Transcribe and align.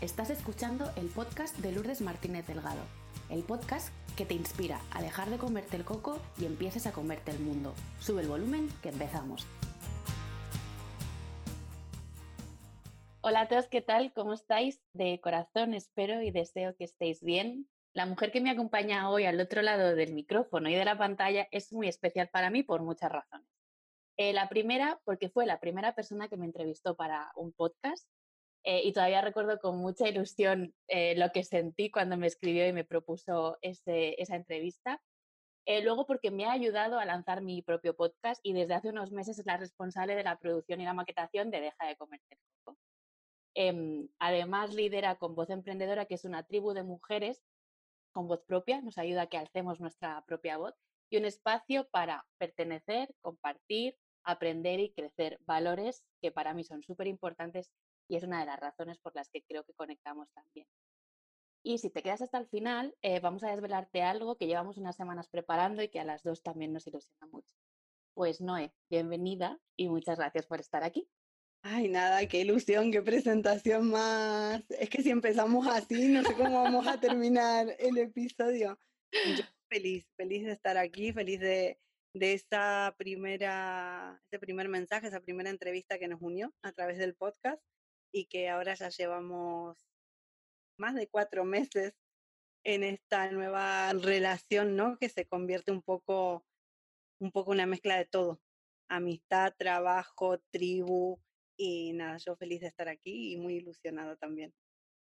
Estás 0.00 0.30
escuchando 0.30 0.92
el 0.94 1.08
podcast 1.08 1.58
de 1.58 1.72
Lourdes 1.72 2.02
Martínez 2.02 2.46
Delgado, 2.46 2.80
el 3.30 3.42
podcast 3.42 3.92
que 4.16 4.24
te 4.24 4.34
inspira 4.34 4.80
a 4.92 5.02
dejar 5.02 5.28
de 5.28 5.38
comerte 5.38 5.76
el 5.76 5.84
coco 5.84 6.20
y 6.38 6.44
empieces 6.44 6.86
a 6.86 6.92
comerte 6.92 7.32
el 7.32 7.40
mundo. 7.40 7.74
Sube 7.98 8.22
el 8.22 8.28
volumen 8.28 8.68
que 8.80 8.90
empezamos. 8.90 9.44
Hola 13.22 13.40
a 13.40 13.48
todos, 13.48 13.66
¿qué 13.66 13.82
tal? 13.82 14.12
¿Cómo 14.12 14.34
estáis? 14.34 14.80
De 14.92 15.20
corazón 15.20 15.74
espero 15.74 16.22
y 16.22 16.30
deseo 16.30 16.76
que 16.76 16.84
estéis 16.84 17.20
bien. 17.20 17.68
La 17.92 18.06
mujer 18.06 18.30
que 18.30 18.40
me 18.40 18.50
acompaña 18.50 19.10
hoy 19.10 19.24
al 19.24 19.40
otro 19.40 19.62
lado 19.62 19.96
del 19.96 20.14
micrófono 20.14 20.68
y 20.68 20.76
de 20.76 20.84
la 20.84 20.96
pantalla 20.96 21.48
es 21.50 21.72
muy 21.72 21.88
especial 21.88 22.28
para 22.28 22.50
mí 22.50 22.62
por 22.62 22.82
muchas 22.82 23.10
razones. 23.10 23.48
Eh, 24.16 24.32
la 24.32 24.48
primera, 24.48 25.00
porque 25.04 25.28
fue 25.28 25.44
la 25.44 25.58
primera 25.58 25.96
persona 25.96 26.28
que 26.28 26.36
me 26.36 26.46
entrevistó 26.46 26.94
para 26.94 27.32
un 27.34 27.52
podcast 27.52 28.08
eh, 28.64 28.82
y 28.84 28.92
todavía 28.92 29.20
recuerdo 29.20 29.58
con 29.58 29.78
mucha 29.78 30.08
ilusión 30.08 30.74
eh, 30.88 31.14
lo 31.16 31.30
que 31.32 31.44
sentí 31.44 31.90
cuando 31.90 32.16
me 32.16 32.26
escribió 32.26 32.66
y 32.66 32.72
me 32.72 32.84
propuso 32.84 33.58
esa 33.62 34.36
entrevista. 34.36 35.00
Eh, 35.66 35.82
luego 35.82 36.06
porque 36.06 36.30
me 36.30 36.46
ha 36.46 36.52
ayudado 36.52 36.98
a 36.98 37.04
lanzar 37.04 37.42
mi 37.42 37.60
propio 37.62 37.94
podcast 37.94 38.40
y 38.42 38.54
desde 38.54 38.74
hace 38.74 38.88
unos 38.88 39.12
meses 39.12 39.38
es 39.38 39.46
la 39.46 39.58
responsable 39.58 40.14
de 40.14 40.24
la 40.24 40.38
producción 40.38 40.80
y 40.80 40.84
la 40.84 40.94
maquetación 40.94 41.50
de 41.50 41.60
Deja 41.60 41.86
de 41.86 41.96
comer 41.96 42.20
el 42.30 42.38
coco. 42.64 42.78
Em, 43.54 44.08
además 44.18 44.74
lidera 44.74 45.16
con 45.16 45.34
Voz 45.34 45.50
Emprendedora, 45.50 46.06
que 46.06 46.14
es 46.14 46.24
una 46.24 46.42
tribu 46.42 46.72
de 46.72 46.84
mujeres 46.84 47.42
con 48.12 48.28
voz 48.28 48.42
propia, 48.44 48.80
nos 48.80 48.98
ayuda 48.98 49.22
a 49.22 49.26
que 49.26 49.36
alcemos 49.36 49.80
nuestra 49.80 50.24
propia 50.26 50.56
voz 50.56 50.74
y 51.10 51.18
un 51.18 51.24
espacio 51.24 51.86
para 51.90 52.24
pertenecer, 52.38 53.14
compartir, 53.20 53.96
aprender 54.24 54.80
y 54.80 54.92
crecer 54.92 55.38
valores 55.46 56.04
que 56.20 56.30
para 56.30 56.54
mí 56.54 56.64
son 56.64 56.82
súper 56.82 57.06
importantes 57.06 57.70
y 58.08 58.16
es 58.16 58.24
una 58.24 58.40
de 58.40 58.46
las 58.46 58.58
razones 58.58 58.98
por 58.98 59.14
las 59.14 59.28
que 59.28 59.42
creo 59.42 59.64
que 59.64 59.74
conectamos 59.74 60.28
también. 60.32 60.66
Y 61.62 61.78
si 61.78 61.90
te 61.90 62.02
quedas 62.02 62.22
hasta 62.22 62.38
el 62.38 62.48
final, 62.48 62.96
eh, 63.02 63.20
vamos 63.20 63.44
a 63.44 63.50
desvelarte 63.50 64.02
algo 64.02 64.36
que 64.36 64.46
llevamos 64.46 64.78
unas 64.78 64.96
semanas 64.96 65.28
preparando 65.28 65.82
y 65.82 65.88
que 65.88 66.00
a 66.00 66.04
las 66.04 66.22
dos 66.22 66.42
también 66.42 66.72
nos 66.72 66.86
ilusiona 66.86 67.26
mucho. 67.30 67.48
Pues 68.14 68.40
Noé, 68.40 68.72
bienvenida 68.88 69.60
y 69.76 69.88
muchas 69.88 70.18
gracias 70.18 70.46
por 70.46 70.60
estar 70.60 70.82
aquí. 70.82 71.08
Ay, 71.62 71.88
nada, 71.88 72.26
qué 72.26 72.40
ilusión, 72.40 72.90
qué 72.90 73.02
presentación 73.02 73.90
más. 73.90 74.64
Es 74.70 74.88
que 74.88 75.02
si 75.02 75.10
empezamos 75.10 75.66
así, 75.66 76.08
no 76.08 76.22
sé 76.22 76.34
cómo 76.34 76.62
vamos 76.62 76.86
a 76.86 76.98
terminar 76.98 77.66
el 77.78 77.98
episodio. 77.98 78.78
Yo 79.12 79.44
feliz, 79.68 80.06
feliz 80.16 80.44
de 80.44 80.52
estar 80.52 80.78
aquí, 80.78 81.12
feliz 81.12 81.40
de, 81.40 81.78
de 82.14 82.32
esa 82.32 82.94
primera, 82.96 84.22
ese 84.30 84.38
primer 84.38 84.68
mensaje, 84.68 85.08
esa 85.08 85.20
primera 85.20 85.50
entrevista 85.50 85.98
que 85.98 86.08
nos 86.08 86.22
unió 86.22 86.54
a 86.62 86.72
través 86.72 86.98
del 86.98 87.14
podcast 87.14 87.60
y 88.12 88.26
que 88.26 88.48
ahora 88.48 88.74
ya 88.74 88.88
llevamos 88.88 89.88
más 90.78 90.94
de 90.94 91.08
cuatro 91.08 91.44
meses 91.44 91.94
en 92.64 92.84
esta 92.84 93.30
nueva 93.30 93.92
relación, 93.92 94.76
¿no? 94.76 94.98
Que 94.98 95.08
se 95.08 95.26
convierte 95.26 95.72
un 95.72 95.82
poco, 95.82 96.44
un 97.20 97.32
poco 97.32 97.50
una 97.50 97.66
mezcla 97.66 97.96
de 97.96 98.04
todo. 98.04 98.40
Amistad, 98.88 99.54
trabajo, 99.56 100.38
tribu 100.50 101.18
y 101.56 101.92
nada, 101.92 102.18
yo 102.18 102.36
feliz 102.36 102.60
de 102.60 102.68
estar 102.68 102.88
aquí 102.88 103.32
y 103.32 103.36
muy 103.36 103.56
ilusionada 103.56 104.16
también. 104.16 104.54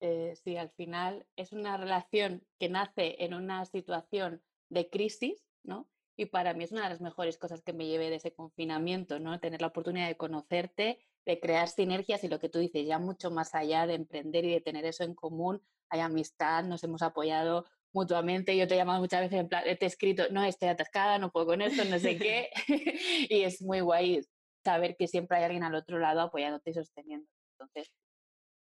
Eh, 0.01 0.35
sí, 0.43 0.57
al 0.57 0.71
final 0.71 1.27
es 1.37 1.53
una 1.53 1.77
relación 1.77 2.45
que 2.59 2.69
nace 2.69 3.17
en 3.25 3.35
una 3.35 3.65
situación 3.65 4.43
de 4.69 4.91
crisis, 4.91 5.47
¿no? 5.63 5.89
Y 6.17 6.27
para 6.27 6.55
mí 6.55 6.65
es 6.65 6.73
una 6.73 6.83
de 6.83 6.91
las 6.91 7.01
mejores 7.01 7.39
cosas 7.39 7.63
que 7.63 7.73
me 7.73 7.87
llevé 7.87 8.11
de 8.11 8.17
ese 8.17 8.35
confinamiento, 8.35 9.19
¿no? 9.19 9.39
Tener 9.41 9.61
la 9.61 9.69
oportunidad 9.69 10.09
de 10.09 10.17
conocerte 10.17 10.99
de 11.25 11.41
crear 11.41 11.69
sinergias 11.69 12.25
y 12.25 12.29
lo 12.29 12.39
que 12.39 12.49
tú 12.49 12.59
dices, 12.59 12.87
ya 12.87 12.99
mucho 12.99 13.31
más 13.31 13.55
allá 13.55 13.87
de 13.87 13.95
emprender 13.95 14.45
y 14.45 14.53
de 14.53 14.61
tener 14.61 14.85
eso 14.85 15.05
en 15.05 15.15
común, 15.15 15.63
hay 15.89 16.01
amistad, 16.01 16.65
nos 16.65 16.83
hemos 16.85 17.03
apoyado 17.03 17.67
mutuamente, 17.93 18.57
yo 18.57 18.67
te 18.67 18.75
he 18.75 18.79
llamado 18.79 19.01
muchas 19.01 19.21
veces 19.21 19.41
en 19.41 19.49
plan, 19.49 19.65
te 19.65 19.85
he 19.85 19.87
escrito, 19.87 20.25
no, 20.31 20.43
estoy 20.45 20.69
atascada, 20.69 21.19
no 21.19 21.31
puedo 21.31 21.47
con 21.47 21.63
esto, 21.63 21.85
no 21.85 21.99
sé 21.99 22.17
qué, 22.19 22.49
y 23.29 23.43
es 23.43 23.61
muy 23.63 23.81
guay 23.81 24.23
saber 24.65 24.97
que 24.97 25.09
siempre 25.09 25.39
hay 25.39 25.45
alguien 25.45 25.65
al 25.65 25.75
otro 25.75 25.99
lado 25.99 26.21
apoyándote 26.21 26.71
y 26.71 26.75
sosteniendo. 26.75 27.29
Entonces, 27.59 27.93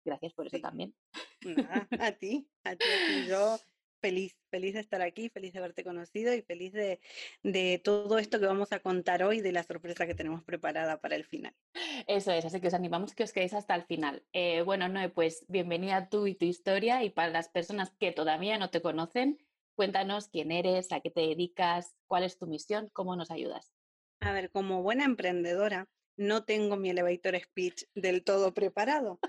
gracias 0.06 0.34
por 0.34 0.48
eso 0.48 0.60
también. 0.60 0.94
a 2.00 2.12
ti, 2.12 2.48
a 2.64 2.76
ti, 2.76 2.86
a 2.86 3.08
ti. 3.08 3.28
Yo 3.28 3.58
feliz, 4.04 4.38
feliz 4.52 4.74
de 4.74 4.82
estar 4.82 5.02
aquí, 5.02 5.30
feliz 5.30 5.54
de 5.54 5.60
haberte 5.60 5.86
conocido 5.86 6.34
y 6.34 6.42
feliz 6.42 6.74
de, 6.74 7.00
de, 7.42 7.80
todo 7.82 8.20
esto 8.20 8.38
que 8.38 8.46
vamos 8.46 8.74
a 8.74 8.82
contar 8.82 9.24
hoy, 9.24 9.40
de 9.40 9.54
la 9.54 9.64
sorpresa 9.64 10.06
que 10.06 10.14
tenemos 10.14 10.44
preparada 10.44 11.00
para 11.00 11.16
el 11.16 11.24
final. 11.24 11.56
Eso 12.06 12.34
es, 12.34 12.44
así 12.44 12.60
que 12.60 12.68
os 12.68 12.74
animamos 12.74 13.16
que 13.16 13.24
os 13.24 13.32
quedéis 13.32 13.54
hasta 13.54 13.74
el 13.76 13.84
final. 13.84 14.22
Eh, 14.34 14.62
bueno, 14.64 14.90
Noé, 14.90 15.08
pues 15.08 15.46
bienvenida 15.48 16.10
tú 16.10 16.28
y 16.28 16.36
tu 16.36 16.44
historia 16.44 17.02
y 17.06 17.12
para 17.12 17.30
las 17.30 17.48
personas 17.48 17.94
que 17.98 18.12
todavía 18.12 18.58
no 18.58 18.70
te 18.70 18.82
conocen, 18.82 19.38
cuéntanos 19.74 20.28
quién 20.28 20.52
eres, 20.52 20.92
a 20.92 21.00
qué 21.00 21.10
te 21.10 21.22
dedicas, 21.22 21.96
cuál 22.08 22.24
es 22.24 22.38
tu 22.38 22.46
misión, 22.46 22.90
cómo 22.92 23.16
nos 23.16 23.32
ayudas. 23.32 23.72
A 24.20 24.34
ver, 24.34 24.52
como 24.52 24.84
buena 24.84 25.06
emprendedora, 25.06 25.88
no 26.18 26.44
tengo 26.44 26.76
mi 26.76 26.90
elevator 26.90 27.40
speech 27.40 27.86
del 27.96 28.26
todo 28.26 28.54
preparado. 28.54 29.22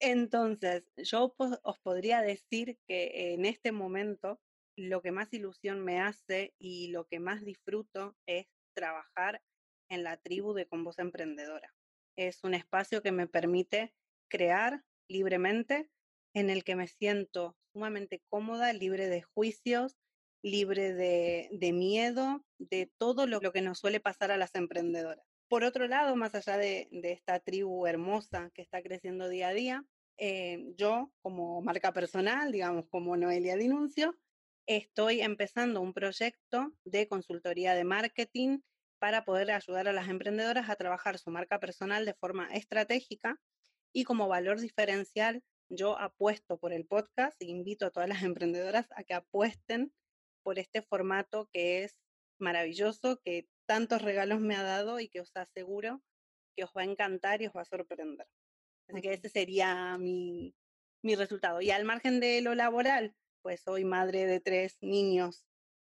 Entonces, 0.00 0.84
yo 0.96 1.34
os 1.62 1.78
podría 1.80 2.20
decir 2.22 2.78
que 2.86 3.32
en 3.34 3.44
este 3.44 3.72
momento 3.72 4.40
lo 4.76 5.02
que 5.02 5.10
más 5.10 5.32
ilusión 5.32 5.84
me 5.84 6.00
hace 6.00 6.54
y 6.58 6.88
lo 6.88 7.06
que 7.06 7.18
más 7.18 7.44
disfruto 7.44 8.16
es 8.26 8.46
trabajar 8.74 9.42
en 9.90 10.04
la 10.04 10.16
tribu 10.16 10.54
de 10.54 10.66
Con 10.66 10.84
Voz 10.84 10.98
Emprendedora. 10.98 11.74
Es 12.16 12.44
un 12.44 12.54
espacio 12.54 13.02
que 13.02 13.10
me 13.10 13.26
permite 13.26 13.92
crear 14.30 14.84
libremente, 15.08 15.90
en 16.34 16.50
el 16.50 16.62
que 16.62 16.76
me 16.76 16.86
siento 16.86 17.56
sumamente 17.72 18.22
cómoda, 18.28 18.72
libre 18.72 19.08
de 19.08 19.22
juicios, 19.22 19.96
libre 20.42 20.92
de, 20.92 21.72
miedo, 21.72 22.44
de 22.58 22.90
todo 22.98 23.26
lo, 23.26 23.40
que 23.40 23.62
nos 23.62 23.78
suele 23.78 23.98
pasar 23.98 24.30
a 24.30 24.36
las 24.36 24.54
emprendedoras. 24.54 25.26
Por 25.48 25.64
otro 25.64 25.88
lado, 25.88 26.14
más 26.14 26.34
allá 26.34 26.58
de, 26.58 26.88
esta 26.90 27.40
tribu 27.40 27.86
hermosa 27.86 28.50
que 28.54 28.60
está 28.60 28.82
creciendo 28.82 29.30
día 29.30 29.48
a 29.48 29.54
día, 29.54 29.84
eh, 30.18 30.74
yo 30.76 31.10
como 31.22 31.62
marca 31.62 31.92
personal, 31.92 32.52
digamos 32.52 32.86
como 32.88 33.16
Noelia 33.16 33.56
Dinuncio, 33.56 34.14
estoy 34.66 35.22
empezando 35.22 35.80
un 35.80 35.94
proyecto 35.94 36.74
de 36.84 37.08
consultoría 37.08 37.74
de 37.74 37.84
marketing 37.84 38.60
para 38.98 39.24
poder 39.24 39.50
ayudar 39.50 39.88
a 39.88 39.92
las 39.92 40.08
emprendedoras 40.08 40.68
a 40.68 40.76
trabajar 40.76 41.18
su 41.18 41.30
marca 41.30 41.58
personal 41.58 42.04
de 42.04 42.14
forma 42.14 42.52
estratégica 42.52 43.40
y 43.94 44.04
como 44.04 44.28
valor 44.28 44.60
diferencial 44.60 45.42
yo 45.70 45.98
apuesto 45.98 46.58
por 46.58 46.74
el 46.74 46.86
podcast 46.86 47.40
e 47.40 47.46
invito 47.46 47.86
a 47.86 47.90
todas 47.90 48.08
las 48.08 48.22
emprendedoras 48.22 48.86
a 48.96 49.02
que 49.04 49.14
apuesten 49.14 49.94
por 50.42 50.58
este 50.58 50.82
formato 50.82 51.48
que 51.52 51.84
es 51.84 51.98
maravilloso, 52.38 53.20
que 53.24 53.48
tantos 53.68 54.00
regalos 54.00 54.40
me 54.40 54.56
ha 54.56 54.62
dado 54.62 54.98
y 54.98 55.08
que 55.08 55.20
os 55.20 55.36
aseguro 55.36 56.02
que 56.56 56.64
os 56.64 56.70
va 56.76 56.80
a 56.80 56.84
encantar 56.84 57.42
y 57.42 57.46
os 57.46 57.52
va 57.54 57.60
a 57.60 57.66
sorprender. 57.66 58.26
Así 58.88 59.02
que 59.02 59.12
ese 59.12 59.28
sería 59.28 59.98
mi, 59.98 60.54
mi 61.02 61.14
resultado. 61.14 61.60
Y 61.60 61.70
al 61.70 61.84
margen 61.84 62.18
de 62.18 62.40
lo 62.40 62.54
laboral, 62.54 63.14
pues 63.42 63.60
soy 63.60 63.84
madre 63.84 64.26
de 64.26 64.40
tres 64.40 64.78
niños 64.80 65.44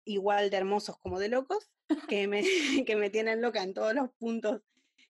igual 0.05 0.49
de 0.49 0.57
hermosos 0.57 0.97
como 0.99 1.19
de 1.19 1.29
locos, 1.29 1.69
que 2.09 2.27
me, 2.27 2.41
que 2.87 2.95
me 2.95 3.11
tienen 3.11 3.41
loca 3.41 3.61
en 3.61 3.73
todos 3.73 3.93
los 3.93 4.09
puntos 4.17 4.61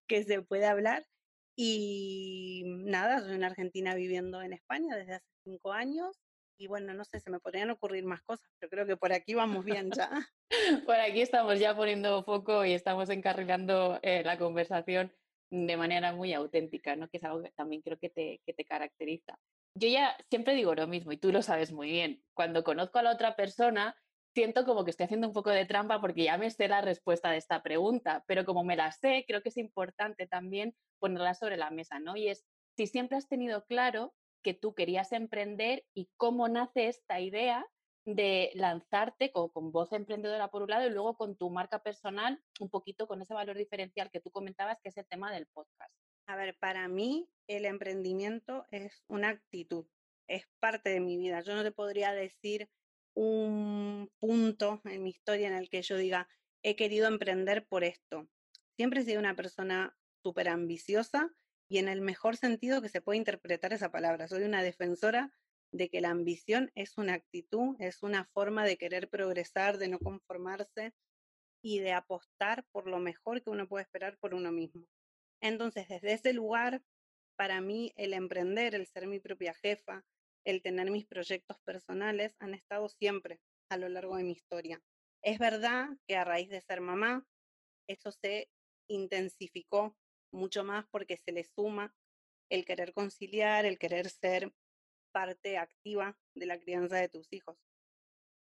que 0.06 0.24
se 0.24 0.42
puede 0.42 0.66
hablar. 0.66 1.08
Y 1.56 2.64
nada, 2.66 3.22
soy 3.22 3.36
en 3.36 3.46
Argentina 3.46 3.96
viviendo 3.96 4.42
en 4.42 4.54
España 4.54 4.96
desde 4.96 5.16
hace 5.16 5.28
cinco 5.44 5.72
años 5.72 6.20
y 6.58 6.68
bueno, 6.68 6.94
no 6.94 7.04
sé, 7.06 7.20
se 7.20 7.30
me 7.30 7.40
podrían 7.40 7.70
ocurrir 7.70 8.04
más 8.06 8.22
cosas, 8.22 8.50
pero 8.60 8.70
creo 8.70 8.86
que 8.86 8.98
por 8.98 9.14
aquí 9.14 9.34
vamos 9.34 9.64
bien 9.64 9.92
ya. 9.92 10.10
por 10.86 10.96
aquí 10.96 11.22
estamos 11.22 11.60
ya 11.60 11.76
poniendo 11.76 12.24
foco 12.24 12.66
y 12.66 12.74
estamos 12.74 13.10
encarrilando 13.10 14.00
eh, 14.02 14.24
la 14.24 14.38
conversación 14.38 15.14
de 15.50 15.78
manera 15.78 16.14
muy 16.14 16.34
auténtica, 16.34 16.96
¿no? 16.96 17.08
Que 17.10 17.18
es 17.18 17.24
algo 17.24 17.42
que 17.42 17.52
también 17.52 17.82
creo 17.82 17.98
que 17.98 18.10
te, 18.10 18.42
que 18.46 18.54
te 18.54 18.66
caracteriza. 18.66 19.40
Yo 19.76 19.88
ya 19.88 20.18
siempre 20.30 20.56
digo 20.56 20.76
lo 20.76 20.88
mismo 20.88 21.12
y 21.12 21.18
tú 21.18 21.32
lo 21.32 21.42
sabes 21.42 21.72
muy 21.72 21.90
bien. 21.90 22.24
Cuando 22.34 22.64
conozco 22.64 23.00
a 23.00 23.04
la 23.04 23.12
otra 23.12 23.36
persona, 23.36 23.96
siento 24.34 24.66
como 24.66 24.84
que 24.84 24.92
estoy 24.92 25.06
haciendo 25.06 25.28
un 25.28 25.34
poco 25.34 25.52
de 25.52 25.66
trampa 25.66 26.02
porque 26.02 26.24
ya 26.24 26.38
me 26.38 26.50
sé 26.50 26.68
la 26.68 26.82
respuesta 26.82 27.32
de 27.32 27.38
esta 27.38 27.64
pregunta, 27.64 28.24
pero 28.28 28.46
como 28.46 28.64
me 28.64 28.76
la 28.76 28.92
sé, 28.92 29.24
creo 29.28 29.42
que 29.42 29.50
es 29.50 29.58
importante 29.58 30.28
también 30.28 30.76
ponerla 31.00 31.34
sobre 31.34 31.58
la 31.58 31.70
mesa, 31.70 32.00
¿no? 32.00 32.18
Y 32.18 32.30
es 32.30 32.46
si 32.76 32.88
siempre 32.88 33.18
has 33.18 33.28
tenido 33.28 33.66
claro 33.66 34.14
que 34.48 34.54
tú 34.54 34.74
querías 34.74 35.12
emprender 35.12 35.84
y 35.94 36.10
cómo 36.16 36.48
nace 36.48 36.88
esta 36.88 37.20
idea 37.20 37.68
de 38.06 38.50
lanzarte 38.54 39.34
con, 39.34 39.50
con, 39.50 39.74
voz 39.74 39.92
emprendedora 39.92 40.48
por 40.48 40.62
un 40.62 40.70
lado 40.70 40.88
y 40.88 40.90
luego 40.90 41.18
con 41.18 41.36
tu 41.36 41.50
marca 41.50 41.84
personal, 41.84 42.42
un 42.62 42.70
poquito 42.70 43.10
con 43.10 43.22
ese 43.22 43.34
valor 43.34 43.58
diferencial 43.58 44.10
que 44.10 44.22
tú 44.22 44.32
comentabas, 44.32 44.80
que 44.82 44.88
es 44.88 44.96
el 44.96 45.06
tema 45.06 45.34
del 45.34 45.48
podcast. 45.48 45.94
A 46.28 46.38
ver, 46.38 46.58
para 46.60 46.88
mí 46.88 47.28
el 47.48 47.66
emprendimiento 47.66 48.66
es 48.72 49.04
una 49.10 49.28
actitud, 49.28 49.86
es 50.30 50.48
parte 50.62 50.92
de 50.92 51.02
mi 51.02 51.18
vida. 51.18 51.42
Yo 51.42 51.54
no 51.54 51.64
te 51.64 51.74
podría 51.74 52.14
decir 52.14 52.70
un 53.14 54.10
punto 54.18 54.80
en 54.86 55.04
mi 55.04 55.10
historia 55.10 55.50
en 55.50 55.56
el 55.56 55.70
que 55.70 55.82
yo 55.82 55.98
diga, 55.98 56.30
he 56.64 56.78
querido 56.78 57.10
emprender 57.10 57.68
por 57.68 57.84
esto. 57.84 58.30
Siempre 58.78 59.02
he 59.02 59.04
sido 59.04 59.20
una 59.20 59.36
persona 59.36 59.94
súper 60.24 60.48
ambiciosa 60.48 61.36
y 61.70 61.80
en 61.80 61.88
el 61.90 62.02
mejor 62.02 62.38
sentido 62.38 62.82
que 62.82 62.90
se 62.90 63.02
puede 63.02 63.18
interpretar 63.18 63.74
esa 63.74 63.92
palabra. 63.92 64.28
Soy 64.28 64.44
una 64.44 64.64
defensora 64.64 65.32
de 65.72 65.90
que 65.90 66.02
la 66.02 66.10
ambición 66.10 66.72
es 66.76 66.98
una 66.98 67.14
actitud, 67.14 67.76
es 67.80 68.04
una 68.04 68.26
forma 68.26 68.66
de 68.66 68.78
querer 68.78 69.10
progresar, 69.10 69.78
de 69.78 69.90
no 69.90 70.00
conformarse 70.00 70.94
y 71.62 71.80
de 71.80 71.92
apostar 71.92 72.66
por 72.72 72.88
lo 72.88 73.00
mejor 73.00 73.44
que 73.44 73.50
uno 73.50 73.68
puede 73.68 73.84
esperar 73.84 74.18
por 74.20 74.34
uno 74.34 74.52
mismo. 74.52 74.88
Entonces, 75.42 75.88
desde 75.88 76.14
ese 76.14 76.34
lugar, 76.34 76.82
para 77.36 77.62
mí 77.62 77.94
el 77.96 78.14
emprender, 78.14 78.74
el 78.74 78.88
ser 78.88 79.08
mi 79.08 79.20
propia 79.20 79.54
jefa, 79.54 80.04
el 80.46 80.62
tener 80.62 80.90
mis 80.90 81.06
proyectos 81.06 81.60
personales 81.66 82.36
han 82.40 82.54
estado 82.54 82.88
siempre 82.88 83.42
a 83.70 83.78
lo 83.78 83.90
largo 83.90 84.16
de 84.16 84.24
mi 84.24 84.32
historia. 84.32 84.82
Es 85.22 85.40
verdad 85.40 85.90
que 86.08 86.16
a 86.16 86.24
raíz 86.24 86.50
de 86.50 86.62
ser 86.62 86.80
mamá, 86.80 87.28
eso 87.88 88.12
se 88.12 88.50
intensificó 88.88 89.98
mucho 90.32 90.64
más 90.64 90.86
porque 90.92 91.18
se 91.18 91.32
le 91.32 91.44
suma 91.44 91.94
el 92.50 92.66
querer 92.66 92.94
conciliar, 92.94 93.66
el 93.66 93.78
querer 93.78 94.10
ser 94.10 94.54
parte 95.12 95.58
activa 95.58 96.18
de 96.36 96.46
la 96.46 96.60
crianza 96.60 96.98
de 96.98 97.10
tus 97.10 97.32
hijos. 97.32 97.58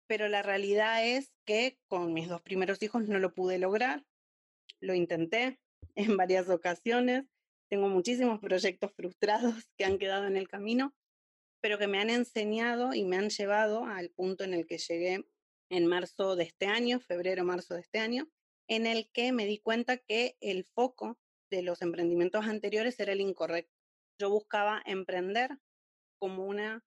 Pero 0.06 0.28
la 0.28 0.43
realidad 0.43 1.06
es 1.06 1.32
que 1.44 1.78
con 1.87 2.12
mis 2.12 2.28
dos 2.28 2.43
primeros 2.43 2.82
hijos 2.82 3.08
no 3.08 3.19
lo 3.19 3.32
pude 3.32 3.58
lograr. 3.58 4.05
Lo 4.81 4.94
intenté 4.94 5.61
en 5.94 6.17
varias 6.17 6.49
ocasiones. 6.49 7.25
Tengo 7.69 7.88
muchísimos 7.88 8.40
proyectos 8.40 8.93
frustrados 8.93 9.70
que 9.76 9.84
han 9.84 9.99
quedado 9.99 10.26
en 10.26 10.37
el 10.37 10.49
camino, 10.49 10.94
pero 11.61 11.78
que 11.78 11.87
me 11.87 12.00
han 12.00 12.11
enseñado 12.11 12.94
y 12.94 13.05
me 13.05 13.17
han 13.17 13.31
llevado 13.31 13.84
al 13.84 14.11
punto 14.11 14.44
en 14.44 14.55
el 14.55 14.67
que 14.67 14.78
llegué 14.78 15.25
en 15.70 15.87
marzo 15.87 16.34
de 16.34 16.44
este 16.44 16.67
año, 16.67 16.99
febrero, 16.99 17.44
marzo 17.44 17.75
de 17.75 17.81
este 17.81 18.00
año, 18.00 18.28
en 18.67 18.87
el 18.87 19.08
que 19.12 19.31
me 19.31 19.46
di 19.46 19.58
cuenta 19.58 19.96
que 19.96 20.37
el 20.40 20.64
foco 20.64 21.19
de 21.50 21.62
los 21.62 21.82
emprendimientos 21.82 22.47
anteriores 22.47 22.99
era 23.00 23.12
el 23.12 23.20
incorrecto. 23.20 23.75
Yo 24.19 24.31
buscaba 24.31 24.82
emprender 24.87 25.50
como 26.19 26.47
una 26.47 26.85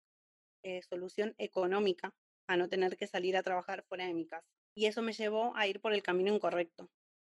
eh, 0.63 0.81
solución 0.83 1.36
económica 1.38 2.13
a 2.48 2.57
no 2.57 2.69
tener 2.69 2.98
que 2.98 3.07
salir 3.07 3.36
a 3.36 3.44
trabajar 3.44 3.83
fuera 3.88 4.06
de 4.06 4.13
mi 4.13 4.25
casa. 4.25 4.48
Y 4.75 4.86
eso 4.86 5.01
me 5.01 5.13
llevó 5.13 5.56
a 5.56 5.68
ir 5.68 5.81
por 5.81 5.94
el 5.94 6.04
camino 6.04 6.33
incorrecto. 6.33 6.89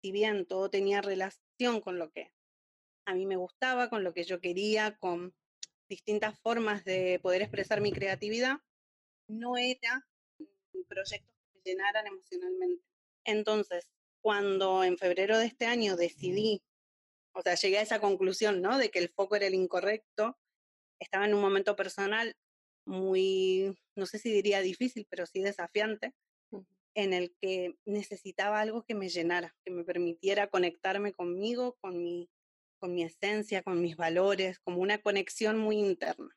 Si 0.03 0.13
bien 0.13 0.47
todo 0.47 0.71
tenía 0.71 1.03
relación 1.03 1.81
con 1.83 1.99
lo 1.99 2.11
que 2.11 2.33
a 3.07 3.15
mí 3.15 3.27
me 3.27 3.37
gustaba, 3.37 3.89
con 3.89 4.05
lo 4.05 4.13
que 4.13 4.25
yo 4.25 4.41
quería, 4.41 4.97
con 4.99 5.35
distintas 5.89 6.39
formas 6.41 6.85
de 6.85 7.21
poder 7.23 7.43
expresar 7.43 7.81
mi 7.81 7.93
creatividad, 7.93 8.59
no 9.29 9.57
era 9.57 10.07
proyectos 10.89 11.35
que 11.41 11.59
me 11.59 11.61
llenaran 11.65 12.07
emocionalmente. 12.07 12.85
Entonces, 13.25 13.89
cuando 14.23 14.85
en 14.85 14.99
febrero 14.99 15.39
de 15.39 15.47
este 15.47 15.67
año 15.67 15.97
decidí, 15.97 16.63
o 17.37 17.43
sea, 17.43 17.55
llegué 17.55 17.79
a 17.79 17.83
esa 17.83 18.01
conclusión, 18.01 18.63
¿no? 18.63 18.79
De 18.79 18.91
que 18.91 18.99
el 18.99 19.11
foco 19.11 19.37
era 19.37 19.47
el 19.47 19.55
incorrecto, 19.55 20.39
estaba 20.99 21.27
en 21.27 21.35
un 21.35 21.43
momento 21.43 21.77
personal 21.77 22.35
muy, 22.87 23.77
no 23.95 24.07
sé 24.07 24.19
si 24.19 24.33
diría 24.33 24.61
difícil, 24.61 25.07
pero 25.11 25.27
sí 25.27 25.43
desafiante, 25.43 26.15
en 26.95 27.13
el 27.13 27.37
que 27.43 27.77
necesitaba 27.85 28.61
algo 28.61 28.85
que 28.85 28.95
me 28.95 29.11
llenara, 29.11 29.55
que 29.65 29.71
me 29.71 29.85
permitiera 29.85 30.49
conectarme 30.49 31.13
conmigo, 31.13 31.77
con 31.83 32.03
mi, 32.03 32.31
con 32.81 32.95
mi 32.95 33.03
esencia, 33.03 33.63
con 33.63 33.83
mis 33.83 33.97
valores, 33.97 34.59
como 34.61 34.81
una 34.81 34.97
conexión 34.99 35.59
muy 35.59 35.77
interna. 35.77 36.35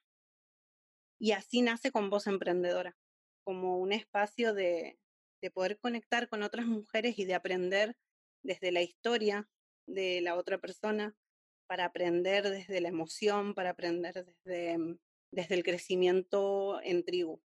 Y 1.18 1.32
así 1.32 1.62
nace 1.62 1.92
con 1.92 2.10
Voz 2.10 2.28
Emprendedora, 2.28 2.98
como 3.46 3.78
un 3.78 3.94
espacio 3.94 4.54
de, 4.54 5.00
de 5.42 5.52
poder 5.52 5.80
conectar 5.80 6.28
con 6.28 6.44
otras 6.44 6.66
mujeres 6.66 7.18
y 7.20 7.24
de 7.24 7.36
aprender 7.36 7.96
desde 8.44 8.74
la 8.74 8.82
historia 8.82 9.48
de 9.94 10.22
la 10.22 10.36
otra 10.36 10.58
persona, 10.58 11.16
para 11.68 11.86
aprender 11.86 12.50
desde 12.50 12.82
la 12.82 12.90
emoción, 12.90 13.54
para 13.54 13.72
aprender 13.72 14.26
desde, 14.26 14.78
mm, 14.78 15.00
desde 15.32 15.56
el 15.56 15.64
crecimiento 15.64 16.82
en 16.82 17.04
tribu. 17.04 17.42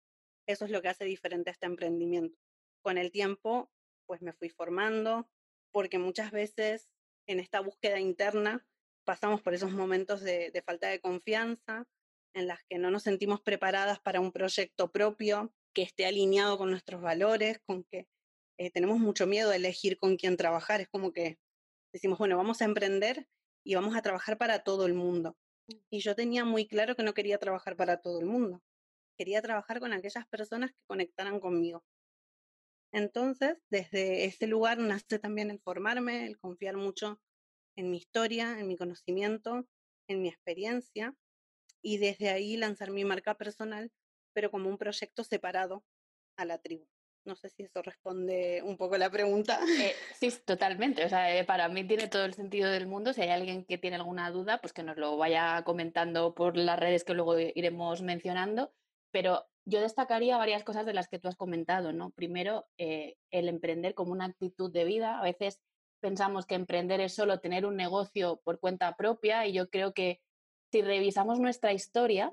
Eso 0.46 0.64
es 0.64 0.70
lo 0.70 0.82
que 0.82 0.88
hace 0.88 1.04
diferente 1.04 1.50
a 1.50 1.52
este 1.52 1.66
emprendimiento. 1.66 2.36
Con 2.82 2.98
el 2.98 3.10
tiempo, 3.12 3.70
pues 4.06 4.22
me 4.22 4.32
fui 4.32 4.48
formando, 4.50 5.28
porque 5.72 5.98
muchas 5.98 6.32
veces 6.32 6.90
en 7.26 7.40
esta 7.40 7.60
búsqueda 7.60 8.00
interna 8.00 8.66
pasamos 9.04 9.40
por 9.42 9.54
esos 9.54 9.72
momentos 9.72 10.20
de, 10.20 10.62
falta 10.66 10.88
de 10.88 11.00
confianza, 11.00 11.86
en 12.34 12.46
las 12.46 12.62
que 12.64 12.78
no 12.78 12.90
nos 12.90 13.04
sentimos 13.04 13.40
preparadas 13.40 14.00
para 14.00 14.20
un 14.20 14.32
proyecto 14.32 14.92
propio 14.92 15.52
que 15.74 15.82
esté 15.82 16.06
alineado 16.06 16.58
con 16.58 16.70
nuestros 16.70 17.00
valores, 17.00 17.60
con 17.60 17.84
que 17.84 18.06
eh, 18.58 18.70
tenemos 18.70 18.98
mucho 18.98 19.26
miedo 19.26 19.50
de 19.50 19.56
elegir 19.56 19.98
con 19.98 20.16
quién 20.16 20.36
trabajar. 20.36 20.80
Es 20.80 20.88
como 20.88 21.12
que 21.12 21.38
decimos, 21.92 22.18
bueno, 22.18 22.36
vamos 22.36 22.62
a 22.62 22.64
emprender 22.64 23.28
y 23.64 23.74
vamos 23.74 23.96
a 23.96 24.02
trabajar 24.02 24.38
para 24.38 24.62
todo 24.62 24.86
el 24.86 24.94
mundo. 24.94 25.36
Mm. 25.68 25.74
Y 25.90 26.00
yo 26.00 26.14
tenía 26.14 26.44
muy 26.44 26.66
claro 26.66 26.96
que 26.96 27.02
no 27.02 27.14
quería 27.14 27.38
trabajar 27.38 27.76
para 27.76 28.00
todo 28.00 28.20
el 28.20 28.26
mundo. 28.26 28.62
Quería 29.16 29.42
trabajar 29.42 29.80
con 29.80 29.92
aquellas 29.92 30.26
personas 30.28 30.72
que 30.72 30.80
conectaran 30.86 31.40
conmigo. 31.40 31.84
Entonces, 32.92 33.56
desde 33.70 34.24
ese 34.24 34.46
lugar 34.46 34.78
nace 34.78 35.18
también 35.18 35.50
el 35.50 35.60
formarme, 35.60 36.26
el 36.26 36.38
confiar 36.38 36.76
mucho 36.76 37.20
en 37.76 37.90
mi 37.90 37.98
historia, 37.98 38.58
en 38.58 38.66
mi 38.66 38.76
conocimiento, 38.76 39.66
en 40.08 40.22
mi 40.22 40.28
experiencia, 40.28 41.14
y 41.82 41.98
desde 41.98 42.30
ahí 42.30 42.56
lanzar 42.56 42.90
mi 42.90 43.04
marca 43.04 43.36
personal, 43.36 43.92
pero 44.32 44.50
como 44.50 44.68
un 44.68 44.78
proyecto 44.78 45.24
separado 45.24 45.84
a 46.36 46.44
la 46.44 46.58
tribu. 46.58 46.86
No 47.24 47.36
sé 47.36 47.48
si 47.50 47.64
eso 47.64 47.82
responde 47.82 48.62
un 48.64 48.76
poco 48.76 48.96
la 48.96 49.10
pregunta. 49.10 49.60
Eh, 49.78 49.94
sí, 50.18 50.30
totalmente. 50.44 51.04
O 51.04 51.08
sea, 51.08 51.36
eh, 51.36 51.44
para 51.44 51.68
mí 51.68 51.84
tiene 51.84 52.08
todo 52.08 52.24
el 52.24 52.34
sentido 52.34 52.70
del 52.70 52.86
mundo. 52.86 53.12
Si 53.12 53.20
hay 53.20 53.28
alguien 53.28 53.64
que 53.64 53.78
tiene 53.78 53.96
alguna 53.96 54.30
duda, 54.30 54.58
pues 54.60 54.72
que 54.72 54.82
nos 54.82 54.96
lo 54.96 55.16
vaya 55.16 55.62
comentando 55.64 56.34
por 56.34 56.56
las 56.56 56.78
redes 56.78 57.04
que 57.04 57.14
luego 57.14 57.38
iremos 57.38 58.02
mencionando. 58.02 58.72
Pero 59.10 59.46
yo 59.64 59.80
destacaría 59.80 60.36
varias 60.36 60.64
cosas 60.64 60.86
de 60.86 60.94
las 60.94 61.08
que 61.08 61.18
tú 61.18 61.28
has 61.28 61.36
comentado, 61.36 61.92
¿no? 61.92 62.10
Primero, 62.10 62.66
eh, 62.78 63.16
el 63.30 63.48
emprender 63.48 63.94
como 63.94 64.12
una 64.12 64.26
actitud 64.26 64.72
de 64.72 64.84
vida. 64.84 65.18
A 65.18 65.22
veces 65.22 65.60
pensamos 66.00 66.46
que 66.46 66.54
emprender 66.54 67.00
es 67.00 67.14
solo 67.14 67.40
tener 67.40 67.66
un 67.66 67.76
negocio 67.76 68.40
por 68.44 68.58
cuenta 68.58 68.96
propia 68.96 69.46
y 69.46 69.52
yo 69.52 69.68
creo 69.68 69.92
que 69.92 70.20
si 70.72 70.82
revisamos 70.82 71.40
nuestra 71.40 71.72
historia, 71.72 72.32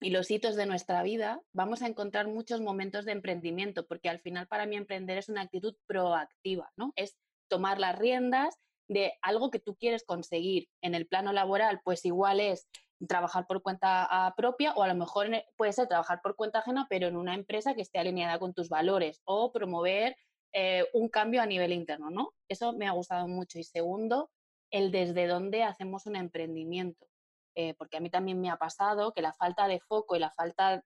y 0.00 0.10
los 0.10 0.30
hitos 0.30 0.56
de 0.56 0.66
nuestra 0.66 1.02
vida, 1.02 1.40
vamos 1.52 1.82
a 1.82 1.86
encontrar 1.86 2.28
muchos 2.28 2.60
momentos 2.60 3.04
de 3.04 3.12
emprendimiento, 3.12 3.86
porque 3.86 4.08
al 4.08 4.20
final 4.20 4.46
para 4.46 4.66
mí 4.66 4.76
emprender 4.76 5.18
es 5.18 5.28
una 5.28 5.42
actitud 5.42 5.74
proactiva, 5.86 6.70
¿no? 6.76 6.92
Es 6.96 7.16
tomar 7.48 7.78
las 7.78 7.98
riendas 7.98 8.56
de 8.88 9.14
algo 9.22 9.50
que 9.50 9.58
tú 9.58 9.74
quieres 9.76 10.04
conseguir. 10.04 10.68
En 10.82 10.94
el 10.94 11.06
plano 11.06 11.32
laboral, 11.32 11.80
pues 11.82 12.04
igual 12.04 12.40
es 12.40 12.68
trabajar 13.08 13.46
por 13.46 13.62
cuenta 13.62 14.06
ah, 14.08 14.34
propia 14.36 14.72
o 14.74 14.82
a 14.82 14.88
lo 14.88 14.94
mejor 14.94 15.28
puede 15.56 15.72
ser 15.72 15.88
trabajar 15.88 16.20
por 16.22 16.36
cuenta 16.36 16.60
ajena, 16.60 16.86
pero 16.88 17.08
en 17.08 17.16
una 17.16 17.34
empresa 17.34 17.74
que 17.74 17.82
esté 17.82 17.98
alineada 17.98 18.38
con 18.38 18.54
tus 18.54 18.68
valores 18.68 19.20
o 19.24 19.52
promover 19.52 20.16
eh, 20.52 20.84
un 20.94 21.08
cambio 21.08 21.42
a 21.42 21.46
nivel 21.46 21.72
interno, 21.72 22.10
¿no? 22.10 22.32
Eso 22.48 22.72
me 22.72 22.86
ha 22.86 22.92
gustado 22.92 23.28
mucho. 23.28 23.58
Y 23.58 23.64
segundo, 23.64 24.30
el 24.70 24.90
desde 24.90 25.26
dónde 25.26 25.62
hacemos 25.62 26.06
un 26.06 26.16
emprendimiento. 26.16 27.06
Eh, 27.58 27.74
porque 27.78 27.96
a 27.96 28.00
mí 28.00 28.10
también 28.10 28.38
me 28.40 28.50
ha 28.50 28.58
pasado 28.58 29.12
que 29.14 29.22
la 29.22 29.32
falta 29.32 29.66
de 29.66 29.80
foco 29.80 30.14
y 30.14 30.18
la 30.18 30.30
falta, 30.30 30.84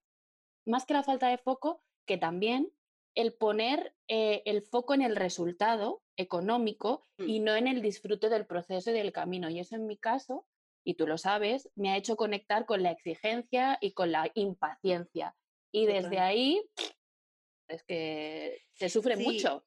más 0.65 0.87
que 0.87 0.95
la 0.95 1.03
falta 1.03 1.29
de 1.29 1.37
foco, 1.37 1.83
que 2.07 2.17
también 2.17 2.73
el 3.17 3.35
poner 3.35 3.93
eh, 4.07 4.43
el 4.45 4.63
foco 4.63 4.95
en 4.95 5.03
el 5.03 5.17
resultado 5.17 6.03
económico 6.17 7.09
mm. 7.19 7.29
y 7.29 7.41
no 7.41 7.57
en 7.57 7.67
el 7.67 7.83
disfrute 7.83 8.29
del 8.29 8.47
proceso 8.47 8.91
y 8.91 8.95
del 8.95 9.13
camino. 9.13 9.51
Y 9.51 9.59
eso 9.59 9.75
en 9.75 9.89
mi 9.89 9.99
caso, 9.99 10.47
y 10.85 10.95
tú 10.95 11.09
lo 11.09 11.19
sabes, 11.19 11.69
me 11.75 11.91
ha 11.91 11.97
hecho 11.97 12.17
conectar 12.17 12.67
con 12.67 12.85
la 12.85 12.93
exigencia 12.93 13.77
y 13.81 13.93
con 13.93 14.13
la 14.13 14.31
impaciencia. 14.35 15.35
Y 15.73 15.87
desde 15.87 16.21
ahí 16.21 16.63
es 17.67 17.83
que 17.83 18.63
se 18.75 18.89
sufre 18.89 19.17
mucho. 19.17 19.65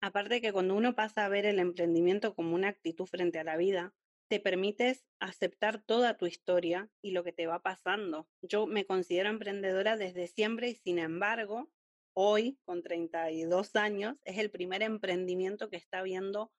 Aparte 0.00 0.40
que 0.40 0.52
cuando 0.52 0.74
uno 0.74 0.94
pasa 0.94 1.26
a 1.26 1.28
ver 1.28 1.44
el 1.46 1.58
emprendimiento 1.58 2.34
como 2.34 2.54
una 2.54 2.68
actitud 2.68 3.06
frente 3.06 3.38
a 3.38 3.44
la 3.44 3.56
vida, 3.56 3.94
te 4.32 4.40
permites 4.40 5.04
aceptar 5.20 5.82
toda 5.82 6.16
tu 6.16 6.24
historia 6.24 6.90
y 7.02 7.10
lo 7.10 7.22
que 7.22 7.34
te 7.34 7.46
va 7.46 7.60
pasando. 7.60 8.30
Yo 8.40 8.66
me 8.66 8.86
considero 8.86 9.28
emprendedora 9.28 9.98
desde 9.98 10.26
siempre 10.26 10.70
y 10.70 10.74
sin 10.74 10.98
embargo, 10.98 11.70
hoy, 12.14 12.58
con 12.64 12.82
32 12.82 13.76
años, 13.76 14.16
es 14.24 14.38
el 14.38 14.50
primer 14.50 14.82
emprendimiento 14.82 15.68
que 15.68 15.76
está 15.76 16.02
viendo 16.02 16.50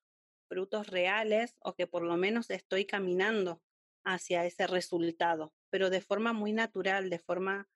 frutos 0.48 0.86
reales 0.86 1.56
o 1.62 1.74
que 1.74 1.88
por 1.88 2.04
lo 2.04 2.16
menos 2.16 2.52
estoy 2.52 2.86
caminando 2.86 3.60
hacia 4.06 4.46
ese 4.46 4.68
resultado, 4.68 5.52
pero 5.72 5.90
de 5.90 6.02
forma 6.02 6.32
muy 6.32 6.54
natural, 6.54 7.10
de 7.10 7.18
forma 7.18 7.68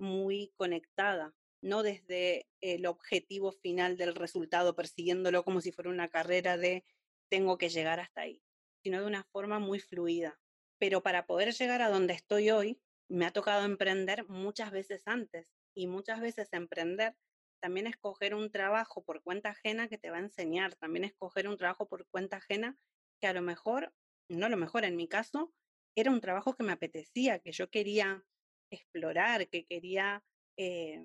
muy 0.00 0.52
conectada, 0.56 1.32
no 1.62 1.84
desde 1.84 2.48
el 2.60 2.86
objetivo 2.86 3.52
final 3.52 3.96
del 3.98 4.16
resultado, 4.16 4.74
persiguiéndolo 4.74 5.44
como 5.44 5.60
si 5.60 5.70
fuera 5.70 5.90
una 5.90 6.08
carrera 6.08 6.56
de 6.56 6.84
tengo 7.28 7.56
que 7.56 7.68
llegar 7.68 8.00
hasta 8.00 8.22
ahí 8.22 8.43
sino 8.84 9.00
de 9.00 9.06
una 9.06 9.24
forma 9.24 9.58
muy 9.58 9.80
fluida. 9.80 10.38
Pero 10.78 11.02
para 11.02 11.26
poder 11.26 11.54
llegar 11.54 11.80
a 11.80 11.88
donde 11.88 12.12
estoy 12.12 12.50
hoy, 12.50 12.82
me 13.08 13.24
ha 13.24 13.32
tocado 13.32 13.64
emprender 13.64 14.28
muchas 14.28 14.70
veces 14.70 15.04
antes 15.06 15.56
y 15.74 15.86
muchas 15.86 16.20
veces 16.20 16.52
emprender 16.52 17.16
también 17.60 17.86
escoger 17.86 18.34
un 18.34 18.50
trabajo 18.50 19.02
por 19.02 19.22
cuenta 19.22 19.48
ajena 19.50 19.88
que 19.88 19.96
te 19.96 20.10
va 20.10 20.18
a 20.18 20.20
enseñar, 20.20 20.74
también 20.74 21.04
escoger 21.04 21.48
un 21.48 21.56
trabajo 21.56 21.88
por 21.88 22.06
cuenta 22.08 22.36
ajena 22.36 22.78
que 23.22 23.26
a 23.26 23.32
lo 23.32 23.40
mejor, 23.40 23.94
no 24.28 24.44
a 24.44 24.50
lo 24.50 24.58
mejor 24.58 24.84
en 24.84 24.96
mi 24.96 25.08
caso, 25.08 25.54
era 25.96 26.10
un 26.10 26.20
trabajo 26.20 26.54
que 26.54 26.62
me 26.62 26.72
apetecía, 26.72 27.38
que 27.38 27.52
yo 27.52 27.70
quería 27.70 28.22
explorar, 28.70 29.48
que 29.48 29.64
quería 29.64 30.22
eh, 30.58 31.02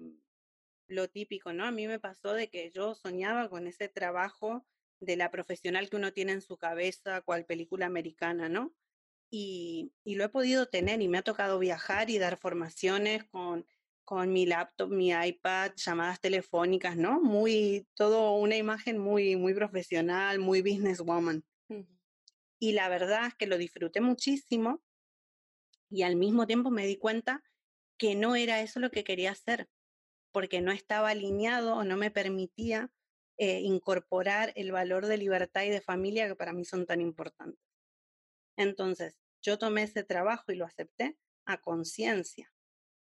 lo 0.90 1.08
típico, 1.10 1.54
¿no? 1.54 1.64
A 1.64 1.72
mí 1.72 1.88
me 1.88 2.00
pasó 2.00 2.34
de 2.34 2.50
que 2.50 2.72
yo 2.72 2.94
soñaba 2.94 3.50
con 3.50 3.66
ese 3.66 3.88
trabajo 3.88 4.66
de 5.00 5.16
la 5.16 5.32
profesional 5.32 5.90
que 5.90 5.96
uno 5.96 6.14
tiene 6.14 6.34
en 6.34 6.42
su 6.42 6.58
cabeza, 6.58 7.22
cual 7.22 7.46
película 7.46 7.86
americana, 7.86 8.50
¿no? 8.50 8.74
Y, 9.32 9.94
y 10.04 10.16
lo 10.16 10.24
he 10.24 10.30
podido 10.30 10.68
tener 10.68 11.02
y 11.02 11.08
me 11.08 11.20
ha 11.20 11.22
tocado 11.24 11.60
viajar 11.60 12.10
y 12.10 12.18
dar 12.18 12.38
formaciones 12.38 13.24
con, 13.26 13.66
con 14.10 14.34
mi 14.34 14.48
laptop, 14.48 14.90
mi 14.90 15.12
iPad, 15.12 15.74
llamadas 15.76 16.20
telefónicas, 16.20 16.98
¿no? 16.98 17.22
Muy, 17.22 17.88
todo 17.94 18.34
una 18.34 18.58
imagen 18.58 18.98
muy, 18.98 19.36
muy 19.36 19.54
profesional, 19.54 20.40
muy 20.40 20.62
businesswoman. 20.62 21.46
Y 22.60 22.72
la 22.74 22.90
verdad 22.90 23.28
es 23.28 23.36
que 23.36 23.46
lo 23.46 23.60
disfruté 23.60 24.02
muchísimo 24.02 24.82
y 25.92 26.02
al 26.02 26.16
mismo 26.16 26.48
tiempo 26.48 26.72
me 26.72 26.88
di 26.88 26.98
cuenta 26.98 27.44
que 28.00 28.16
no 28.16 28.36
era 28.36 28.62
eso 28.62 28.80
lo 28.80 28.90
que 28.90 29.04
quería 29.04 29.30
hacer, 29.30 29.70
porque 30.32 30.60
no 30.60 30.72
estaba 30.72 31.10
alineado 31.10 31.76
o 31.76 31.84
no 31.84 31.96
me 31.96 32.10
permitía 32.10 32.92
eh, 33.42 33.62
incorporar 33.62 34.52
el 34.56 34.74
valor 34.74 35.06
de 35.06 35.16
libertad 35.16 35.64
y 35.64 35.70
de 35.70 35.80
familia 35.80 36.28
que 36.28 36.36
para 36.36 36.52
mí 36.52 36.66
son 36.66 36.86
tan 36.86 37.00
importantes. 37.00 37.64
Entonces, 38.58 39.18
yo 39.42 39.58
tomé 39.58 39.84
ese 39.84 40.04
trabajo 40.04 40.52
y 40.52 40.56
lo 40.56 40.66
acepté 40.66 41.18
a 41.46 41.62
conciencia. 41.62 42.52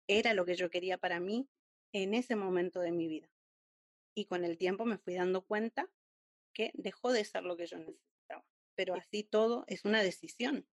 Era 0.06 0.34
lo 0.34 0.44
que 0.44 0.58
yo 0.58 0.70
quería 0.70 0.98
para 0.98 1.22
mí 1.22 1.48
en 1.94 2.14
ese 2.14 2.36
momento 2.36 2.82
de 2.82 2.92
mi 2.92 3.08
vida. 3.08 3.30
Y 4.14 4.26
con 4.26 4.44
el 4.44 4.58
tiempo 4.58 4.84
me 4.84 4.98
fui 4.98 5.14
dando 5.14 5.46
cuenta 5.46 5.90
que 6.54 6.72
dejó 6.74 7.14
de 7.14 7.24
ser 7.24 7.44
lo 7.44 7.56
que 7.56 7.68
yo 7.68 7.78
necesitaba. 7.78 8.46
Pero 8.76 8.96
así 8.96 9.24
todo 9.24 9.64
es 9.68 9.86
una 9.86 10.04
decisión. 10.04 10.68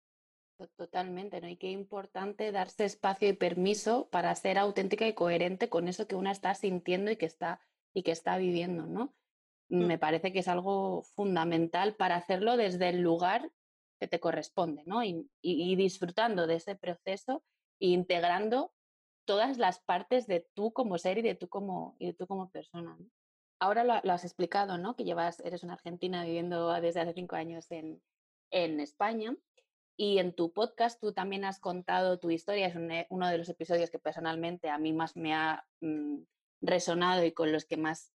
Totalmente, 0.77 1.41
¿no? 1.41 1.47
Y 1.47 1.57
qué 1.57 1.69
importante 1.69 2.51
darse 2.51 2.85
espacio 2.85 3.29
y 3.29 3.33
permiso 3.33 4.09
para 4.09 4.33
ser 4.33 4.57
auténtica 4.57 5.05
y 5.07 5.13
coherente 5.13 5.69
con 5.69 5.87
eso 5.87 6.07
que 6.07 6.15
una 6.15 6.31
está 6.31 6.55
sintiendo 6.55 7.11
y 7.11 7.17
que 7.17 7.27
está, 7.27 7.59
y 7.93 8.01
que 8.01 8.11
está 8.11 8.37
viviendo, 8.37 8.87
¿no? 8.87 9.13
Mm. 9.73 9.87
Me 9.87 9.97
parece 9.97 10.31
que 10.31 10.39
es 10.39 10.47
algo 10.47 11.01
fundamental 11.15 11.95
para 11.95 12.15
hacerlo 12.15 12.57
desde 12.57 12.89
el 12.89 13.01
lugar 13.01 13.51
que 13.99 14.07
te 14.07 14.19
corresponde, 14.19 14.83
¿no? 14.85 15.03
Y, 15.03 15.27
disfrutando 15.75 16.45
de 16.45 16.55
ese 16.55 16.75
proceso 16.75 17.43
e 17.79 17.87
integrando 17.87 18.71
todas 19.25 19.57
las 19.57 19.79
partes 19.79 20.27
de 20.27 20.47
tú 20.53 20.73
como 20.73 20.99
ser 20.99 21.17
y 21.17 21.21
de 21.23 21.33
tú 21.33 21.49
como, 21.49 21.95
y 21.97 22.13
tú 22.13 22.27
como 22.27 22.51
persona. 22.51 22.95
Ahora 23.59 23.83
lo, 23.83 24.13
has 24.13 24.25
explicado, 24.25 24.77
¿no? 24.77 24.95
Que 24.95 25.05
llevas, 25.05 25.39
eres 25.39 25.63
una 25.63 25.73
argentina 25.73 26.23
viviendo 26.23 26.71
desde 26.79 26.99
hace 26.99 27.13
cinco 27.13 27.35
años 27.35 27.71
en, 27.71 27.99
en 28.51 28.79
España 28.79 29.35
y 29.97 30.19
en 30.19 30.35
tu 30.35 30.53
podcast 30.53 30.99
tú 31.01 31.13
también 31.13 31.45
has 31.45 31.59
contado 31.59 32.19
tu 32.19 32.29
historia, 32.29 32.67
es 32.67 32.75
eh, 32.75 33.07
uno 33.09 33.27
de 33.27 33.39
los 33.39 33.49
episodios 33.49 33.89
que 33.89 33.99
personalmente 33.99 34.69
a 34.69 34.77
mí 34.77 34.93
más 34.93 35.15
me 35.15 35.33
ha 35.33 35.65
mm, 35.81 36.19
resonado 36.61 37.23
y 37.23 37.31
con 37.31 37.51
los 37.51 37.65
que 37.65 37.77
más, 37.77 38.12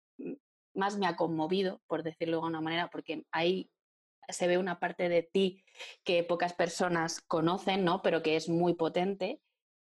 más 0.75 0.97
me 0.97 1.07
ha 1.07 1.15
conmovido, 1.15 1.81
por 1.87 2.03
decirlo 2.03 2.33
de 2.33 2.37
alguna 2.37 2.61
manera, 2.61 2.89
porque 2.89 3.25
ahí 3.31 3.69
se 4.29 4.47
ve 4.47 4.57
una 4.57 4.79
parte 4.79 5.09
de 5.09 5.23
ti 5.23 5.63
que 6.03 6.23
pocas 6.23 6.53
personas 6.53 7.21
conocen, 7.21 7.85
¿no? 7.85 8.01
Pero 8.01 8.21
que 8.21 8.35
es 8.35 8.49
muy 8.49 8.73
potente. 8.73 9.41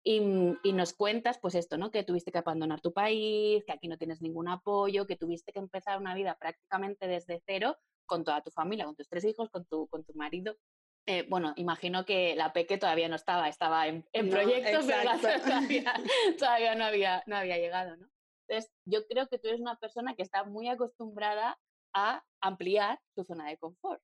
Y, 0.07 0.21
mm, 0.21 0.59
y, 0.63 0.73
nos 0.75 0.93
cuentas, 0.93 1.39
pues 1.39 1.55
esto, 1.55 1.79
¿no? 1.79 1.91
Que 1.91 2.05
tuviste 2.05 2.31
que 2.31 2.39
abandonar 2.39 2.81
tu 2.81 2.93
país, 2.93 3.65
que 3.65 3.73
aquí 3.73 3.89
no 3.89 3.97
tienes 3.97 4.21
ningún 4.21 4.49
apoyo, 4.49 5.07
que 5.07 5.17
tuviste 5.17 5.53
que 5.53 5.61
empezar 5.61 5.99
una 5.99 6.15
vida 6.15 6.37
prácticamente 6.39 7.07
desde 7.07 7.43
cero 7.47 7.79
con 8.07 8.23
toda 8.23 8.43
tu 8.43 8.51
familia, 8.51 8.85
con 8.85 8.97
tus 8.97 9.09
tres 9.09 9.25
hijos, 9.25 9.49
con 9.51 9.65
tu, 9.65 9.89
con 9.89 10.05
tu 10.05 10.13
marido. 10.15 10.57
Eh, 11.07 11.27
bueno, 11.29 11.53
imagino 11.57 12.05
que 12.05 12.35
la 12.35 12.53
Peque 12.53 12.79
todavía 12.79 13.09
no 13.09 13.17
estaba, 13.17 13.49
estaba 13.49 13.87
en, 13.89 14.07
en 14.13 14.31
proyectos, 14.31 14.87
pero 14.87 15.11
todavía, 16.39 16.75
no, 16.75 16.85
había, 16.85 17.23
no 17.27 17.37
había 17.37 17.59
llegado, 17.59 17.97
¿no? 17.97 18.09
Entonces, 18.49 18.73
yo 18.85 19.07
creo 19.07 19.29
que 19.29 19.39
tú 19.39 19.49
eres 19.49 19.61
una 19.61 19.77
persona 19.77 20.15
que 20.15 20.23
está 20.23 20.45
muy 20.45 20.69
acostumbrada 20.69 21.59
a 21.95 22.25
ampliar 22.41 23.01
tu 23.15 23.25
zona 23.25 23.49
de 23.49 23.57
confort. 23.57 24.03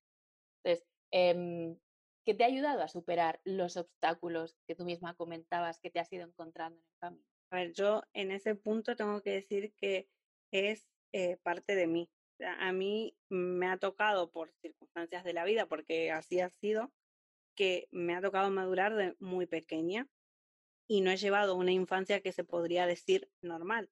Entonces, 0.63 0.87
eh, 1.13 1.77
¿qué 2.25 2.35
te 2.35 2.45
ha 2.45 2.47
ayudado 2.47 2.83
a 2.83 2.89
superar 2.89 3.41
los 3.45 3.77
obstáculos 3.77 4.57
que 4.67 4.75
tú 4.75 4.85
misma 4.85 5.15
comentabas 5.15 5.81
que 5.81 5.91
te 5.91 6.01
has 6.01 6.13
ido 6.13 6.27
encontrando 6.27 6.79
en 6.79 6.85
el 6.85 6.99
camino? 7.01 7.27
A 7.51 7.57
ver, 7.57 7.73
yo 7.73 8.03
en 8.13 8.31
ese 8.31 8.55
punto 8.55 8.95
tengo 8.97 9.21
que 9.23 9.31
decir 9.31 9.75
que 9.77 10.09
es 10.53 10.87
eh, 11.13 11.37
parte 11.43 11.75
de 11.75 11.87
mí 11.87 12.09
a 12.45 12.73
mí 12.73 13.17
me 13.29 13.67
ha 13.69 13.79
tocado 13.79 14.31
por 14.31 14.53
circunstancias 14.63 15.25
de 15.25 15.33
la 15.33 15.45
vida, 15.45 15.67
porque 15.67 16.11
así 16.11 16.41
ha 16.41 16.51
sido, 16.51 16.93
que 17.57 17.89
me 17.91 18.15
ha 18.15 18.23
tocado 18.23 18.51
madurar 18.51 18.95
de 18.95 19.17
muy 19.19 19.47
pequeña 19.47 20.09
y 20.89 21.03
no 21.03 21.11
he 21.11 21.17
llevado 21.17 21.57
una 21.57 21.73
infancia 21.73 22.21
que 22.21 22.33
se 22.33 22.45
podría 22.45 22.87
decir 22.87 23.31
normal. 23.43 23.91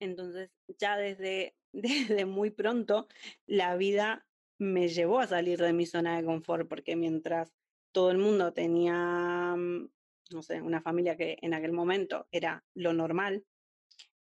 Entonces, 0.00 0.50
ya 0.78 0.96
desde, 0.96 1.56
desde 1.72 2.24
muy 2.26 2.50
pronto, 2.50 3.08
la 3.46 3.76
vida 3.76 4.26
me 4.58 4.88
llevó 4.88 5.20
a 5.20 5.26
salir 5.26 5.58
de 5.60 5.72
mi 5.72 5.86
zona 5.86 6.16
de 6.16 6.24
confort, 6.24 6.68
porque 6.68 6.96
mientras 6.96 7.52
todo 7.92 8.10
el 8.10 8.18
mundo 8.18 8.52
tenía, 8.52 9.54
mm, 9.56 9.90
no 10.30 10.42
sé, 10.42 10.60
una 10.60 10.82
familia 10.82 11.16
que 11.16 11.38
en 11.40 11.54
aquel 11.54 11.72
momento 11.72 12.26
era 12.32 12.64
lo 12.74 12.92
normal, 12.92 13.44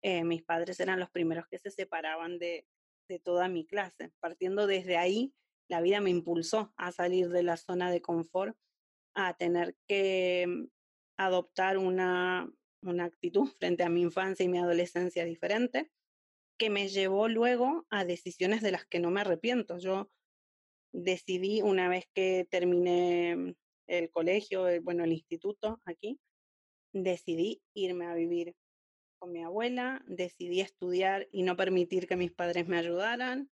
eh, 0.01 0.23
mis 0.23 0.43
padres 0.43 0.79
eran 0.79 0.99
los 0.99 1.09
primeros 1.09 1.47
que 1.47 1.59
se 1.59 1.71
separaban 1.71 2.37
de, 2.39 2.67
de 3.09 3.19
toda 3.19 3.47
mi 3.49 3.65
clase. 3.65 4.11
Partiendo 4.19 4.67
desde 4.67 4.97
ahí, 4.97 5.33
la 5.69 5.81
vida 5.81 6.01
me 6.01 6.11
impulsó 6.11 6.73
a 6.77 6.91
salir 6.91 7.29
de 7.29 7.43
la 7.43 7.57
zona 7.57 7.91
de 7.91 8.01
confort, 8.01 8.55
a 9.15 9.35
tener 9.35 9.75
que 9.87 10.45
mm, 10.47 10.65
adoptar 11.17 11.77
una, 11.77 12.49
una 12.81 13.05
actitud 13.05 13.47
frente 13.59 13.83
a 13.83 13.89
mi 13.89 14.01
infancia 14.01 14.43
y 14.43 14.49
mi 14.49 14.57
adolescencia 14.57 15.25
diferente, 15.25 15.91
que 16.57 16.69
me 16.69 16.87
llevó 16.87 17.27
luego 17.27 17.85
a 17.89 18.05
decisiones 18.05 18.61
de 18.61 18.71
las 18.71 18.85
que 18.85 18.99
no 18.99 19.11
me 19.11 19.21
arrepiento. 19.21 19.77
Yo 19.77 20.09
decidí 20.93 21.61
una 21.61 21.89
vez 21.89 22.05
que 22.13 22.47
terminé 22.49 23.55
el 23.87 24.09
colegio, 24.09 24.65
bueno, 24.81 25.03
el 25.03 25.13
instituto 25.13 25.81
aquí, 25.85 26.19
decidí 26.93 27.61
irme 27.75 28.05
a 28.05 28.15
vivir 28.15 28.55
con 29.19 29.31
mi 29.31 29.43
abuela, 29.43 30.03
decidí 30.07 30.61
estudiar 30.61 31.27
y 31.31 31.43
no 31.43 31.55
permitir 31.55 32.07
que 32.07 32.15
mis 32.15 32.31
padres 32.31 32.67
me 32.67 32.77
ayudaran, 32.77 33.49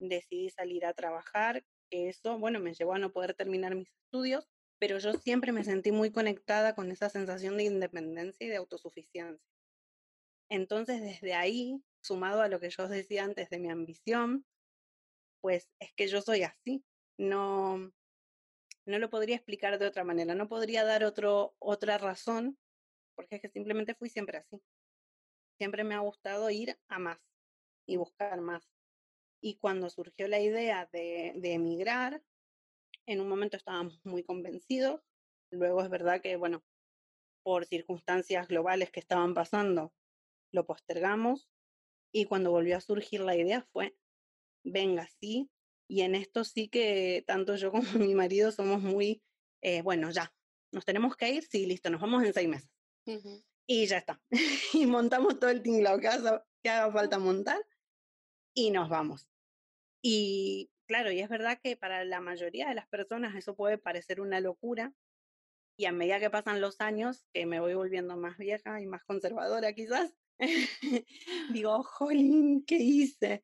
decidí 0.00 0.50
salir 0.50 0.84
a 0.86 0.94
trabajar, 0.94 1.64
que 1.90 2.08
eso, 2.08 2.38
bueno, 2.38 2.60
me 2.60 2.74
llevó 2.74 2.94
a 2.94 2.98
no 2.98 3.12
poder 3.12 3.34
terminar 3.34 3.74
mis 3.74 3.88
estudios, 4.04 4.48
pero 4.84 4.98
yo 4.98 5.14
siempre 5.14 5.50
me 5.50 5.64
sentí 5.64 5.92
muy 5.92 6.12
conectada 6.12 6.74
con 6.74 6.90
esa 6.90 7.08
sensación 7.08 7.56
de 7.56 7.64
independencia 7.64 8.46
y 8.46 8.50
de 8.50 8.56
autosuficiencia. 8.56 9.42
Entonces, 10.50 11.00
desde 11.00 11.32
ahí, 11.32 11.82
sumado 12.02 12.42
a 12.42 12.48
lo 12.48 12.60
que 12.60 12.68
yo 12.68 12.82
os 12.82 12.90
decía 12.90 13.24
antes 13.24 13.48
de 13.48 13.58
mi 13.58 13.70
ambición, 13.70 14.44
pues 15.40 15.70
es 15.80 15.90
que 15.94 16.06
yo 16.06 16.20
soy 16.20 16.42
así. 16.42 16.84
No, 17.16 17.78
no 18.84 18.98
lo 18.98 19.08
podría 19.08 19.36
explicar 19.36 19.78
de 19.78 19.86
otra 19.86 20.04
manera, 20.04 20.34
no 20.34 20.48
podría 20.48 20.84
dar 20.84 21.02
otro, 21.02 21.54
otra 21.58 21.96
razón, 21.96 22.58
porque 23.14 23.36
es 23.36 23.40
que 23.40 23.48
simplemente 23.48 23.94
fui 23.94 24.10
siempre 24.10 24.36
así 24.36 24.60
siempre 25.56 25.82
me 25.82 25.94
ha 25.94 26.00
gustado 26.00 26.50
ir 26.50 26.78
a 26.88 26.98
más 26.98 27.18
y 27.86 27.96
buscar 27.96 28.38
más. 28.42 28.68
Y 29.40 29.56
cuando 29.56 29.88
surgió 29.88 30.28
la 30.28 30.40
idea 30.40 30.90
de, 30.92 31.32
emigrar, 31.42 32.22
en 33.06 33.20
un 33.20 33.28
momento 33.28 33.56
estábamos 33.56 34.00
muy 34.04 34.22
convencidos, 34.22 35.02
luego 35.50 35.82
es 35.82 35.90
verdad 35.90 36.20
que, 36.20 36.36
bueno, 36.36 36.64
por 37.42 37.66
circunstancias 37.66 38.48
globales 38.48 38.90
que 38.90 39.00
estaban 39.00 39.34
pasando, 39.34 39.92
lo 40.52 40.66
postergamos 40.66 41.50
y 42.12 42.24
cuando 42.26 42.50
volvió 42.50 42.76
a 42.76 42.80
surgir 42.80 43.20
la 43.20 43.36
idea 43.36 43.66
fue, 43.72 43.96
venga, 44.64 45.08
sí, 45.20 45.50
y 45.88 46.02
en 46.02 46.14
esto 46.14 46.44
sí 46.44 46.68
que 46.68 47.24
tanto 47.26 47.56
yo 47.56 47.70
como 47.72 47.92
mi 47.98 48.14
marido 48.14 48.52
somos 48.52 48.80
muy, 48.80 49.22
eh, 49.62 49.82
bueno, 49.82 50.10
ya, 50.10 50.34
nos 50.72 50.84
tenemos 50.84 51.16
que 51.16 51.30
ir, 51.30 51.44
sí, 51.44 51.66
listo, 51.66 51.90
nos 51.90 52.00
vamos 52.00 52.24
en 52.24 52.32
seis 52.32 52.48
meses 52.48 52.70
y 53.66 53.86
ya 53.86 53.98
está. 53.98 54.20
y 54.72 54.86
montamos 54.86 55.38
todo 55.38 55.50
el 55.50 55.62
tinglado 55.62 55.98
que 55.98 56.08
haga, 56.08 56.44
que 56.62 56.70
haga 56.70 56.92
falta 56.92 57.18
montar 57.18 57.64
y 58.54 58.70
nos 58.70 58.88
vamos. 58.88 59.28
Y 60.02 60.70
claro, 60.86 61.10
y 61.10 61.20
es 61.20 61.28
verdad 61.28 61.58
que 61.62 61.76
para 61.76 62.04
la 62.04 62.20
mayoría 62.20 62.68
de 62.68 62.74
las 62.74 62.88
personas 62.88 63.34
eso 63.34 63.56
puede 63.56 63.78
parecer 63.78 64.20
una 64.20 64.40
locura. 64.40 64.92
Y 65.76 65.86
a 65.86 65.92
medida 65.92 66.20
que 66.20 66.30
pasan 66.30 66.60
los 66.60 66.80
años, 66.80 67.26
que 67.32 67.46
me 67.46 67.60
voy 67.60 67.74
volviendo 67.74 68.16
más 68.16 68.38
vieja 68.38 68.80
y 68.80 68.86
más 68.86 69.04
conservadora 69.04 69.72
quizás, 69.72 70.14
digo, 71.52 71.82
jolín, 71.82 72.64
¿qué 72.64 72.76
hice? 72.76 73.42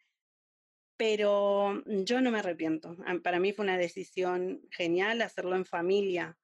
Pero 0.96 1.82
yo 1.86 2.20
no 2.20 2.30
me 2.30 2.38
arrepiento. 2.38 2.96
Para 3.24 3.40
mí 3.40 3.52
fue 3.52 3.64
una 3.64 3.78
decisión 3.78 4.62
genial 4.70 5.22
hacerlo 5.22 5.56
en 5.56 5.64
familia, 5.64 6.38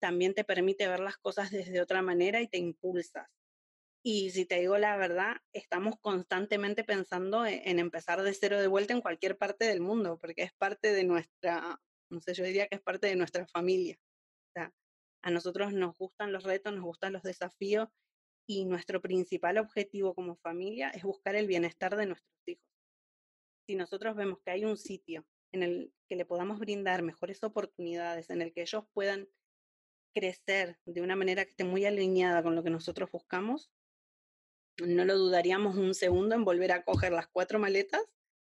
también 0.00 0.34
te 0.34 0.44
permite 0.44 0.88
ver 0.88 1.00
las 1.00 1.18
cosas 1.18 1.50
desde 1.50 1.80
otra 1.80 2.02
manera 2.02 2.40
y 2.40 2.48
te 2.48 2.58
impulsas. 2.58 3.37
Y 4.04 4.30
si 4.30 4.46
te 4.46 4.60
digo 4.60 4.78
la 4.78 4.96
verdad, 4.96 5.36
estamos 5.52 5.96
constantemente 6.00 6.84
pensando 6.84 7.44
e-, 7.46 7.62
en, 7.68 7.78
empezar 7.78 8.22
de 8.22 8.32
cero 8.34 8.60
de 8.60 8.68
vuelta 8.68 8.92
en 8.94 9.00
cualquier 9.00 9.36
parte 9.36 9.66
del 9.66 9.80
mundo, 9.80 10.18
porque 10.20 10.42
es 10.42 10.52
parte 10.54 10.92
de 10.92 11.04
nuestra, 11.04 11.80
no 12.10 12.20
sé, 12.20 12.34
yo 12.34 12.44
diría 12.44 12.68
que 12.68 12.76
es 12.76 12.82
parte 12.82 13.08
de 13.08 13.16
nuestra 13.16 13.46
familia. 13.48 13.98
O 14.50 14.52
sea, 14.54 14.72
A 15.22 15.30
nosotros 15.30 15.72
nos 15.74 15.96
gustan 15.98 16.32
los 16.32 16.44
retos, 16.44 16.72
nos 16.74 16.84
gustan 16.84 17.12
los 17.12 17.22
desafíos 17.22 17.88
y 18.46 18.64
nuestro 18.64 19.02
principal 19.02 19.58
objetivo 19.58 20.14
como 20.14 20.36
familia 20.36 20.90
es 20.90 21.02
buscar 21.02 21.34
el 21.36 21.46
bienestar 21.46 21.96
de 21.96 22.06
nuestros 22.06 22.32
hijos. 22.46 22.64
Si 23.66 23.76
nosotros 23.76 24.16
vemos 24.16 24.38
que 24.44 24.50
hay 24.52 24.64
un 24.64 24.76
sitio 24.78 25.26
en 25.52 25.62
el 25.62 25.92
que 26.08 26.16
le 26.16 26.24
podamos 26.24 26.58
brindar 26.58 27.02
mejores 27.02 27.42
oportunidades, 27.42 28.30
en 28.30 28.42
el 28.42 28.52
que 28.52 28.62
ellos 28.62 28.84
puedan 28.94 29.28
crecer 30.14 30.78
de 30.86 31.02
una 31.02 31.16
manera 31.16 31.44
que 31.44 31.50
esté 31.50 31.64
muy 31.64 31.84
alineada 31.84 32.42
con 32.42 32.54
lo 32.54 32.62
que 32.62 32.70
nosotros 32.70 33.10
buscamos, 33.10 33.70
no 34.84 35.04
lo 35.04 35.16
dudaríamos 35.16 35.76
un 35.76 35.94
segundo 35.94 36.34
en 36.34 36.44
volver 36.44 36.72
a 36.72 36.84
coger 36.84 37.12
las 37.12 37.28
cuatro 37.28 37.58
maletas 37.58 38.02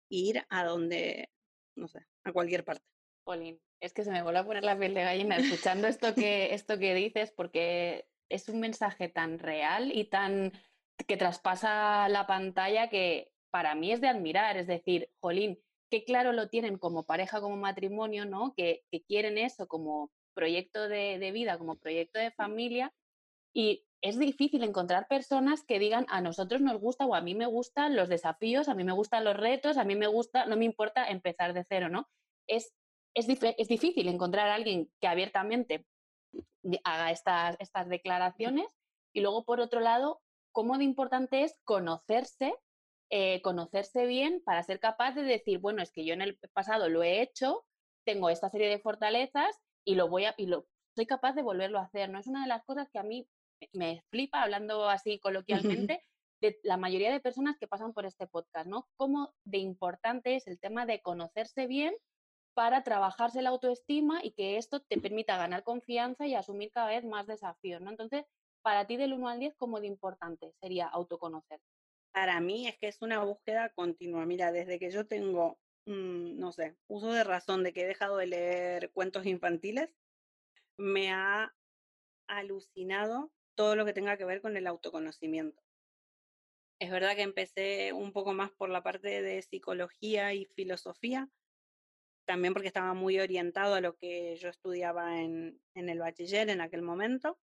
e 0.09 0.17
ir 0.17 0.45
a 0.49 0.63
donde, 0.63 1.29
no 1.75 1.87
sé, 1.87 2.05
a 2.23 2.31
cualquier 2.31 2.63
parte. 2.63 2.85
Polín, 3.23 3.61
es 3.79 3.93
que 3.93 4.03
se 4.03 4.11
me 4.11 4.23
vuelve 4.23 4.39
a 4.39 4.45
poner 4.45 4.63
la 4.63 4.77
piel 4.77 4.93
de 4.93 5.03
gallina 5.03 5.37
escuchando 5.37 5.87
esto 5.87 6.15
que, 6.15 6.53
esto 6.53 6.79
que 6.79 6.93
dices, 6.95 7.31
porque 7.31 8.07
es 8.29 8.49
un 8.49 8.59
mensaje 8.59 9.09
tan 9.09 9.39
real 9.39 9.91
y 9.95 10.05
tan 10.05 10.51
que 11.07 11.17
traspasa 11.17 12.07
la 12.09 12.27
pantalla 12.27 12.89
que 12.89 13.31
para 13.51 13.75
mí 13.75 13.91
es 13.91 14.01
de 14.01 14.07
admirar. 14.07 14.57
Es 14.57 14.67
decir, 14.67 15.09
Jolín, 15.19 15.59
qué 15.89 16.03
claro 16.03 16.31
lo 16.31 16.49
tienen 16.49 16.77
como 16.77 17.05
pareja, 17.05 17.41
como 17.41 17.57
matrimonio, 17.57 18.25
¿no? 18.25 18.53
Que, 18.55 18.83
quieren 19.07 19.37
eso 19.37 19.67
como 19.67 20.11
proyecto 20.33 20.87
de, 20.87 21.31
vida, 21.33 21.57
como 21.57 21.77
proyecto 21.77 22.19
de 22.19 22.31
familia. 22.31 22.93
Y 23.53 23.85
es 24.01 24.17
difícil 24.17 24.63
encontrar 24.63 25.07
personas 25.07 25.63
que 25.63 25.79
digan 25.79 26.05
a 26.09 26.21
nosotros 26.21 26.61
nos 26.61 26.79
gusta 26.79 27.05
o 27.05 27.13
a 27.13 27.21
mí 27.21 27.35
me 27.35 27.45
gustan 27.45 27.95
los 27.95 28.09
desafíos, 28.09 28.67
a 28.67 28.73
mí 28.73 28.83
me 28.83 28.93
gustan 28.93 29.23
los 29.23 29.37
retos, 29.37 29.77
a 29.77 29.83
mí 29.83 29.95
me 29.95 30.07
gusta, 30.07 30.45
no 30.47 30.57
me 30.57 30.65
importa 30.65 31.07
empezar 31.07 31.53
de 31.53 31.63
cero, 31.63 31.87
¿no? 31.89 32.09
Es, 32.47 32.73
es, 33.13 33.27
es 33.29 33.67
difícil 33.67 34.07
encontrar 34.07 34.49
a 34.49 34.55
alguien 34.55 34.91
que 34.99 35.07
abiertamente 35.07 35.85
haga 36.83 37.11
estas, 37.11 37.55
estas 37.59 37.89
declaraciones 37.89 38.67
y 39.13 39.21
luego, 39.21 39.45
por 39.45 39.59
otro 39.59 39.79
lado, 39.79 40.21
cómo 40.51 40.77
de 40.77 40.83
importante 40.83 41.43
es 41.43 41.59
conocerse, 41.63 42.55
eh, 43.11 43.41
conocerse 43.41 44.05
bien 44.05 44.41
para 44.43 44.63
ser 44.63 44.79
capaz 44.79 45.13
de 45.13 45.23
decir, 45.23 45.59
bueno, 45.59 45.83
es 45.83 45.91
que 45.91 46.05
yo 46.05 46.13
en 46.13 46.21
el 46.21 46.39
pasado 46.53 46.89
lo 46.89 47.03
he 47.03 47.21
hecho, 47.21 47.65
tengo 48.03 48.29
esta 48.29 48.49
serie 48.49 48.69
de 48.69 48.79
fortalezas 48.79 49.59
y 49.85 49.95
lo 49.95 50.07
voy 50.07 50.25
a, 50.25 50.33
y 50.37 50.47
lo, 50.47 50.65
soy 50.95 51.05
capaz 51.05 51.33
de 51.33 51.43
volverlo 51.43 51.77
a 51.77 51.83
hacer. 51.83 52.09
No 52.09 52.19
es 52.19 52.27
una 52.27 52.41
de 52.41 52.47
las 52.47 52.63
cosas 52.63 52.89
que 52.91 52.99
a 52.99 53.03
mí 53.03 53.27
me 53.73 54.03
flipa, 54.09 54.43
hablando 54.43 54.89
así 54.89 55.19
coloquialmente, 55.19 56.03
de 56.41 56.59
la 56.63 56.77
mayoría 56.77 57.11
de 57.11 57.19
personas 57.19 57.57
que 57.57 57.67
pasan 57.67 57.93
por 57.93 58.05
este 58.05 58.27
podcast, 58.27 58.67
¿no? 58.67 58.87
Cómo 58.97 59.33
de 59.45 59.59
importante 59.59 60.35
es 60.35 60.47
el 60.47 60.59
tema 60.59 60.85
de 60.85 61.01
conocerse 61.01 61.67
bien 61.67 61.93
para 62.53 62.83
trabajarse 62.83 63.41
la 63.41 63.49
autoestima 63.49 64.19
y 64.23 64.31
que 64.31 64.57
esto 64.57 64.81
te 64.81 64.99
permita 64.99 65.37
ganar 65.37 65.63
confianza 65.63 66.27
y 66.27 66.35
asumir 66.35 66.71
cada 66.71 66.87
vez 66.87 67.05
más 67.05 67.27
desafíos, 67.27 67.81
¿no? 67.81 67.91
Entonces, 67.91 68.25
para 68.61 68.85
ti 68.85 68.97
del 68.97 69.13
1 69.13 69.29
al 69.29 69.39
10, 69.39 69.55
¿cómo 69.55 69.79
de 69.79 69.87
importante 69.87 70.53
sería 70.59 70.87
autoconocer? 70.87 71.61
Para 72.11 72.39
mí 72.41 72.67
es 72.67 72.77
que 72.77 72.87
es 72.87 73.01
una 73.01 73.23
búsqueda 73.23 73.69
continua. 73.69 74.25
Mira, 74.25 74.51
desde 74.51 74.79
que 74.79 74.91
yo 74.91 75.07
tengo, 75.07 75.59
mmm, 75.85 76.37
no 76.37 76.51
sé, 76.51 76.75
uso 76.87 77.11
de 77.11 77.23
razón 77.23 77.63
de 77.63 77.71
que 77.71 77.83
he 77.83 77.87
dejado 77.87 78.17
de 78.17 78.27
leer 78.27 78.91
cuentos 78.91 79.25
infantiles, 79.25 79.95
me 80.77 81.11
ha 81.11 81.53
alucinado 82.27 83.31
todo 83.61 83.75
lo 83.75 83.85
que 83.85 83.93
tenga 83.93 84.17
que 84.17 84.25
ver 84.25 84.41
con 84.41 84.57
el 84.57 84.65
autoconocimiento. 84.65 85.61
Es 86.79 86.89
verdad 86.89 87.15
que 87.15 87.21
empecé 87.21 87.93
un 87.93 88.11
poco 88.11 88.33
más 88.33 88.49
por 88.49 88.69
la 88.69 88.81
parte 88.81 89.21
de 89.21 89.39
psicología 89.43 90.33
y 90.33 90.45
filosofía, 90.45 91.29
también 92.25 92.55
porque 92.55 92.69
estaba 92.69 92.95
muy 92.95 93.19
orientado 93.19 93.75
a 93.75 93.81
lo 93.81 93.95
que 93.97 94.35
yo 94.37 94.49
estudiaba 94.49 95.21
en, 95.21 95.61
en 95.75 95.89
el 95.89 95.99
bachiller 95.99 96.49
en 96.49 96.59
aquel 96.59 96.81
momento, 96.81 97.37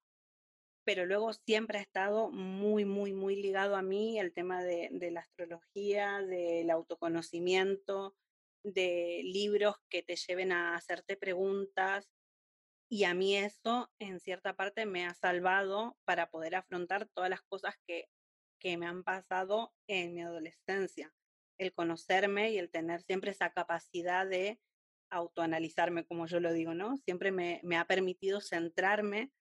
pero 0.85 1.07
luego 1.07 1.33
siempre 1.33 1.79
ha 1.79 1.83
estado 1.83 2.33
muy, 2.33 2.85
muy, 2.85 3.13
muy 3.13 3.37
ligado 3.37 3.77
a 3.77 3.83
mí 3.83 4.19
el 4.19 4.33
tema 4.33 4.65
de, 4.65 4.89
de 4.91 5.13
la 5.13 5.21
astrología, 5.21 6.21
del 6.23 6.69
autoconocimiento, 6.71 8.17
de 8.65 9.21
libros 9.23 9.77
que 9.89 10.03
te 10.03 10.17
lleven 10.17 10.51
a 10.51 10.75
hacerte 10.75 11.17
preguntas. 11.17 12.11
Y 12.91 13.05
a 13.05 13.13
mí 13.13 13.37
eso, 13.37 13.91
en 13.99 14.19
cierta 14.19 14.57
parte, 14.57 14.87
me 14.87 15.05
ha 15.05 15.13
salvado 15.15 15.99
para 16.05 16.31
poder 16.31 16.55
afrontar 16.55 17.07
todas 17.09 17.29
las 17.29 17.43
cosas 17.43 17.75
que, 17.87 18.09
que 18.59 18.79
me 18.79 18.87
han 18.87 19.05
pasado 19.05 19.75
en 19.87 20.15
mi 20.15 20.23
adolescencia. 20.23 21.13
El 21.59 21.75
conocerme 21.75 22.51
y 22.51 22.59
el 22.59 22.71
tener 22.71 23.03
siempre 23.03 23.33
esa 23.33 23.53
capacidad 23.53 24.27
de 24.27 24.59
autoanalizarme, 25.11 26.07
como 26.07 26.27
yo 26.27 26.41
lo 26.41 26.53
digo, 26.53 26.75
¿no? 26.75 26.97
Siempre 26.99 27.31
me, 27.31 27.61
me 27.63 27.77
ha 27.77 27.87
permitido 27.87 28.41
centrarme 28.41 29.33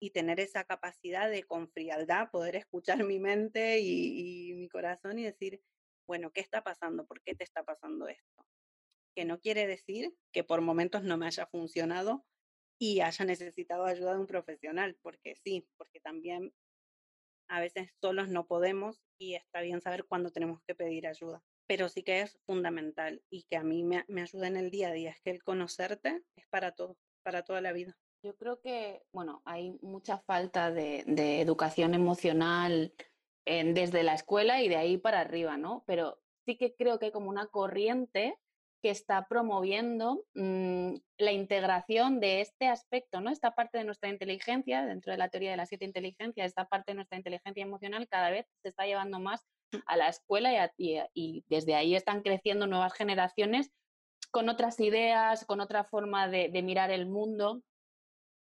y 0.00 0.10
tener 0.10 0.40
esa 0.40 0.64
capacidad 0.64 1.30
de 1.30 1.44
con 1.44 1.68
frialdad 1.68 2.30
poder 2.30 2.56
escuchar 2.56 2.98
mi 3.04 3.20
mente 3.20 3.78
y, 3.78 4.50
y, 4.50 4.54
mi 4.54 4.68
corazón 4.68 5.18
y 5.18 5.24
decir, 5.24 5.62
bueno, 6.08 6.32
¿qué 6.32 6.40
está 6.40 6.62
pasando? 6.62 7.06
¿Por 7.06 7.22
qué 7.22 7.34
te 7.34 7.44
está 7.44 7.64
pasando 7.64 8.08
esto? 8.08 8.46
Que 9.14 9.24
no 9.24 9.40
quiere 9.40 9.66
decir 9.66 10.14
que 10.32 10.44
por 10.44 10.60
momentos 10.60 11.02
no 11.02 11.16
me 11.16 11.26
haya 11.26 11.46
funcionado 11.46 12.24
y 12.78 13.00
haya 13.00 13.24
necesitado 13.24 13.84
ayuda 13.84 14.12
de 14.12 14.20
un 14.20 14.26
profesional, 14.26 14.96
porque 15.02 15.36
sí, 15.36 15.66
porque 15.76 16.00
también 16.00 16.52
a 17.48 17.60
veces 17.60 17.90
solos 18.00 18.28
no 18.28 18.46
podemos 18.46 19.02
y 19.18 19.34
está 19.34 19.60
bien 19.60 19.80
saber 19.80 20.04
cuándo 20.04 20.30
tenemos 20.30 20.60
que 20.66 20.74
pedir 20.74 21.06
ayuda 21.06 21.42
pero 21.66 21.88
sí 21.88 22.02
que 22.02 22.22
es 22.22 22.38
fundamental 22.46 23.22
y 23.30 23.44
que 23.44 23.56
a 23.56 23.62
mí 23.62 23.82
me, 23.82 24.04
me 24.08 24.22
ayuda 24.22 24.46
en 24.46 24.56
el 24.56 24.70
día 24.70 24.88
a 24.88 24.92
día, 24.92 25.10
es 25.10 25.20
que 25.20 25.30
el 25.30 25.42
conocerte 25.42 26.22
es 26.36 26.46
para 26.48 26.72
todo, 26.72 26.96
para 27.22 27.42
toda 27.42 27.60
la 27.60 27.72
vida. 27.72 27.96
Yo 28.22 28.36
creo 28.36 28.60
que, 28.60 29.02
bueno, 29.12 29.42
hay 29.44 29.72
mucha 29.82 30.18
falta 30.18 30.70
de, 30.70 31.04
de 31.06 31.40
educación 31.40 31.94
emocional 31.94 32.92
desde 33.44 34.02
la 34.02 34.14
escuela 34.14 34.60
y 34.60 34.68
de 34.68 34.76
ahí 34.76 34.98
para 34.98 35.20
arriba, 35.20 35.56
¿no? 35.56 35.84
Pero 35.86 36.18
sí 36.44 36.56
que 36.56 36.74
creo 36.74 36.98
que 36.98 37.06
hay 37.06 37.12
como 37.12 37.30
una 37.30 37.46
corriente 37.46 38.36
que 38.82 38.90
está 38.90 39.26
promoviendo 39.28 40.24
mmm, 40.34 40.94
la 41.18 41.32
integración 41.32 42.20
de 42.20 42.40
este 42.40 42.68
aspecto, 42.68 43.20
¿no? 43.20 43.30
Esta 43.30 43.52
parte 43.54 43.78
de 43.78 43.84
nuestra 43.84 44.10
inteligencia, 44.10 44.84
dentro 44.84 45.12
de 45.12 45.18
la 45.18 45.28
teoría 45.28 45.50
de 45.50 45.56
las 45.56 45.68
siete 45.68 45.84
inteligencias, 45.84 46.46
esta 46.46 46.66
parte 46.66 46.92
de 46.92 46.96
nuestra 46.96 47.16
inteligencia 47.16 47.62
emocional 47.62 48.08
cada 48.08 48.30
vez 48.30 48.46
se 48.62 48.68
está 48.68 48.86
llevando 48.86 49.18
más 49.20 49.46
a 49.86 49.96
la 49.96 50.08
escuela 50.08 50.52
y, 50.52 50.56
a, 50.56 50.72
y, 50.76 51.00
y, 51.14 51.44
desde 51.48 51.74
ahí 51.74 51.94
están 51.94 52.22
creciendo 52.22 52.66
nuevas 52.66 52.94
generaciones 52.94 53.70
con 54.30 54.48
otras 54.48 54.78
ideas, 54.80 55.44
con 55.44 55.60
otra 55.60 55.84
forma 55.84 56.28
de, 56.28 56.48
de 56.48 56.62
mirar 56.62 56.90
el 56.90 57.06
mundo. 57.06 57.62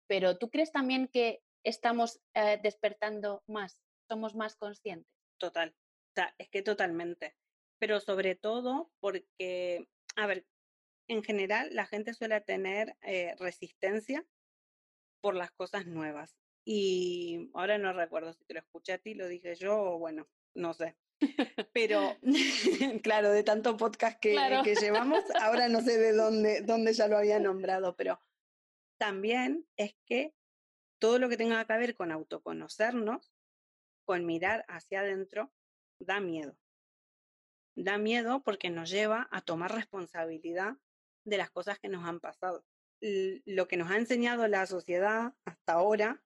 Pero 0.07 0.37
¿tú 0.37 0.49
crees 0.49 0.71
también 0.71 1.07
que 1.07 1.41
estamos 1.63 2.19
eh, 2.33 2.59
despertando 2.61 3.43
más, 3.47 3.81
somos 4.07 4.35
más 4.35 4.55
conscientes? 4.55 5.11
Total, 5.37 5.69
o 5.69 6.13
sea, 6.15 6.33
es 6.37 6.49
que 6.49 6.61
totalmente. 6.61 7.35
Pero 7.79 7.99
sobre 7.99 8.35
todo 8.35 8.89
porque, 8.99 9.87
a 10.17 10.27
ver, 10.27 10.45
en 11.07 11.23
general 11.23 11.69
la 11.73 11.85
gente 11.85 12.13
suele 12.13 12.41
tener 12.41 12.97
eh, 13.01 13.35
resistencia 13.39 14.25
por 15.21 15.35
las 15.35 15.51
cosas 15.51 15.85
nuevas. 15.85 16.35
Y 16.65 17.49
ahora 17.53 17.77
no 17.77 17.93
recuerdo 17.93 18.33
si 18.33 18.43
te 18.43 18.55
lo 18.55 18.59
escuché 18.59 18.93
a 18.93 18.97
ti, 18.97 19.13
lo 19.13 19.27
dije 19.27 19.55
yo 19.55 19.79
o 19.79 19.99
bueno, 19.99 20.27
no 20.53 20.73
sé. 20.73 20.97
Pero, 21.73 22.17
claro, 23.03 23.31
de 23.31 23.43
tanto 23.43 23.77
podcast 23.77 24.19
que, 24.19 24.33
claro. 24.33 24.63
que, 24.63 24.75
llevamos, 24.75 25.23
ahora 25.41 25.69
no 25.69 25.81
sé 25.81 25.97
de 25.97 26.13
dónde, 26.13 26.61
dónde 26.61 26.93
ya 26.93 27.07
lo 27.07 27.17
había 27.17 27.39
nombrado, 27.39 27.95
pero 27.95 28.19
también 28.99 29.65
es 29.77 29.95
que 30.05 30.35
todo 30.99 31.19
lo 31.19 31.29
que 31.29 31.37
tenga 31.37 31.63
que 31.65 31.77
ver 31.77 31.95
con 31.95 32.11
autoconocernos, 32.11 33.31
con 34.05 34.25
mirar 34.25 34.65
hacia 34.67 35.01
adentro, 35.01 35.53
da 35.99 36.19
miedo. 36.19 36.57
Da 37.77 37.97
miedo 37.97 38.43
porque 38.43 38.69
nos 38.69 38.89
lleva 38.89 39.27
a 39.31 39.41
tomar 39.41 39.73
responsabilidad 39.73 40.77
de 41.25 41.37
las 41.37 41.51
cosas 41.51 41.79
que 41.79 41.89
nos 41.89 42.05
han 42.05 42.19
pasado. 42.19 42.65
Lo 43.01 43.67
que 43.67 43.77
nos 43.77 43.91
ha 43.91 43.97
enseñado 43.97 44.47
la 44.47 44.65
sociedad 44.65 45.33
hasta 45.45 45.73
ahora 45.73 46.23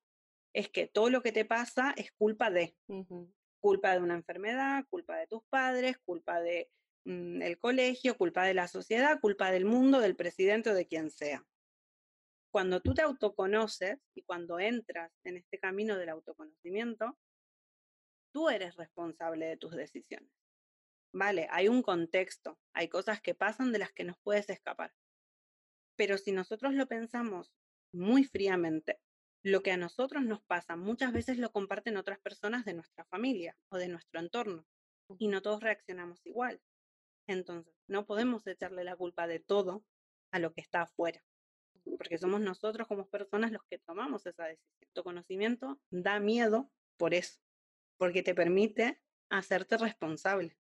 es 0.53 0.69
que 0.69 0.87
todo 0.87 1.09
lo 1.09 1.21
que 1.21 1.31
te 1.31 1.45
pasa 1.45 1.93
es 1.97 2.11
culpa 2.13 2.49
de. 2.49 2.75
Uh 2.87 3.05
-huh 3.05 3.33
culpa 3.61 3.93
de 3.93 3.99
una 3.99 4.15
enfermedad, 4.15 4.85
culpa 4.89 5.15
de 5.17 5.27
tus 5.27 5.43
padres, 5.45 5.97
culpa 5.99 6.41
de 6.41 6.69
mm, 7.05 7.41
el 7.41 7.57
colegio, 7.59 8.17
culpa 8.17 8.43
de 8.43 8.55
la 8.55 8.67
sociedad, 8.67 9.21
culpa 9.21 9.51
del 9.51 9.65
mundo, 9.65 9.99
del 9.99 10.15
presidente 10.15 10.71
o 10.71 10.73
de 10.73 10.87
quien 10.87 11.09
sea. 11.09 11.45
Cuando 12.51 12.81
tú 12.81 12.93
te 12.93 13.03
autoconoces 13.03 13.97
y 14.13 14.23
cuando 14.23 14.59
entras 14.59 15.13
en 15.23 15.37
este 15.37 15.57
camino 15.57 15.97
del 15.97 16.09
autoconocimiento, 16.09 17.17
tú 18.33 18.49
eres 18.49 18.75
responsable 18.75 19.45
de 19.45 19.57
tus 19.57 19.73
decisiones. 19.73 20.29
Vale, 21.13 21.47
hay 21.51 21.67
un 21.67 21.81
contexto, 21.81 22.57
hay 22.73 22.87
cosas 22.87 23.21
que 23.21 23.35
pasan 23.35 23.71
de 23.71 23.79
las 23.79 23.91
que 23.91 24.03
nos 24.03 24.17
puedes 24.19 24.49
escapar. 24.49 24.93
Pero 25.97 26.17
si 26.17 26.31
nosotros 26.31 26.73
lo 26.73 26.87
pensamos 26.87 27.53
muy 27.93 28.23
fríamente, 28.23 28.99
lo 29.43 29.61
que 29.63 29.71
a 29.71 29.77
nosotros 29.77 30.23
nos 30.23 30.41
pasa 30.43 30.75
muchas 30.75 31.13
veces 31.13 31.37
lo 31.37 31.51
comparten 31.51 31.97
otras 31.97 32.19
personas 32.19 32.63
de 32.65 32.73
nuestra 32.73 33.05
familia 33.05 33.57
o 33.69 33.77
de 33.77 33.87
nuestro 33.87 34.19
entorno 34.19 34.65
y 35.17 35.27
no 35.27 35.41
todos 35.41 35.61
reaccionamos 35.61 36.25
igual. 36.25 36.61
Entonces, 37.27 37.73
no 37.87 38.05
podemos 38.05 38.45
echarle 38.47 38.83
la 38.83 38.95
culpa 38.95 39.27
de 39.27 39.39
todo 39.39 39.83
a 40.31 40.39
lo 40.39 40.53
que 40.53 40.61
está 40.61 40.83
afuera. 40.83 41.23
porque 41.97 42.17
somos 42.17 42.41
nosotros 42.41 42.87
como 42.87 43.07
personas 43.09 43.51
los 43.51 43.63
que 43.63 43.79
tomamos 43.79 44.25
esa 44.25 44.45
decisión. 44.45 44.89
Tu 44.93 45.03
conocimiento 45.03 45.79
da 45.89 46.19
miedo 46.19 46.71
por 46.97 47.13
eso, 47.13 47.39
porque 47.97 48.23
te 48.23 48.35
permite 48.35 49.01
hacerte 49.29 49.77
responsable, 49.77 50.57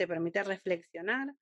te 0.00 0.08
permite 0.08 0.42
reflexionar 0.42 1.36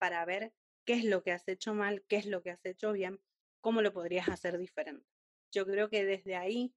para 0.00 0.24
ver 0.24 0.52
qué 0.84 0.94
es 0.94 1.04
lo 1.04 1.22
que 1.22 1.30
has 1.30 1.46
hecho 1.46 1.72
mal, 1.72 2.04
qué 2.08 2.16
es 2.16 2.26
lo 2.26 2.42
que 2.42 2.50
has 2.50 2.66
hecho 2.66 2.90
bien, 2.90 3.20
cómo 3.60 3.80
lo 3.80 3.92
podrías 3.92 4.28
hacer 4.28 4.58
diferente. 4.58 5.06
Yo 5.52 5.64
creo 5.66 5.88
que 5.88 6.04
desde 6.04 6.34
ahí 6.34 6.74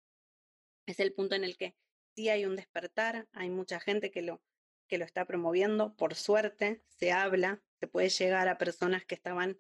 es 0.86 1.00
el 1.00 1.16
punto 1.16 1.34
en 1.34 1.44
el 1.44 1.58
que 1.58 1.76
sí 2.16 2.30
hay 2.30 2.46
un 2.46 2.56
despertar, 2.56 3.28
hay 3.32 3.50
mucha 3.50 3.80
gente 3.80 4.12
que 4.12 4.22
lo, 4.22 4.44
que 4.88 5.00
lo 5.00 5.06
está 5.06 5.26
promoviendo, 5.26 5.96
por 5.96 6.14
suerte 6.14 6.84
se 6.86 7.12
habla, 7.12 7.64
se 7.80 7.88
puede 7.88 8.10
llegar 8.10 8.48
a 8.48 8.60
personas 8.60 9.04
que 9.04 9.16
estaban 9.16 9.58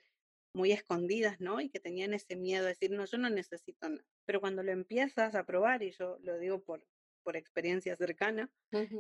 muy 0.54 0.72
escondidas, 0.72 1.42
¿no? 1.42 1.62
Y 1.62 1.72
que 1.72 1.80
tenían 1.80 2.14
ese 2.14 2.36
miedo 2.36 2.62
de 2.62 2.70
decir, 2.70 2.92
no, 2.92 3.06
yo 3.06 3.18
no 3.18 3.32
necesito 3.32 3.90
nada. 3.90 4.06
Pero 4.26 4.40
cuando 4.40 4.62
lo 4.62 4.72
empiezas 4.72 5.34
a 5.34 5.48
probar, 5.48 5.82
y 5.82 5.90
yo 5.90 6.20
lo 6.22 6.38
digo 6.38 6.64
por, 6.64 6.86
por 7.24 7.36
experiencia 7.36 7.96
cercana, 7.96 8.52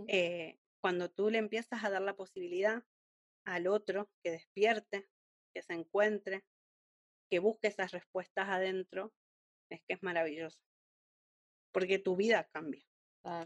eh, 0.07 0.57
cuando 0.81 1.09
tú 1.09 1.29
le 1.29 1.37
empiezas 1.37 1.83
a 1.83 1.89
dar 1.89 2.01
la 2.01 2.15
posibilidad 2.15 2.83
al 3.45 3.67
otro 3.67 4.09
que 4.23 4.31
despierte, 4.31 5.07
que 5.53 5.61
se 5.61 5.73
encuentre, 5.73 6.43
que 7.29 7.39
busque 7.39 7.67
esas 7.67 7.91
respuestas 7.91 8.49
adentro, 8.49 9.13
es 9.69 9.81
que 9.87 9.93
es 9.93 10.03
maravilloso. 10.03 10.59
Porque 11.71 11.99
tu 11.99 12.15
vida 12.15 12.47
cambia. 12.51 12.83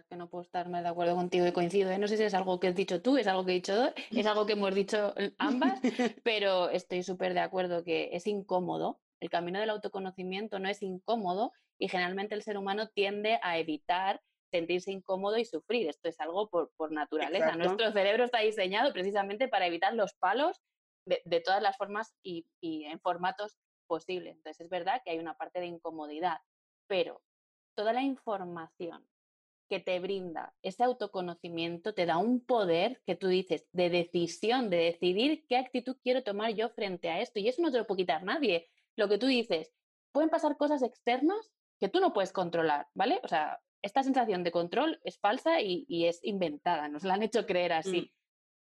que 0.09 0.15
no 0.15 0.29
puedo 0.29 0.43
estar 0.43 0.67
más 0.69 0.83
de 0.83 0.89
acuerdo 0.89 1.15
contigo 1.15 1.47
y 1.47 1.53
coincido. 1.53 1.89
¿eh? 1.89 1.97
No 1.97 2.07
sé 2.07 2.17
si 2.17 2.23
es 2.23 2.33
algo 2.33 2.59
que 2.59 2.67
has 2.67 2.75
dicho 2.75 3.01
tú, 3.01 3.17
es 3.17 3.27
algo 3.27 3.45
que 3.45 3.51
he 3.51 3.55
dicho, 3.55 3.93
es 4.11 4.25
algo 4.25 4.45
que 4.45 4.53
hemos 4.53 4.75
dicho 4.75 5.13
ambas, 5.37 5.79
pero 6.23 6.69
estoy 6.69 7.03
súper 7.03 7.33
de 7.33 7.39
acuerdo 7.39 7.83
que 7.83 8.09
es 8.11 8.27
incómodo. 8.27 8.99
El 9.21 9.29
camino 9.29 9.59
del 9.59 9.69
autoconocimiento 9.69 10.59
no 10.59 10.69
es 10.69 10.81
incómodo 10.81 11.53
y 11.77 11.87
generalmente 11.87 12.35
el 12.35 12.43
ser 12.43 12.57
humano 12.57 12.89
tiende 12.89 13.39
a 13.41 13.57
evitar 13.57 14.21
sentirse 14.51 14.91
incómodo 14.91 15.37
y 15.37 15.45
sufrir. 15.45 15.87
Esto 15.87 16.09
es 16.09 16.19
algo 16.19 16.49
por, 16.49 16.71
por 16.75 16.91
naturaleza. 16.91 17.55
Nuestro 17.55 17.91
cerebro 17.91 18.23
está 18.23 18.39
diseñado 18.39 18.91
precisamente 18.93 19.47
para 19.47 19.67
evitar 19.67 19.93
los 19.93 20.13
palos 20.13 20.61
de, 21.05 21.21
de 21.25 21.41
todas 21.41 21.61
las 21.61 21.77
formas 21.77 22.15
y, 22.23 22.47
y 22.61 22.85
en 22.85 22.99
formatos 22.99 23.57
posibles. 23.87 24.35
Entonces 24.37 24.65
es 24.65 24.69
verdad 24.69 25.01
que 25.03 25.11
hay 25.11 25.19
una 25.19 25.35
parte 25.35 25.59
de 25.59 25.67
incomodidad, 25.67 26.37
pero 26.87 27.21
toda 27.75 27.93
la 27.93 28.03
información 28.03 29.07
que 29.69 29.79
te 29.79 29.99
brinda 29.99 30.53
ese 30.63 30.83
autoconocimiento 30.83 31.93
te 31.93 32.07
da 32.07 32.17
un 32.17 32.43
poder 32.43 33.01
que 33.05 33.15
tú 33.15 33.27
dices 33.27 33.67
de 33.71 33.89
decisión, 33.89 34.69
de 34.69 34.77
decidir 34.77 35.45
qué 35.47 35.57
actitud 35.57 35.95
quiero 36.01 36.23
tomar 36.23 36.53
yo 36.55 36.69
frente 36.69 37.09
a 37.09 37.21
esto. 37.21 37.39
Y 37.39 37.47
eso 37.47 37.61
no 37.61 37.71
te 37.71 37.77
lo 37.77 37.85
puede 37.85 38.01
quitar 38.01 38.23
nadie. 38.23 38.67
Lo 38.95 39.07
que 39.07 39.19
tú 39.19 39.27
dices, 39.27 39.71
pueden 40.11 40.29
pasar 40.29 40.57
cosas 40.57 40.81
externas 40.81 41.51
que 41.79 41.87
tú 41.87 41.99
no 41.99 42.13
puedes 42.13 42.33
controlar, 42.33 42.87
¿vale? 42.93 43.19
O 43.23 43.27
sea, 43.27 43.61
esta 43.81 44.03
sensación 44.03 44.43
de 44.43 44.51
control 44.51 44.99
es 45.03 45.17
falsa 45.19 45.61
y, 45.61 46.05
es 46.05 46.19
inventada, 46.23 46.87
nos 46.87 47.03
la 47.03 47.13
han 47.13 47.23
hecho 47.23 47.45
creer 47.45 47.73
así. 47.73 48.01
Mm. 48.01 48.09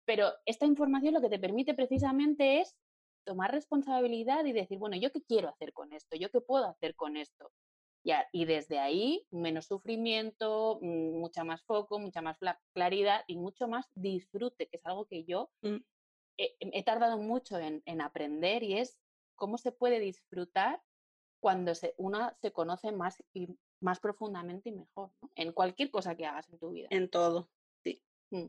Pero 0.05 0.33
esta 0.44 0.66
información 0.66 1.14
lo 1.14 1.20
que 1.20 1.29
te 1.29 1.38
permite 1.38 1.75
precisamente 1.75 2.61
es 2.61 2.77
tomar 3.25 3.53
responsabilidad 3.53 4.44
y 4.44 4.53
decir, 4.53 4.79
bueno, 4.79 4.96
¿yo 4.96 5.12
qué 5.12 5.23
quiero 5.23 5.49
hacer 5.49 5.73
con 5.73 5.92
esto? 5.92 6.16
¿Yo 6.16 6.31
qué 6.31 6.40
puedo 6.40 6.66
hacer 6.66 6.94
con 6.94 7.16
esto? 7.16 7.53
y 8.33 8.44
desde 8.46 8.79
ahí, 8.79 9.27
menos 9.31 9.66
sufrimiento, 9.66 10.79
mm, 10.81 11.18
mucha 11.18 11.44
más 11.44 11.62
foco, 11.64 11.99
mucha 11.99 12.23
más 12.23 12.38
claridad 12.73 13.25
y 13.27 13.37
mucho 13.37 13.68
más 13.68 13.90
disfrute, 13.94 14.68
que 14.68 14.77
es 14.79 14.87
algo 14.87 15.07
que 15.07 15.25
yo 15.25 15.51
mm. 15.62 15.77
he, 16.38 16.83
tardado 16.83 17.18
mucho 17.18 17.59
en, 17.59 18.01
aprender 18.01 18.62
y 18.62 18.79
es 18.79 18.99
cómo 19.37 19.59
se 19.59 19.73
puede 19.73 20.01
disfrutar 20.01 20.83
cuando 21.40 21.75
se, 21.75 21.94
una 21.99 22.35
se 22.40 22.53
conoce 22.53 22.90
más 22.92 23.23
y 23.35 23.49
más 23.81 24.01
profundamente 24.01 24.69
y 24.69 24.73
mejor, 24.73 25.11
en 25.35 25.53
cualquier 25.53 25.90
cosa 25.90 26.14
que 26.14 26.27
hagas 26.27 26.49
en 26.49 26.59
tu 26.59 26.71
vida. 26.71 26.88
En 26.90 27.09
todo, 27.09 27.51
sí. 27.83 28.03
Mm. 28.31 28.47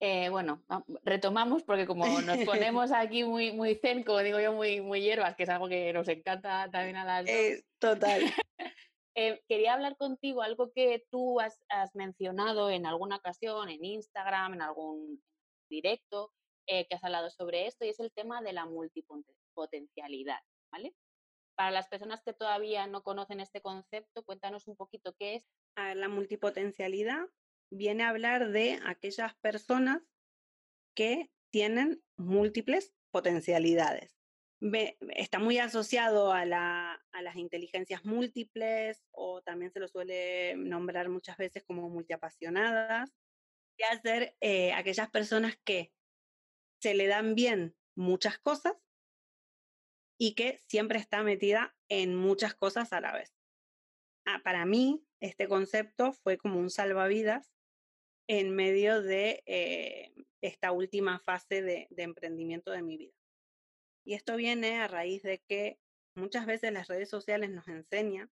Eh, 0.00 0.28
bueno, 0.28 0.62
retomamos 1.02 1.64
porque 1.64 1.86
como 1.86 2.06
nos 2.20 2.38
ponemos 2.46 2.92
aquí 2.92 3.24
muy, 3.24 3.52
muy 3.52 3.74
zen, 3.74 4.04
como 4.04 4.20
digo 4.20 4.40
yo, 4.40 4.52
muy, 4.52 4.80
muy 4.80 5.00
hierbas, 5.00 5.34
que 5.34 5.42
es 5.42 5.48
algo 5.48 5.68
que 5.68 5.92
nos 5.92 6.06
encanta 6.08 6.70
también 6.70 6.96
a 6.96 7.04
las 7.04 7.28
eh, 7.28 7.64
total. 7.78 8.22
Eh, 9.20 9.42
quería 9.48 9.74
hablar 9.74 9.96
contigo 9.96 10.42
algo 10.42 10.70
que 10.72 11.04
tú 11.10 11.40
has, 11.40 11.58
mencionado 11.92 12.70
en 12.70 12.86
alguna 12.86 13.16
ocasión, 13.16 13.68
en 13.68 13.84
Instagram, 13.84 14.54
en 14.54 14.62
algún 14.62 15.20
directo, 15.68 16.30
que 16.68 16.86
has 16.88 17.02
hablado 17.02 17.28
sobre 17.28 17.66
esto, 17.66 17.84
y 17.84 17.88
es 17.88 17.98
el 17.98 18.12
tema 18.12 18.42
de 18.42 18.52
la 18.52 18.66
multipotencialidad, 18.66 20.38
¿vale? 20.70 20.94
Para 21.58 21.72
las 21.72 21.88
personas 21.88 22.22
que 22.22 22.32
todavía 22.32 22.86
no 22.86 23.02
conocen 23.02 23.40
este 23.40 23.60
concepto, 23.60 24.22
cuéntanos 24.22 24.68
un 24.68 24.76
poquito 24.76 25.16
qué 25.18 25.34
es. 25.34 25.44
la 25.74 26.06
multipotencialidad 26.08 27.26
viene 27.68 28.04
a 28.04 28.10
hablar 28.10 28.52
de 28.52 28.78
aquellas 28.86 29.34
personas 29.38 30.00
que 30.94 31.32
tienen 31.50 32.00
múltiples 32.16 32.94
potencialidades. 33.10 34.16
está 35.16 35.40
muy 35.40 35.58
asociado 35.58 36.32
a, 36.32 36.44
las 36.44 37.34
inteligencias 37.34 38.04
múltiples 38.04 39.04
o 39.10 39.42
también 39.42 39.72
se 39.72 39.80
lo 39.80 39.88
suele 39.88 40.54
nombrar 40.56 41.08
muchas 41.08 41.36
veces 41.38 41.64
como 41.64 41.90
multiapasionadas. 41.90 43.12
Y 43.76 43.82
hacer 43.82 44.36
eh, 44.40 44.72
aquellas 44.74 45.10
personas 45.10 45.56
que 45.64 45.92
se 46.80 46.94
le 46.94 47.08
dan 47.08 47.34
bien 47.34 47.74
muchas 47.96 48.38
cosas 48.38 48.74
y 50.18 50.34
que 50.34 50.60
siempre 50.66 50.98
está 50.98 51.22
metida 51.22 51.74
en 51.88 52.14
muchas 52.16 52.54
cosas 52.54 52.92
a 52.92 53.00
la 53.00 53.12
vez. 53.12 53.34
Ah, 54.26 54.40
para 54.42 54.66
mí, 54.66 55.02
este 55.20 55.48
concepto 55.48 56.12
fue 56.12 56.36
como 56.36 56.58
un 56.58 56.70
salvavidas 56.70 57.50
en 58.28 58.54
medio 58.54 59.00
de 59.00 59.42
eh, 59.46 60.12
esta 60.42 60.72
última 60.72 61.18
fase 61.20 61.62
de, 61.62 61.88
emprendimiento 61.96 62.70
de 62.70 62.82
mi 62.82 62.98
vida. 62.98 63.14
Y 64.04 64.14
esto 64.14 64.36
viene 64.36 64.80
a 64.80 64.88
raíz 64.88 65.22
de 65.22 65.38
que 65.48 65.78
muchas 66.14 66.46
veces 66.46 66.72
las 66.72 66.88
redes 66.88 67.08
sociales 67.08 67.50
nos 67.50 67.68
enseñan 67.68 68.30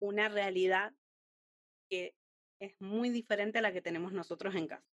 una 0.00 0.28
realidad 0.28 0.94
que 1.90 2.14
es 2.60 2.80
muy 2.80 3.10
diferente 3.10 3.58
a 3.58 3.62
la 3.62 3.72
que 3.72 3.82
tenemos 3.82 4.12
nosotros 4.12 4.54
en 4.54 4.68
casa. 4.68 4.86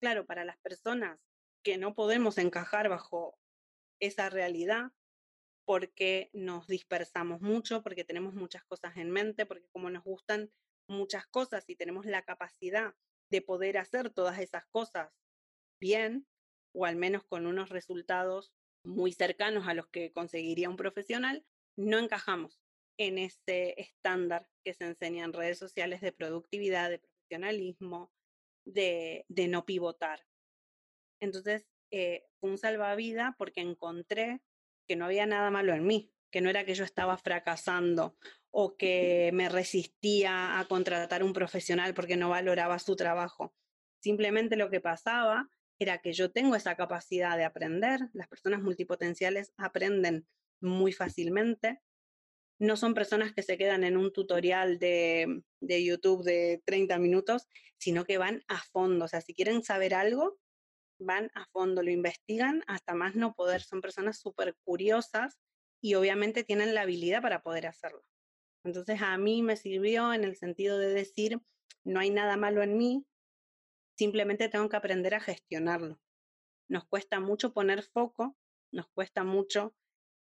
Claro, 0.00 0.26
para 0.26 0.44
las 0.44 0.58
personas 0.58 1.18
que 1.62 1.76
no 1.76 1.94
podemos 1.94 2.38
encajar 2.38 2.88
bajo 2.88 3.38
esa 4.00 4.30
realidad, 4.30 4.92
porque 5.64 6.30
nos 6.32 6.66
dispersamos 6.66 7.40
mucho, 7.40 7.82
porque 7.82 8.04
tenemos 8.04 8.34
muchas 8.34 8.64
cosas 8.64 8.96
en 8.96 9.10
mente, 9.10 9.46
porque 9.46 9.68
como 9.72 9.90
nos 9.90 10.04
gustan 10.04 10.50
muchas 10.88 11.26
cosas 11.26 11.64
y 11.68 11.76
tenemos 11.76 12.06
la 12.06 12.22
capacidad 12.22 12.94
de 13.30 13.42
poder 13.42 13.78
hacer 13.78 14.10
todas 14.10 14.38
esas 14.38 14.66
cosas 14.66 15.10
bien 15.80 16.26
o 16.74 16.84
al 16.84 16.96
menos 16.96 17.24
con 17.24 17.46
unos 17.46 17.70
resultados 17.70 18.52
muy 18.84 19.12
cercanos 19.12 19.66
a 19.66 19.74
los 19.74 19.88
que 19.88 20.12
conseguiría 20.12 20.68
un 20.68 20.76
profesional, 20.76 21.46
no 21.76 21.98
encajamos 21.98 22.60
en 22.98 23.18
ese 23.18 23.80
estándar 23.80 24.48
que 24.64 24.74
se 24.74 24.84
enseña 24.84 25.24
en 25.24 25.32
redes 25.32 25.58
sociales 25.58 26.00
de 26.00 26.12
productividad, 26.12 26.90
de 26.90 26.98
profesionalismo, 26.98 28.12
de, 28.66 29.24
de 29.28 29.48
no 29.48 29.64
pivotar. 29.64 30.26
Entonces, 31.20 31.66
eh, 31.90 32.26
fue 32.40 32.50
un 32.50 32.58
salvavidas 32.58 33.34
porque 33.38 33.60
encontré 33.60 34.42
que 34.86 34.96
no 34.96 35.04
había 35.04 35.26
nada 35.26 35.50
malo 35.50 35.74
en 35.74 35.86
mí, 35.86 36.12
que 36.30 36.40
no 36.40 36.50
era 36.50 36.64
que 36.64 36.74
yo 36.74 36.84
estaba 36.84 37.16
fracasando 37.16 38.16
o 38.50 38.76
que 38.76 39.30
me 39.32 39.48
resistía 39.48 40.58
a 40.58 40.64
contratar 40.66 41.22
un 41.24 41.32
profesional 41.32 41.94
porque 41.94 42.16
no 42.16 42.28
valoraba 42.30 42.78
su 42.78 42.96
trabajo. 42.96 43.54
Simplemente 44.00 44.56
lo 44.56 44.70
que 44.70 44.80
pasaba 44.80 45.48
era 45.78 45.98
que 45.98 46.12
yo 46.12 46.30
tengo 46.30 46.54
esa 46.54 46.76
capacidad 46.76 47.36
de 47.36 47.44
aprender, 47.44 48.00
las 48.12 48.28
personas 48.28 48.62
multipotenciales 48.62 49.52
aprenden 49.56 50.26
muy 50.60 50.92
fácilmente, 50.92 51.80
no 52.58 52.76
son 52.76 52.94
personas 52.94 53.32
que 53.32 53.42
se 53.42 53.58
quedan 53.58 53.82
en 53.82 53.96
un 53.96 54.12
tutorial 54.12 54.78
de, 54.78 55.42
de, 55.60 55.84
YouTube 55.84 56.22
de 56.22 56.62
30 56.64 56.98
minutos, 56.98 57.48
sino 57.78 58.04
que 58.04 58.18
van 58.18 58.42
a 58.46 58.62
fondo, 58.72 59.06
o 59.06 59.08
sea, 59.08 59.20
si 59.20 59.34
quieren 59.34 59.62
saber 59.62 59.94
algo, 59.94 60.38
van 60.98 61.30
a 61.34 61.46
fondo, 61.46 61.82
lo 61.82 61.90
investigan 61.90 62.62
hasta 62.66 62.94
más 62.94 63.14
no 63.14 63.34
poder, 63.34 63.62
son 63.62 63.80
personas 63.80 64.18
súper 64.18 64.56
curiosas 64.64 65.38
y 65.80 65.94
obviamente 65.94 66.44
tienen 66.44 66.74
la 66.74 66.82
habilidad 66.82 67.22
para 67.22 67.42
poder 67.42 67.66
hacerlo. 67.66 68.04
Entonces 68.64 69.02
a 69.02 69.16
mí 69.18 69.42
me 69.42 69.56
sirvió 69.56 70.12
en 70.14 70.24
el 70.24 70.36
sentido 70.36 70.78
de 70.78 70.92
decir, 70.92 71.40
no 71.84 72.00
hay 72.00 72.10
nada 72.10 72.36
malo 72.36 72.62
en 72.62 72.78
mí, 72.78 73.06
simplemente 73.96 74.48
tengo 74.48 74.68
que 74.68 74.76
aprender 74.76 75.14
a 75.14 75.20
gestionarlo. 75.20 76.00
Nos 76.68 76.86
cuesta 76.86 77.20
mucho 77.20 77.52
poner 77.52 77.82
foco, 77.82 78.36
nos 78.72 78.88
cuesta 78.88 79.22
mucho 79.22 79.74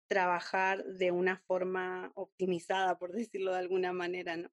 trabajar 0.08 0.84
de 0.84 1.12
una 1.12 1.36
forma 1.36 2.10
optimizada, 2.14 2.98
por 2.98 3.12
decirlo 3.12 3.52
de 3.52 3.58
alguna 3.58 3.92
manera, 3.92 4.36
¿no? 4.36 4.50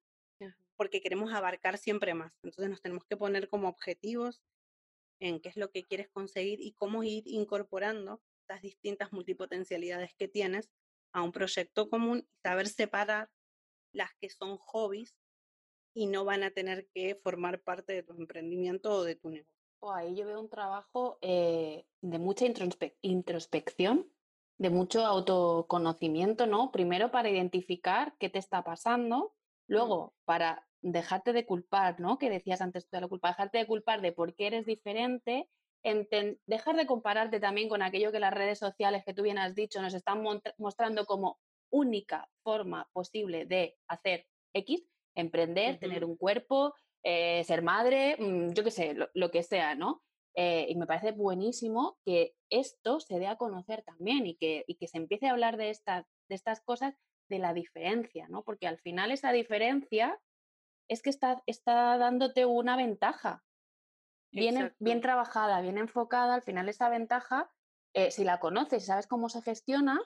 Porque 0.76 1.00
queremos 1.00 1.32
abarcar 1.32 1.78
siempre 1.78 2.14
más. 2.14 2.32
Entonces 2.44 2.70
nos 2.70 2.80
tenemos 2.80 3.04
que 3.04 3.16
poner 3.16 3.48
como 3.48 3.68
objetivos 3.68 4.40
en 5.20 5.40
qué 5.40 5.48
es 5.48 5.56
lo 5.56 5.70
que 5.70 5.84
quieres 5.84 6.08
conseguir 6.08 6.60
y 6.60 6.72
cómo 6.72 7.02
ir 7.04 7.24
incorporando 7.26 8.20
las 8.48 8.62
distintas 8.62 9.12
multipotencialidades 9.12 10.14
que 10.14 10.28
tienes 10.28 10.70
a 11.12 11.22
un 11.22 11.32
proyecto 11.32 11.88
común 11.88 12.26
y 12.28 12.40
saber 12.42 12.68
separar 12.68 13.30
las 13.92 14.10
que 14.20 14.30
son 14.30 14.58
hobbies 14.58 15.14
y 15.94 16.06
no 16.06 16.24
van 16.24 16.42
a 16.42 16.50
tener 16.50 16.88
que 16.94 17.16
formar 17.16 17.60
parte 17.60 17.92
de 17.92 18.02
tu 18.02 18.12
emprendimiento 18.14 18.92
o 18.92 19.04
de 19.04 19.16
tu 19.16 19.30
negocio. 19.30 19.52
Oh, 19.80 19.92
ahí 19.92 20.16
yo 20.16 20.26
veo 20.26 20.40
un 20.40 20.48
trabajo 20.48 21.18
eh, 21.20 21.86
de 22.00 22.18
mucha 22.18 22.44
introspección, 23.02 24.12
de 24.58 24.70
mucho 24.70 25.04
autoconocimiento, 25.04 26.46
¿no? 26.46 26.72
Primero 26.72 27.10
para 27.10 27.30
identificar 27.30 28.16
qué 28.18 28.28
te 28.28 28.38
está 28.38 28.64
pasando, 28.64 29.34
mm. 29.68 29.72
luego 29.72 30.14
para 30.24 30.67
dejarte 30.82 31.32
de 31.32 31.46
culpar, 31.46 32.00
¿no? 32.00 32.18
Que 32.18 32.30
decías 32.30 32.60
antes 32.60 32.88
de 32.90 33.00
la 33.00 33.08
culpa, 33.08 33.28
dejarte 33.28 33.58
de 33.58 33.66
culpar 33.66 34.00
de 34.00 34.12
por 34.12 34.34
qué 34.34 34.46
eres 34.48 34.66
diferente, 34.66 35.48
dejar 36.46 36.76
de 36.76 36.86
compararte 36.86 37.40
también 37.40 37.68
con 37.68 37.82
aquello 37.82 38.12
que 38.12 38.20
las 38.20 38.34
redes 38.34 38.58
sociales 38.58 39.04
que 39.04 39.14
tú 39.14 39.22
bien 39.22 39.38
has 39.38 39.54
dicho 39.54 39.80
nos 39.80 39.94
están 39.94 40.22
mostrando 40.58 41.06
como 41.06 41.38
única 41.70 42.28
forma 42.42 42.88
posible 42.92 43.46
de 43.46 43.76
hacer 43.88 44.26
X, 44.54 44.84
emprender, 45.14 45.78
tener 45.78 46.04
un 46.04 46.16
cuerpo, 46.16 46.74
eh, 47.02 47.44
ser 47.44 47.62
madre, 47.62 48.16
mm, 48.18 48.52
yo 48.52 48.64
qué 48.64 48.70
sé, 48.70 48.96
lo, 49.12 49.30
que 49.30 49.42
sea, 49.42 49.74
¿no? 49.74 50.02
Eh, 50.34 50.66
y 50.68 50.76
me 50.76 50.86
parece 50.86 51.12
buenísimo 51.12 51.98
que 52.04 52.34
esto 52.50 53.00
se 53.00 53.18
dé 53.18 53.26
a 53.26 53.36
conocer 53.36 53.82
también 53.82 54.26
y 54.26 54.36
que, 54.36 54.64
y 54.66 54.76
que 54.76 54.86
se 54.88 54.98
empiece 54.98 55.26
a 55.26 55.32
hablar 55.32 55.56
de, 55.56 55.70
estas 55.70 56.06
de 56.28 56.34
estas 56.34 56.60
cosas, 56.60 56.94
de 57.28 57.38
la 57.38 57.52
diferencia, 57.52 58.26
¿no? 58.28 58.42
Porque 58.42 58.66
al 58.66 58.78
final 58.78 59.10
esa 59.10 59.32
diferencia 59.32 60.18
es 60.88 61.02
que 61.02 61.10
está, 61.10 61.42
está 61.46 61.96
dándote 61.98 62.44
una 62.46 62.76
ventaja. 62.76 63.44
Bien, 64.30 64.74
bien 64.78 65.00
trabajada, 65.00 65.60
bien 65.60 65.78
enfocada, 65.78 66.34
al 66.34 66.42
final 66.42 66.68
esa 66.68 66.90
ventaja, 66.90 67.50
eh, 67.94 68.10
si 68.10 68.24
la 68.24 68.40
conoces 68.40 68.82
y 68.82 68.86
sabes 68.86 69.06
cómo 69.06 69.30
se 69.30 69.40
gestiona, 69.40 70.00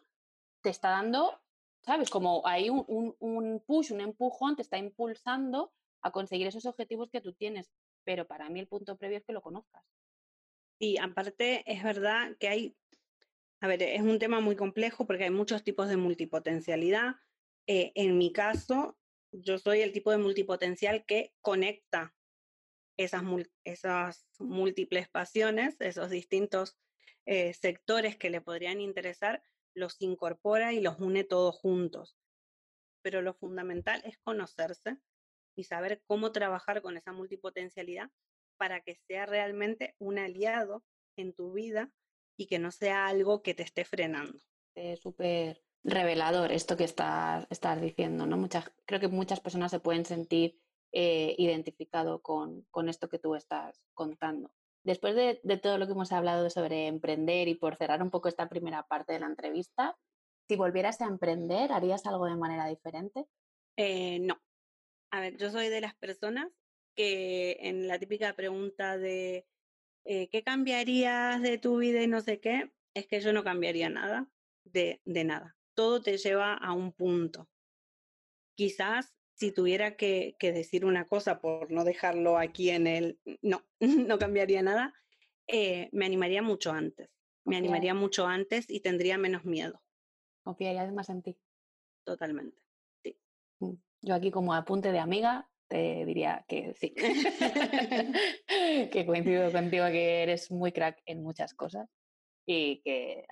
te 0.61 0.71
está 0.71 0.91
dando, 0.91 1.41
¿sabes? 1.85 2.09
Como 2.09 2.47
hay 2.47 2.71
un, 2.71 3.17
un 3.19 3.61
push, 3.67 3.93
un 3.93 4.01
empujón, 4.01 4.55
te 4.55 4.63
está 4.63 4.79
impulsando 4.79 5.73
a 6.03 6.13
conseguir 6.13 6.47
esos 6.47 6.67
objetivos 6.67 7.11
que 7.11 7.21
tú 7.21 7.33
tienes. 7.33 7.73
Pero 8.05 8.27
para 8.27 8.49
mí 8.49 8.61
el 8.61 8.69
punto 8.69 8.97
previo 8.97 9.19
es 9.19 9.25
que 9.25 9.33
lo 9.33 9.43
conozcas. 9.43 9.85
Y 10.79 10.99
aparte 10.99 11.63
es 11.71 11.83
verdad 11.83 12.37
que 12.39 12.49
hay, 12.49 12.77
a 13.61 13.69
ver, 13.69 13.83
es 13.83 14.03
un 14.03 14.19
tema 14.19 14.41
muy 14.41 14.57
complejo 14.57 15.07
porque 15.07 15.25
hay 15.25 15.31
muchos 15.31 15.63
tipos 15.63 15.89
de 15.89 15.97
multipotencialidad. 15.97 17.17
Eh, 17.69 17.93
en 17.95 18.19
mi 18.19 18.33
caso, 18.33 18.97
yo 19.33 19.59
soy 19.59 19.81
el 19.81 19.93
tipo 19.93 20.11
de 20.11 20.19
multipotencial 20.19 21.05
que 21.07 21.33
conecta 21.41 22.15
esas, 22.97 23.23
múltiples 24.39 25.09
pasiones, 25.09 25.81
esos 25.81 26.11
distintos 26.11 26.77
eh, 27.27 27.55
sectores 27.55 28.17
que 28.17 28.31
le 28.31 28.41
podrían 28.41 28.81
interesar, 28.81 29.43
los 29.75 30.01
incorpora 30.01 30.73
y 30.73 30.81
los 30.81 30.99
une 30.99 31.25
todos 31.25 31.57
juntos. 31.57 32.17
Pero 33.03 33.23
lo 33.23 33.35
fundamental 33.35 34.03
es 34.05 34.19
conocerse 34.19 34.99
y 35.57 35.65
saber 35.65 36.03
cómo 36.07 36.33
trabajar 36.33 36.83
con 36.83 36.97
esa 36.97 37.13
multipotencialidad 37.13 38.11
para 38.59 38.81
que 38.81 38.95
sea 38.95 39.27
realmente 39.27 39.95
un 39.99 40.19
aliado 40.19 40.85
en 41.17 41.33
tu 41.33 41.53
vida 41.53 41.93
y 42.37 42.47
que 42.47 42.59
no 42.59 42.71
sea 42.71 43.07
algo 43.07 43.43
que 43.43 43.55
te 43.55 43.63
esté 43.63 43.85
frenando. 43.85 44.39
Súper 45.01 45.63
revelador 45.85 46.53
esto 46.53 46.77
que 46.77 46.85
estás, 46.85 47.47
estás 47.51 47.81
diciendo, 47.81 48.27
¿no? 48.27 48.37
Muchas, 48.37 48.71
creo 48.87 49.01
que 49.01 49.09
muchas 49.09 49.41
personas 49.41 49.71
se 49.71 49.81
pueden 49.81 50.05
sentir 50.05 50.61
eh, 50.93 51.35
identificado 51.39 52.23
con, 52.23 52.63
con, 52.71 52.89
esto 52.89 53.09
que 53.09 53.19
tú 53.19 53.35
estás 53.35 53.83
contando. 53.95 54.53
Después 54.85 55.15
de, 55.15 55.41
de, 55.43 55.57
todo 55.59 55.79
lo 55.79 55.87
que 55.87 55.93
hemos 55.93 56.13
hablado 56.13 56.51
sobre 56.51 56.87
emprender 56.87 57.49
y 57.49 57.55
por 57.55 57.77
cerrar 57.77 58.03
un 58.03 58.11
poco 58.11 58.29
esta 58.29 58.49
primera 58.49 58.83
parte 58.85 59.13
de 59.13 59.21
la 59.21 59.27
entrevista, 59.27 59.97
si 60.49 60.57
volvieras 60.57 61.01
a 61.01 61.07
emprender, 61.07 61.73
¿harías 61.73 62.07
algo 62.07 62.27
de 62.27 62.37
manera 62.37 62.67
diferente? 62.67 63.27
Eh, 63.77 64.19
no, 64.21 64.41
a 65.11 65.21
ver, 65.21 65.37
yo 65.37 65.51
soy 65.51 65.69
de 65.69 65.81
las 65.81 65.95
personas 65.95 66.49
que 66.95 67.57
en 67.61 67.89
la 67.89 67.99
típica 67.99 68.35
pregunta 68.35 68.99
de 68.99 69.47
eh, 70.05 70.29
¿qué 70.29 70.43
cambiarías 70.43 71.41
de 71.41 71.59
tu 71.59 71.79
vida 71.79 72.03
y 72.03 72.09
no 72.09 72.21
sé 72.21 72.41
qué? 72.41 72.73
Es 72.95 73.07
que 73.07 73.21
yo 73.21 73.33
no 73.33 73.45
cambiaría 73.45 73.89
nada 73.89 74.29
de, 74.65 75.01
de 75.05 75.25
nada. 75.25 75.57
Todo 75.75 76.03
te 76.03 76.17
lleva 76.19 76.55
a 76.55 76.73
un 76.73 76.93
punto. 76.93 77.49
Quizás 78.57 79.15
si 79.35 79.51
tuviera 79.51 79.97
que, 79.97 80.37
que, 80.39 80.53
decir 80.53 80.85
una 80.85 81.07
cosa 81.07 81.41
por 81.41 81.71
no 81.73 81.85
dejarlo 81.85 82.39
aquí 82.39 82.71
en 82.71 82.87
el, 82.87 83.19
no, 83.41 83.65
no 83.81 84.19
cambiaría 84.19 84.63
nada, 84.63 84.95
eh, 85.47 85.89
me 85.93 86.07
animaría 86.07 86.43
mucho 86.43 86.73
antes. 86.73 87.11
Me 87.45 87.57
animaría 87.57 87.93
mucho 87.93 88.27
antes 88.27 88.71
y 88.71 88.81
tendría 88.81 89.19
menos 89.19 89.45
miedo. 89.45 89.83
Confiarías 90.45 90.93
más 90.93 91.09
en 91.09 91.23
ti. 91.23 91.37
Totalmente, 92.05 92.63
sí. 93.03 93.19
Mm. 93.59 93.75
Yo 94.03 94.15
aquí 94.15 94.31
como 94.31 94.55
apunte 94.55 94.93
de 94.93 94.99
amiga 95.01 95.51
te 95.69 96.05
diría 96.05 96.45
que 96.49 96.75
sí, 96.75 96.95
que 98.93 99.07
coincido 99.07 99.51
contigo 99.51 99.87
que 99.87 100.23
eres 100.23 100.51
muy 100.51 100.71
crack 100.71 101.01
en 101.07 101.23
muchas 101.23 101.55
cosas 101.55 101.89
y 102.47 102.81
que 102.83 103.25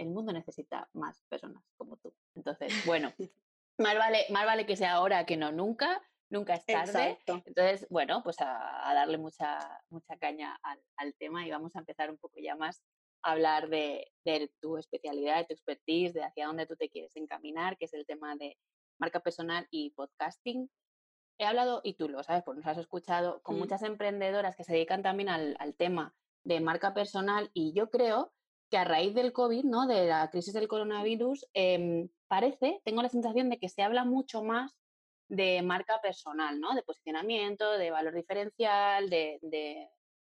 el 0.00 0.10
mundo 0.10 0.32
necesita 0.32 0.88
más 0.92 1.22
personas 1.28 1.62
como 1.76 1.96
tú. 1.98 2.14
Entonces, 2.34 2.72
bueno, 2.86 3.12
más 3.78 3.96
vale, 3.96 4.26
más 4.30 4.46
vale 4.46 4.66
que 4.66 4.76
sea 4.76 4.94
ahora 4.94 5.26
que 5.26 5.36
no 5.36 5.52
nunca, 5.52 6.02
nunca 6.30 6.54
es 6.54 6.66
tarde. 6.66 7.18
Entonces, 7.26 7.86
bueno, 7.90 8.22
pues 8.22 8.36
a, 8.40 8.92
darle 8.94 9.18
mucha, 9.18 9.58
mucha 9.90 10.16
caña 10.18 10.58
al, 10.62 10.80
al, 10.96 11.14
tema 11.14 11.46
y 11.46 11.50
vamos 11.50 11.76
a 11.76 11.80
empezar 11.80 12.10
un 12.10 12.18
poco 12.18 12.38
ya 12.40 12.56
más 12.56 12.82
a 13.22 13.32
hablar 13.32 13.68
de, 13.68 14.10
de 14.24 14.50
tu 14.60 14.78
especialidad, 14.78 15.36
de 15.36 15.44
tu 15.44 15.52
expertise, 15.52 16.14
de 16.14 16.24
hacia 16.24 16.46
dónde 16.46 16.66
tú 16.66 16.76
te 16.76 16.88
quieres 16.88 17.14
encaminar, 17.16 17.76
que 17.76 17.84
es 17.84 17.94
el 17.94 18.06
tema 18.06 18.36
de 18.36 18.56
marca 18.98 19.20
personal 19.20 19.66
y 19.70 19.90
podcasting. 19.90 20.70
He 21.38 21.46
hablado, 21.46 21.80
y 21.82 21.94
tú 21.94 22.08
lo 22.08 22.22
sabes, 22.22 22.42
porque 22.42 22.60
nos 22.60 22.66
has 22.66 22.78
escuchado, 22.78 23.42
con 23.42 23.58
muchas 23.58 23.82
emprendedoras 23.82 24.56
que 24.56 24.64
se 24.64 24.74
dedican 24.74 25.02
también 25.02 25.30
al, 25.30 25.74
tema 25.76 26.14
de 26.44 26.60
marca 26.60 26.92
personal 26.92 27.50
y 27.54 27.72
yo 27.72 27.90
creo 27.90 28.32
que 28.70 28.78
a 28.78 28.84
raíz 28.84 29.14
del 29.14 29.32
COVID, 29.32 29.64
¿no? 29.64 29.86
de 29.86 30.06
la 30.06 30.30
crisis 30.30 30.54
del 30.54 30.68
coronavirus, 30.68 31.46
em, 31.54 32.08
parece, 32.28 32.80
tengo 32.84 33.02
la 33.02 33.08
sensación 33.08 33.50
de 33.50 33.58
que 33.58 33.68
se 33.68 33.82
habla 33.82 34.04
mucho 34.04 34.42
más 34.42 34.78
de 35.28 35.62
marca 35.62 36.00
personal, 36.00 36.60
¿no? 36.60 36.74
de 36.74 36.82
posicionamiento, 36.82 37.72
de 37.72 37.90
valor 37.90 38.14
diferencial, 38.14 39.10
de, 39.10 39.88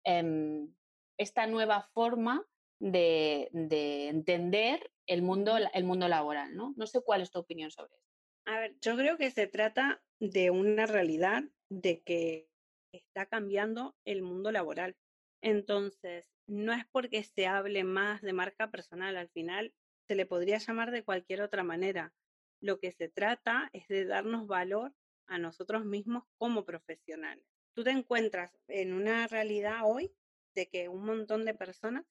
em, 0.04 0.74
esta 1.18 1.48
nueva 1.48 1.82
forma 1.94 2.46
de, 2.80 3.50
de, 3.52 4.10
entender 4.10 4.92
el 5.08 5.22
mundo, 5.22 5.56
el 5.74 5.84
mundo 5.86 6.08
laboral. 6.08 6.56
¿no? 6.56 6.74
no 6.76 6.88
sé 6.88 7.02
cuál 7.02 7.22
es 7.22 7.32
tu 7.32 7.40
opinión 7.40 7.72
sobre 7.72 7.96
esto. 7.96 8.06
A 8.48 8.60
ver, 8.60 8.76
yo 8.82 8.96
creo 8.96 9.18
que 9.18 9.32
se 9.32 9.48
trata 9.48 10.04
de 10.20 10.52
una 10.52 10.86
realidad 10.86 11.44
de 11.70 12.02
que 12.04 12.48
está 12.92 13.26
cambiando 13.26 13.96
el 14.06 14.22
mundo 14.22 14.52
laboral. 14.52 14.96
Entonces, 15.42 16.26
no 16.48 16.74
es 16.74 16.86
porque 16.92 17.24
se 17.24 17.48
hable 17.48 17.84
más 17.84 18.22
de 18.22 18.34
marca 18.34 18.72
personal, 18.72 19.18
al 19.18 19.30
final 19.30 19.74
se 20.08 20.16
le 20.16 20.26
podría 20.26 20.58
llamar 20.58 20.92
de 20.92 21.04
cualquier 21.04 21.42
otra 21.42 21.64
manera. 21.64 22.14
Lo 22.62 22.80
que 22.80 22.92
se 22.92 23.10
trata 23.10 23.70
es 23.74 23.88
de 23.88 24.06
darnos 24.06 24.48
valor 24.48 24.94
a 25.28 25.38
nosotros 25.38 25.86
mismos 25.86 26.24
como 26.38 26.66
profesionales. 26.66 27.46
Tú 27.74 27.84
te 27.84 27.92
encuentras 27.92 28.58
en 28.68 28.94
una 28.94 29.28
realidad 29.28 29.82
hoy 29.84 30.14
de 30.54 30.70
que 30.70 30.88
un 30.88 31.06
montón 31.06 31.46
de 31.46 31.54
personas 31.54 32.06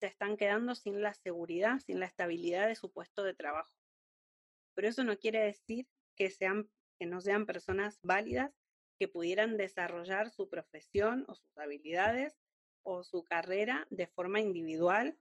se 0.00 0.06
están 0.06 0.36
quedando 0.36 0.74
sin 0.74 1.00
la 1.02 1.14
seguridad, 1.14 1.78
sin 1.80 2.00
la 2.00 2.06
estabilidad 2.06 2.66
de 2.66 2.74
su 2.74 2.90
puesto 2.90 3.22
de 3.22 3.34
trabajo 3.34 3.74
pero 4.74 4.88
eso 4.88 5.04
no 5.04 5.18
quiere 5.18 5.40
decir 5.40 5.86
que, 6.16 6.30
sean, 6.30 6.68
que 6.98 7.06
no 7.06 7.20
sean 7.20 7.46
personas 7.46 8.00
válidas 8.02 8.52
que 8.98 9.08
pudieran 9.08 9.56
desarrollar 9.56 10.30
su 10.30 10.48
profesión 10.48 11.24
o 11.28 11.34
sus 11.34 11.56
habilidades 11.56 12.36
o 12.84 13.02
su 13.02 13.24
carrera 13.24 13.86
de 13.90 14.06
forma 14.06 14.40
individual 14.40 15.18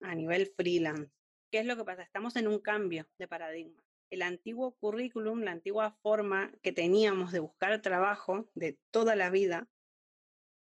a 0.00 0.14
nivel 0.14 0.46
freelance. 0.46 1.12
¿Qué 1.50 1.60
es 1.60 1.66
lo 1.66 1.76
que 1.76 1.84
pasa? 1.84 2.02
Estamos 2.02 2.36
en 2.36 2.46
un 2.46 2.60
cambio 2.60 3.08
de 3.18 3.26
paradigma. 3.26 3.82
El 4.10 4.22
antiguo 4.22 4.76
currículum, 4.76 5.40
la 5.42 5.52
antigua 5.52 5.90
forma 6.02 6.52
que 6.62 6.72
teníamos 6.72 7.32
de 7.32 7.40
buscar 7.40 7.80
trabajo 7.82 8.50
de 8.54 8.78
toda 8.90 9.16
la 9.16 9.30
vida, 9.30 9.68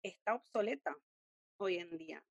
está 0.04 0.36
obsoleta 0.36 0.98
hoy 1.58 1.78
en 1.78 1.98
día. 1.98 2.24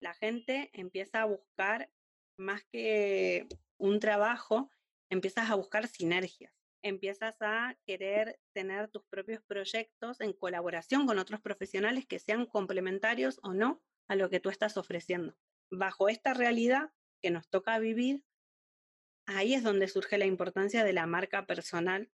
La 0.00 0.14
gente 0.14 0.70
empieza 0.72 1.22
a 1.22 1.26
buscar 1.26 1.90
más 2.38 2.64
que 2.64 3.48
un 3.78 4.00
trabajo, 4.00 4.70
empiezas 5.10 5.50
a 5.50 5.54
buscar 5.54 5.88
sinergias, 5.88 6.52
empiezas 6.84 7.34
a 7.40 7.76
querer 7.86 8.38
tener 8.52 8.90
tus 8.90 9.04
propios 9.06 9.42
proyectos 9.42 10.20
en 10.20 10.34
colaboración 10.34 11.06
con 11.06 11.18
otros 11.18 11.40
profesionales 11.40 12.06
que 12.06 12.18
sean 12.18 12.44
complementarios 12.44 13.40
o 13.42 13.54
no 13.54 13.82
a 14.06 14.16
lo 14.16 14.28
que 14.28 14.38
tú 14.38 14.50
estás 14.50 14.76
ofreciendo. 14.76 15.34
Bajo 15.70 16.10
esta 16.10 16.34
realidad 16.34 16.92
que 17.22 17.30
nos 17.30 17.48
toca 17.48 17.78
vivir, 17.78 18.22
ahí 19.24 19.54
es 19.54 19.62
donde 19.62 19.88
surge 19.88 20.18
la 20.18 20.26
importancia 20.26 20.84
de 20.84 20.92
la 20.92 21.06
marca 21.06 21.46
personal, 21.46 22.10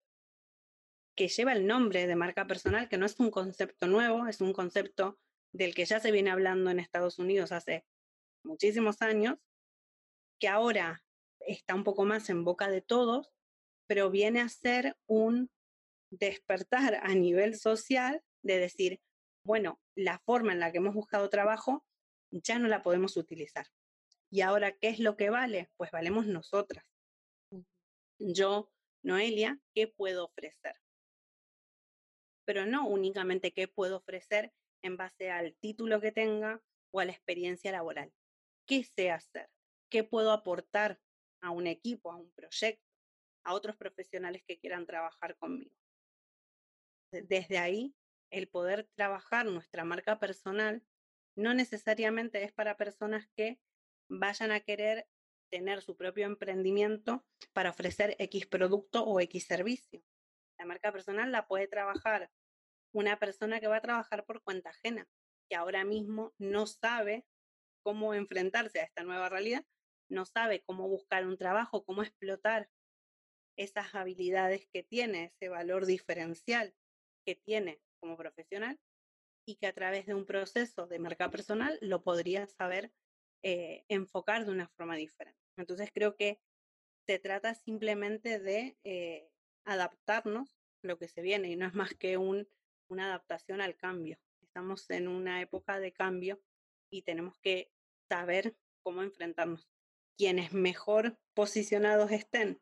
que 1.17 1.29
lleva 1.29 1.53
el 1.53 1.69
nombre 1.69 2.09
de 2.09 2.17
marca 2.17 2.49
personal, 2.49 2.89
que 2.89 2.99
no 2.99 3.07
es 3.07 3.21
un 3.21 3.31
concepto 3.31 3.87
nuevo, 3.87 4.27
es 4.27 4.41
un 4.41 4.53
concepto 4.53 5.17
del 5.53 5.77
que 5.77 5.85
ya 5.85 6.01
se 6.01 6.11
viene 6.11 6.33
hablando 6.33 6.71
en 6.71 6.81
Estados 6.81 7.21
Unidos 7.21 7.53
hace 7.53 7.87
muchísimos 8.43 9.01
años, 9.01 9.39
que 10.41 10.49
ahora 10.49 11.05
está 11.39 11.77
un 11.77 11.85
poco 11.85 12.05
más 12.05 12.29
en 12.31 12.43
boca 12.43 12.69
de 12.69 12.83
todos, 12.83 13.36
pero 13.87 14.11
viene 14.11 14.41
a 14.41 14.49
ser 14.49 14.97
un 15.07 15.51
despertar 16.11 17.01
a 17.03 17.15
nivel 17.15 17.57
social 17.57 18.23
de 18.43 18.59
decir, 18.59 19.01
bueno, 19.45 19.81
la 19.95 20.19
forma 20.21 20.53
en 20.53 20.61
la 20.61 20.73
que 20.73 20.79
hemos 20.79 20.95
buscado 20.95 21.29
trabajo 21.31 21.85
ya 22.31 22.59
no 22.59 22.69
la 22.69 22.83
podemos 22.83 23.17
utilizar. 23.17 23.67
¿Y 24.31 24.41
ahora 24.41 24.73
qué 24.73 24.89
es 24.89 24.99
lo 24.99 25.17
que 25.17 25.31
vale? 25.31 25.71
Pues 25.77 25.91
valemos 25.91 26.27
nosotras. 26.27 26.85
Yo, 28.19 28.71
Noelia, 29.03 29.61
¿qué 29.75 29.87
puedo 29.87 30.27
ofrecer? 30.27 30.75
Pero 32.45 32.67
no 32.67 32.87
únicamente 32.87 33.53
qué 33.53 33.69
puedo 33.69 33.99
ofrecer 33.99 34.53
en 34.83 34.97
base 34.97 35.31
al 35.31 35.55
título 35.57 36.01
que 36.01 36.13
tenga 36.13 36.63
o 36.93 37.01
a 37.01 37.05
la 37.05 37.13
experiencia 37.13 37.73
laboral. 37.73 38.13
¿Qué 38.67 38.85
sé 38.85 39.11
hacer? 39.11 39.49
¿Qué 39.91 40.03
puedo 40.03 40.33
aportar 40.33 41.01
a 41.41 41.51
un 41.51 41.67
equipo, 41.67 42.11
a 42.11 42.17
un 42.17 42.31
proyecto, 42.33 42.86
a 43.47 43.55
otros 43.55 43.77
profesionales 43.77 44.43
que 44.47 44.59
quieran 44.59 44.87
trabajar 44.87 45.37
conmigo? 45.37 45.75
Desde 47.13 47.59
ahí, 47.59 47.95
el 48.31 48.49
poder 48.49 48.89
trabajar 48.97 49.47
nuestra 49.47 49.85
marca 49.85 50.19
personal 50.19 50.83
no 51.37 51.55
necesariamente 51.55 52.43
es 52.43 52.53
para 52.53 52.77
personas 52.77 53.29
que 53.37 53.61
vayan 54.11 54.51
a 54.51 54.61
querer 54.61 55.09
tener 55.51 55.81
su 55.81 55.97
propio 55.97 56.27
emprendimiento 56.27 57.25
para 57.53 57.71
ofrecer 57.71 58.17
X 58.19 58.47
producto 58.47 59.05
o 59.05 59.21
X 59.21 59.47
servicio. 59.47 60.03
La 60.59 60.67
marca 60.67 60.91
personal 60.91 61.31
la 61.31 61.47
puede 61.47 61.69
trabajar 61.69 62.31
una 62.93 63.19
persona 63.19 63.61
que 63.61 63.69
va 63.69 63.77
a 63.77 63.83
trabajar 63.83 64.25
por 64.25 64.43
cuenta 64.43 64.71
ajena, 64.71 65.07
que 65.49 65.55
ahora 65.55 65.85
mismo 65.85 66.35
no 66.39 66.67
sabe 66.67 67.25
cómo 67.85 68.15
enfrentarse 68.15 68.81
a 68.81 68.85
esta 68.85 69.05
nueva 69.05 69.29
realidad, 69.29 69.65
no 70.09 70.25
sabe 70.25 70.65
cómo 70.65 70.89
buscar 70.89 71.27
un 71.27 71.37
trabajo, 71.37 71.85
cómo 71.85 72.03
explotar 72.03 72.69
esas 73.57 73.95
habilidades 73.95 74.67
que 74.73 74.83
tiene, 74.83 75.25
ese 75.25 75.49
valor 75.49 75.87
diferencial 75.87 76.75
que 77.25 77.35
tiene 77.35 77.81
como 78.01 78.17
profesional 78.17 78.79
y 79.47 79.57
que 79.57 79.67
a 79.67 79.73
través 79.73 80.07
de 80.07 80.15
un 80.15 80.27
proceso 80.27 80.87
de 80.87 80.99
marca 80.99 81.31
personal 81.31 81.79
lo 81.81 82.03
podría 82.03 82.47
saber 82.47 82.93
eh, 83.43 83.85
enfocar 83.89 84.45
de 84.45 84.53
una 84.53 84.69
forma 84.69 84.97
diferente. 84.97 85.41
Entonces 85.57 85.91
creo 85.93 86.17
que 86.17 86.41
se 87.07 87.19
trata 87.19 87.55
simplemente 87.55 88.39
de 88.41 88.77
eh, 88.85 89.31
adaptarnos 89.65 90.57
a 90.83 90.89
lo 90.89 90.99
que 90.99 91.09
se 91.09 91.23
viene 91.23 91.51
y 91.51 91.57
no 91.57 91.67
es 91.67 91.75
más 91.75 91.95
que 91.95 92.17
un, 92.17 92.49
una 92.89 93.07
adaptación 93.07 93.61
al 93.61 93.77
cambio. 93.77 94.19
Estamos 94.43 94.89
en 94.91 95.09
una 95.09 95.41
época 95.41 95.79
de 95.79 95.93
cambio 95.93 96.41
y 96.91 97.03
tenemos 97.03 97.39
que 97.39 97.71
saber 98.09 98.57
cómo 98.83 99.03
enfrentarnos. 99.03 99.69
Quienes 100.17 100.53
mejor 100.53 101.19
posicionados 101.35 102.11
estén 102.11 102.61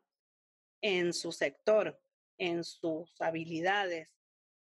en 0.81 1.13
su 1.13 1.31
sector, 1.31 1.99
en 2.37 2.63
sus 2.63 3.13
habilidades, 3.19 4.15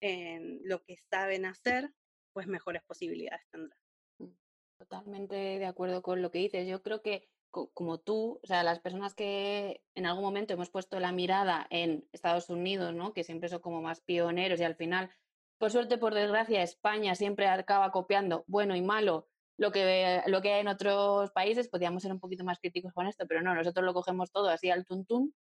en 0.01 0.59
lo 0.63 0.83
que 0.83 0.97
saben 1.09 1.45
hacer, 1.45 1.91
pues 2.33 2.47
mejores 2.47 2.83
posibilidades 2.83 3.47
tendrán. 3.49 3.79
Mm, 4.19 4.35
totalmente 4.77 5.35
de 5.35 5.65
acuerdo 5.65 6.01
con 6.01 6.21
lo 6.21 6.31
que 6.31 6.39
dices. 6.39 6.67
Yo 6.67 6.81
creo 6.81 7.01
que 7.01 7.29
como 7.73 7.99
tú, 7.99 8.39
o 8.41 8.47
sea, 8.47 8.63
las 8.63 8.79
personas 8.79 9.13
que 9.13 9.83
en 9.93 10.07
algún 10.07 10.23
momento 10.23 10.53
hemos 10.53 10.71
puesto 10.71 10.99
la 10.99 11.11
mirada 11.11 11.67
en 11.69 12.07
Estados 12.11 12.49
Unidos, 12.49 12.95
¿no? 12.95 13.13
Que 13.13 13.23
siempre 13.23 13.47
son 13.47 13.59
como 13.59 13.81
más 13.81 14.01
pioneros 14.01 14.59
y 14.59 14.63
al 14.63 14.75
final, 14.75 15.11
por 15.59 15.71
suerte, 15.71 15.99
por 15.99 16.15
desgracia, 16.15 16.63
España 16.63 17.13
siempre 17.13 17.47
acaba 17.47 17.91
copiando 17.91 18.43
bueno 18.47 18.75
y 18.75 18.81
malo 18.81 19.29
lo 19.57 19.71
que, 19.71 20.23
lo 20.25 20.41
que 20.41 20.53
hay 20.53 20.61
en 20.61 20.67
otros 20.67 21.31
países. 21.31 21.69
Podríamos 21.69 22.01
ser 22.01 22.11
un 22.11 22.19
poquito 22.19 22.43
más 22.43 22.59
críticos 22.59 22.91
con 22.91 23.05
esto, 23.05 23.27
pero 23.27 23.43
no, 23.43 23.53
nosotros 23.53 23.85
lo 23.85 23.93
cogemos 23.93 24.31
todo 24.31 24.49
así 24.49 24.71
al 24.71 24.85
tuntún. 24.85 25.35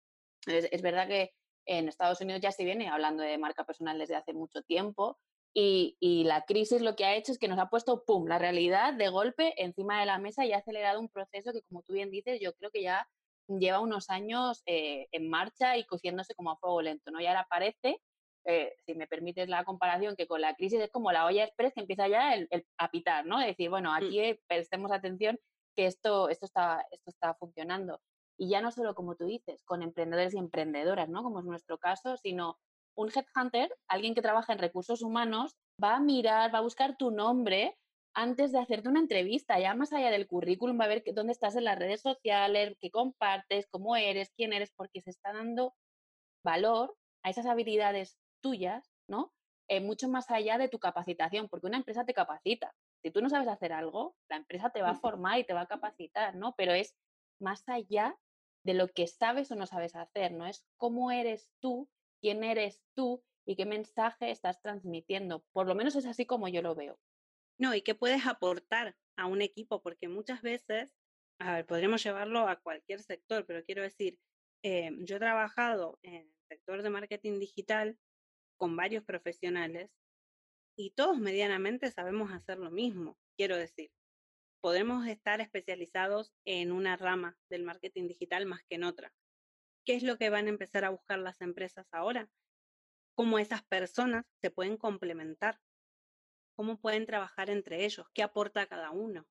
Es, 0.47 0.67
es 0.71 0.82
verdad 0.82 1.08
que 1.08 1.34
en 1.65 1.88
Estados 1.88 2.21
Unidos 2.21 2.41
ya 2.41 2.51
se 2.51 2.65
viene 2.65 2.89
hablando 2.89 3.23
de 3.23 3.38
marca 3.38 3.65
personal 3.65 3.97
desde 3.99 4.15
hace 4.15 4.34
mucho 4.34 4.62
tiempo 4.63 5.19
y, 5.54 6.23
la 6.25 6.45
crisis 6.45 6.82
lo 6.82 6.95
que 6.95 7.06
ha 7.06 7.15
hecho 7.15 7.32
es 7.32 7.39
que 7.39 7.47
nos 7.47 7.60
ha 7.60 7.69
puesto, 7.69 8.04
¡pum!, 8.06 8.25
la 8.27 8.39
realidad 8.39 8.93
de 8.93 9.10
golpe 9.10 9.54
encima 9.62 9.99
de 9.99 10.06
la 10.06 10.17
mesa 10.17 10.45
y 10.45 10.54
ha 10.54 10.58
acelerado 10.58 10.99
un 10.99 11.10
proceso 11.10 11.51
que, 11.51 11.62
como 11.63 11.84
tú 11.84 11.93
bien 11.93 12.10
dices, 12.10 12.39
yo 12.39 12.54
creo 12.54 12.71
que 12.71 12.84
ya 12.84 13.08
lleva 13.47 13.82
unos 13.82 14.10
años 14.10 14.63
eh, 14.65 15.08
en 15.12 15.30
marcha 15.30 15.75
y 15.77 15.86
cociéndose 15.86 16.36
como 16.36 16.51
a 16.51 16.58
fuego 16.58 16.82
lento, 16.82 17.12
¿no? 17.12 17.19
Y 17.19 17.25
ahora 17.25 17.47
parece, 17.49 18.01
eh, 18.45 18.73
si 18.86 18.95
me 18.95 19.08
permites 19.08 19.49
la 19.49 19.65
comparación, 19.65 20.15
que 20.15 20.27
con 20.27 20.39
la 20.39 20.56
crisis 20.56 20.80
es 20.80 20.89
como 20.89 21.12
la 21.12 21.25
olla 21.25 21.43
express 21.43 21.73
que 21.73 21.82
empieza 21.82 22.08
ya 22.08 22.34
el, 22.34 22.47
a 22.77 22.89
pitar, 22.89 23.25
¿no? 23.25 23.39
decir, 23.39 23.69
bueno, 23.69 23.91
mm. 23.91 23.95
aquí 23.95 24.39
prestemos 24.47 24.91
atención 24.91 25.38
que 25.75 25.86
esto, 25.86 26.30
esto, 26.30 26.45
está, 26.45 26.86
esto 26.91 27.10
está 27.10 27.34
funcionando. 27.36 27.99
Y 28.41 28.49
ya 28.49 28.60
no 28.60 28.71
solo, 28.71 28.95
como 28.95 29.15
tú 29.15 29.25
dices, 29.25 29.63
con 29.65 29.84
emprendedores 29.84 30.34
y 30.34 30.39
emprendedoras, 30.39 31.08
¿no? 31.10 31.21
Como 31.21 31.41
es 31.41 31.45
nuestro 31.45 31.77
caso, 31.77 32.17
sino 32.17 32.58
un 32.95 33.12
headhunter, 33.13 33.71
alguien 33.88 34.15
que 34.15 34.23
trabaja 34.23 34.51
en 34.51 34.58
recursos 34.58 35.04
humanos, 35.04 35.56
va 35.82 35.97
a 35.97 35.99
mirar, 35.99 36.51
va 36.51 36.58
a 36.58 36.63
buscar 36.63 36.97
tu 36.97 37.12
nombre 37.12 37.77
antes 38.15 38.51
de 38.51 38.58
hacerte 38.58 38.89
una 38.89 38.99
entrevista, 38.99 39.60
ya 39.60 39.75
más 39.75 39.93
allá 39.93 40.10
del 40.10 40.25
currículum, 40.25 40.80
va 40.80 40.86
a 40.86 40.88
ver 40.88 41.04
dónde 41.13 41.34
estás 41.34 41.56
en 41.56 41.65
las 41.65 41.77
redes 41.77 42.01
sociales, 42.01 42.75
qué 42.80 42.89
compartes, 42.89 43.67
cómo 43.69 43.95
eres, 43.95 44.32
quién 44.36 44.54
eres, 44.54 44.71
porque 44.75 45.01
se 45.01 45.12
está 45.12 45.34
dando 45.34 45.75
valor 46.43 46.97
a 47.21 47.30
esas 47.30 47.45
habilidades 47.45 48.17
tuyas, 48.41 48.91
¿no? 49.08 49.32
Eh, 49.67 49.82
mucho 49.82 50.10
más 50.10 50.32
allá 50.32 50.58
de 50.58 50.67
tu 50.67 50.80
capacitación, 50.80 51.47
porque 51.47 51.67
una 51.67 51.77
empresa 51.77 52.06
te 52.06 52.15
capacita. 52.15 52.73
Si 53.04 53.12
tú 53.12 53.21
no 53.21 53.30
sabes 53.30 53.47
hacer 53.47 53.71
algo, 53.71 54.15
la 54.32 54.38
empresa 54.38 54.71
te 54.71 54.82
va 54.82 54.89
a 54.89 54.99
formar 54.99 55.38
y 55.38 55.43
te 55.43 55.54
va 55.54 55.62
a 55.62 55.67
capacitar, 55.67 56.36
¿no? 56.36 56.56
Pero 56.58 56.73
es 56.73 56.95
más 57.39 57.63
allá 57.69 58.17
de 58.63 58.74
lo 58.74 58.88
que 58.88 59.08
sabes 59.08 59.52
o 59.52 59.56
no 59.56 59.65
sabes 59.65 59.95
hacer, 59.95 60.32
¿no? 60.32 60.45
Es 60.47 60.65
cómo 60.78 61.12
eres 61.12 61.50
tú 61.60 61.89
quién 62.21 62.43
eres 62.43 62.82
tú 62.93 63.24
y 63.45 63.56
qué 63.56 63.65
mensaje 63.65 64.32
estás 64.32 64.62
transmitiendo. 64.62 65.43
Por 65.52 65.67
lo 65.67 65.76
menos 65.76 65.95
es 65.95 66.06
así 66.06 66.26
como 66.26 66.47
yo 66.47 66.62
lo 66.62 66.76
veo. 66.76 67.00
No, 67.58 67.76
y 67.76 67.82
qué 67.82 67.95
puedes 67.95 68.26
aportar 68.28 68.95
a 69.17 69.26
un 69.26 69.41
equipo, 69.41 69.82
porque 69.82 70.08
muchas 70.08 70.41
veces, 70.41 70.95
a 71.39 71.56
ver, 71.56 71.65
podríamos 71.65 72.04
llevarlo 72.04 72.47
a 72.47 72.58
cualquier 72.58 73.02
sector, 73.02 73.45
pero 73.45 73.63
quiero 73.65 73.82
decir, 73.82 74.19
eh, 74.63 74.91
yo 75.00 75.15
he 75.15 75.19
trabajado 75.19 76.00
en 76.04 76.13
el 76.13 76.34
sector 76.47 76.84
de 76.84 76.89
marketing 76.89 77.39
digital 77.39 77.97
con 78.58 78.76
varios 78.76 79.04
profesionales 79.04 79.91
y 80.78 80.91
todos 80.91 81.17
medianamente 81.17 81.91
sabemos 81.91 82.32
hacer 82.32 82.60
lo 82.60 82.71
mismo. 82.71 83.17
Quiero 83.36 83.58
decir, 83.58 83.91
podemos 84.62 85.08
estar 85.08 85.41
especializados 85.41 86.34
en 86.45 86.71
una 86.71 86.95
rama 86.95 87.38
del 87.50 87.63
marketing 87.63 88.08
digital 88.08 88.45
más 88.45 88.62
que 88.63 88.76
en 88.76 88.84
otra, 88.84 89.13
¿Qué 89.84 89.95
es 89.95 90.04
lo 90.04 90.17
que 90.17 90.30
van 90.30 90.45
a 90.45 90.50
empezar 90.50 90.86
a 90.86 90.91
buscar 90.91 91.17
las 91.17 91.41
empresas 91.41 91.88
ahora? 91.91 92.30
Cómo 93.15 93.39
esas 93.39 93.63
personas 93.63 94.26
se 94.39 94.52
pueden 94.52 94.78
complementar, 94.78 95.60
cómo 96.56 96.80
pueden 96.80 97.08
trabajar 97.08 97.50
entre 97.50 97.84
ellos, 97.84 98.08
qué 98.13 98.21
aporta 98.21 98.67
cada 98.67 98.91
uno. 98.91 99.28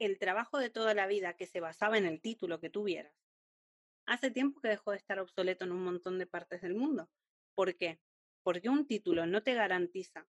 El 0.00 0.18
trabajo 0.18 0.58
de 0.58 0.68
toda 0.68 0.94
la 0.94 1.06
vida 1.06 1.36
que 1.36 1.46
se 1.46 1.60
basaba 1.60 1.96
en 1.96 2.06
el 2.06 2.20
título 2.20 2.58
que 2.58 2.70
tuvieras, 2.70 3.14
hace 4.04 4.30
tiempo 4.30 4.60
que 4.60 4.68
dejó 4.68 4.90
de 4.90 4.96
estar 4.96 5.20
obsoleto 5.20 5.64
en 5.64 5.72
un 5.72 5.84
montón 5.84 6.18
de 6.18 6.26
partes 6.26 6.60
del 6.62 6.74
mundo. 6.74 7.08
¿Por 7.54 7.76
qué? 7.76 8.00
Porque 8.42 8.68
un 8.68 8.86
título 8.86 9.26
no 9.26 9.42
te 9.42 9.54
garantiza, 9.54 10.26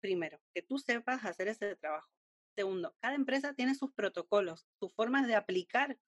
primero, 0.00 0.40
que 0.52 0.62
tú 0.62 0.78
sepas 0.78 1.24
hacer 1.24 1.48
ese 1.48 1.76
trabajo. 1.76 2.15
Segundo, 2.56 2.96
cada 3.00 3.14
empresa 3.14 3.52
tiene 3.52 3.74
sus 3.74 3.92
protocolos, 3.92 4.66
sus 4.80 4.92
formas 4.94 5.26
de 5.26 5.34
aplicar 5.34 5.98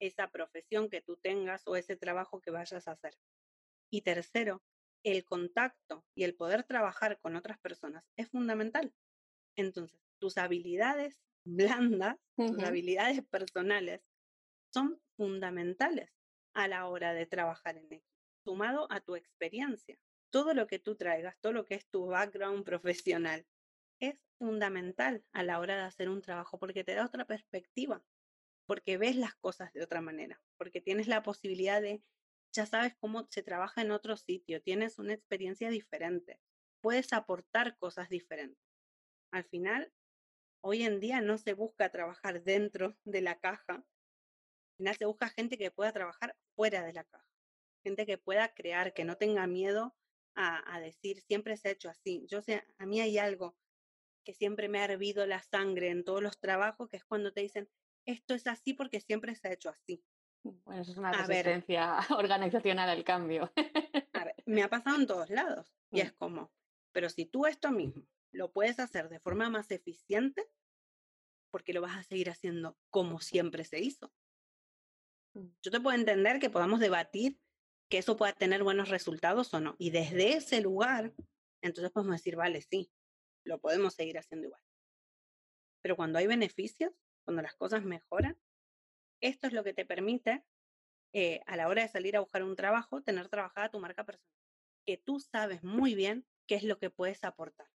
esa 0.00 0.28
profesión 0.28 0.90
que 0.90 1.00
tú 1.00 1.16
tengas 1.16 1.62
o 1.66 1.76
ese 1.76 1.96
trabajo 1.96 2.40
que 2.40 2.50
vayas 2.50 2.86
a 2.88 2.92
hacer. 2.92 3.14
Y 3.90 4.02
tercero, 4.02 4.62
el 5.02 5.24
contacto 5.24 6.04
y 6.14 6.24
el 6.24 6.34
poder 6.34 6.64
trabajar 6.64 7.18
con 7.20 7.36
otras 7.36 7.58
personas 7.58 8.04
es 8.16 8.28
fundamental. 8.28 8.94
Entonces, 9.56 10.00
tus 10.20 10.36
habilidades 10.36 11.22
blandas, 11.46 12.18
tus 12.36 12.58
habilidades 12.62 13.24
personales 13.26 14.02
son 14.72 15.00
fundamentales 15.16 16.10
a 16.54 16.68
la 16.68 16.86
hora 16.88 17.14
de 17.14 17.26
trabajar 17.26 17.78
en 17.78 17.86
equipo, 17.86 18.06
sumado 18.44 18.86
a 18.90 19.00
tu 19.00 19.16
experiencia. 19.16 19.98
Todo 20.30 20.52
lo 20.52 20.66
que 20.66 20.78
tú 20.78 20.96
traigas, 20.96 21.38
todo 21.40 21.52
lo 21.52 21.64
que 21.64 21.76
es 21.76 21.86
tu 21.88 22.06
background 22.06 22.64
profesional, 22.64 23.46
es 24.06 24.20
fundamental 24.38 25.24
a 25.32 25.42
la 25.42 25.58
hora 25.60 25.76
de 25.76 25.82
hacer 25.82 26.08
un 26.08 26.22
trabajo 26.22 26.58
porque 26.58 26.84
te 26.84 26.94
da 26.94 27.06
otra 27.06 27.24
perspectiva 27.26 28.02
porque 28.66 28.98
ves 28.98 29.16
las 29.16 29.34
cosas 29.34 29.72
de 29.72 29.82
otra 29.82 30.00
manera, 30.00 30.40
porque 30.56 30.80
tienes 30.80 31.08
la 31.08 31.22
posibilidad 31.22 31.80
de, 31.80 32.02
ya 32.52 32.66
sabes 32.66 32.94
cómo 32.98 33.26
se 33.30 33.42
trabaja 33.42 33.82
en 33.82 33.90
otro 33.90 34.16
sitio, 34.16 34.62
tienes 34.62 34.98
una 34.98 35.14
experiencia 35.14 35.70
diferente, 35.70 36.40
puedes 36.80 37.12
aportar 37.12 37.76
cosas 37.78 38.08
diferentes. 38.08 38.62
Al 39.30 39.44
final, 39.44 39.92
hoy 40.62 40.82
en 40.82 41.00
día 41.00 41.20
no 41.20 41.38
se 41.38 41.54
busca 41.54 41.90
trabajar 41.90 42.42
dentro 42.42 42.96
de 43.04 43.20
la 43.20 43.38
caja, 43.38 43.74
al 43.74 44.76
final 44.78 44.96
se 44.96 45.06
busca 45.06 45.28
gente 45.28 45.58
que 45.58 45.70
pueda 45.70 45.92
trabajar 45.92 46.36
fuera 46.56 46.84
de 46.84 46.92
la 46.92 47.04
caja, 47.04 47.28
gente 47.82 48.06
que 48.06 48.18
pueda 48.18 48.54
crear, 48.54 48.94
que 48.94 49.04
no 49.04 49.16
tenga 49.16 49.46
miedo 49.46 49.94
a, 50.36 50.80
decir, 50.80 51.20
siempre 51.20 51.56
se 51.56 51.68
ha 51.68 51.70
hecho 51.70 51.88
así. 51.88 52.26
Yo 52.28 52.42
sé, 52.42 52.64
a 52.78 52.86
mí 52.86 53.00
hay 53.00 53.18
algo 53.18 53.56
que 54.24 54.34
siempre 54.34 54.68
me 54.68 54.80
ha 54.80 54.84
hervido 54.84 55.26
la 55.26 55.42
sangre 55.42 55.90
en 55.90 56.04
todos 56.04 56.22
los 56.22 56.38
trabajos, 56.40 56.88
que 56.88 56.96
es 56.96 57.04
cuando 57.04 57.32
te 57.32 57.42
dicen, 57.42 57.68
esto 58.06 58.34
es 58.34 58.46
así 58.46 58.74
porque 58.74 59.00
siempre 59.00 59.34
se 59.34 59.48
ha 59.48 59.52
hecho 59.52 59.70
así. 59.70 60.02
Bueno, 60.42 60.82
eso 60.82 60.92
es 60.92 60.98
una 60.98 61.12
resistencia 61.12 61.98
organizacional 62.18 62.88
al 62.88 63.04
cambio. 63.04 63.52
A 64.12 64.24
ver, 64.24 64.34
me 64.46 64.62
ha 64.62 64.68
pasado 64.68 64.96
en 64.96 65.06
todos 65.06 65.30
lados 65.30 65.74
y 65.90 66.00
es 66.00 66.12
mm. 66.12 66.16
como, 66.16 66.52
pero 66.92 67.08
si 67.08 67.24
tú 67.26 67.46
esto 67.46 67.70
mismo 67.70 68.06
lo 68.30 68.52
puedes 68.52 68.78
hacer 68.80 69.08
de 69.08 69.20
forma 69.20 69.48
más 69.48 69.70
eficiente, 69.70 70.44
porque 71.50 71.72
lo 71.72 71.80
vas 71.80 71.96
a 71.96 72.02
seguir 72.02 72.30
haciendo 72.30 72.76
como 72.90 73.20
siempre 73.20 73.64
se 73.64 73.80
hizo. 73.80 74.12
Mm. 75.34 75.46
Yo 75.62 75.70
te 75.70 75.80
puedo 75.80 75.96
entender 75.96 76.40
que 76.40 76.50
podamos 76.50 76.80
debatir 76.80 77.40
que 77.88 77.98
eso 77.98 78.16
pueda 78.16 78.32
tener 78.32 78.62
buenos 78.64 78.88
resultados 78.88 79.52
o 79.54 79.60
no. 79.60 79.76
Y 79.78 79.90
desde 79.90 80.36
ese 80.36 80.60
lugar, 80.60 81.14
entonces 81.62 81.92
podemos 81.92 82.16
decir, 82.16 82.36
vale, 82.36 82.60
sí, 82.60 82.90
lo 83.44 83.58
podemos 83.60 83.94
seguir 83.94 84.18
haciendo 84.18 84.46
igual. 84.46 84.62
Pero 85.82 85.96
cuando 85.96 86.18
hay 86.18 86.26
beneficios, 86.26 86.92
cuando 87.24 87.42
las 87.42 87.54
cosas 87.54 87.84
mejoran, 87.84 88.38
esto 89.20 89.46
es 89.46 89.52
lo 89.52 89.64
que 89.64 89.74
te 89.74 89.84
permite, 89.84 90.44
eh, 91.12 91.42
a 91.46 91.56
la 91.56 91.68
hora 91.68 91.82
de 91.82 91.88
salir 91.88 92.16
a 92.16 92.20
buscar 92.20 92.42
un 92.42 92.56
trabajo, 92.56 93.02
tener 93.02 93.28
trabajada 93.28 93.70
tu 93.70 93.80
marca 93.80 94.04
personal. 94.04 94.34
Que 94.86 94.96
tú 94.98 95.20
sabes 95.20 95.62
muy 95.62 95.94
bien 95.94 96.26
qué 96.46 96.56
es 96.56 96.64
lo 96.64 96.78
que 96.78 96.90
puedes 96.90 97.22
aportar. 97.24 97.68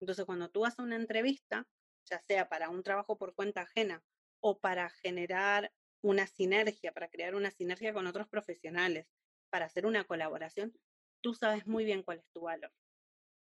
Entonces, 0.00 0.24
cuando 0.24 0.50
tú 0.50 0.64
a 0.64 0.74
una 0.78 0.96
entrevista, 0.96 1.68
ya 2.08 2.20
sea 2.20 2.48
para 2.48 2.70
un 2.70 2.82
trabajo 2.82 3.18
por 3.18 3.34
cuenta 3.34 3.62
ajena 3.62 4.04
o 4.40 4.60
para 4.60 4.90
generar 4.90 5.72
una 6.02 6.26
sinergia, 6.26 6.92
para 6.92 7.08
crear 7.08 7.34
una 7.34 7.50
sinergia 7.50 7.92
con 7.92 8.06
otros 8.06 8.28
profesionales, 8.28 9.08
para 9.50 9.66
hacer 9.66 9.86
una 9.86 10.04
colaboración, 10.04 10.78
tú 11.20 11.34
sabes 11.34 11.66
muy 11.66 11.84
bien 11.84 12.02
cuál 12.02 12.18
es 12.18 12.30
tu 12.30 12.42
valor 12.42 12.72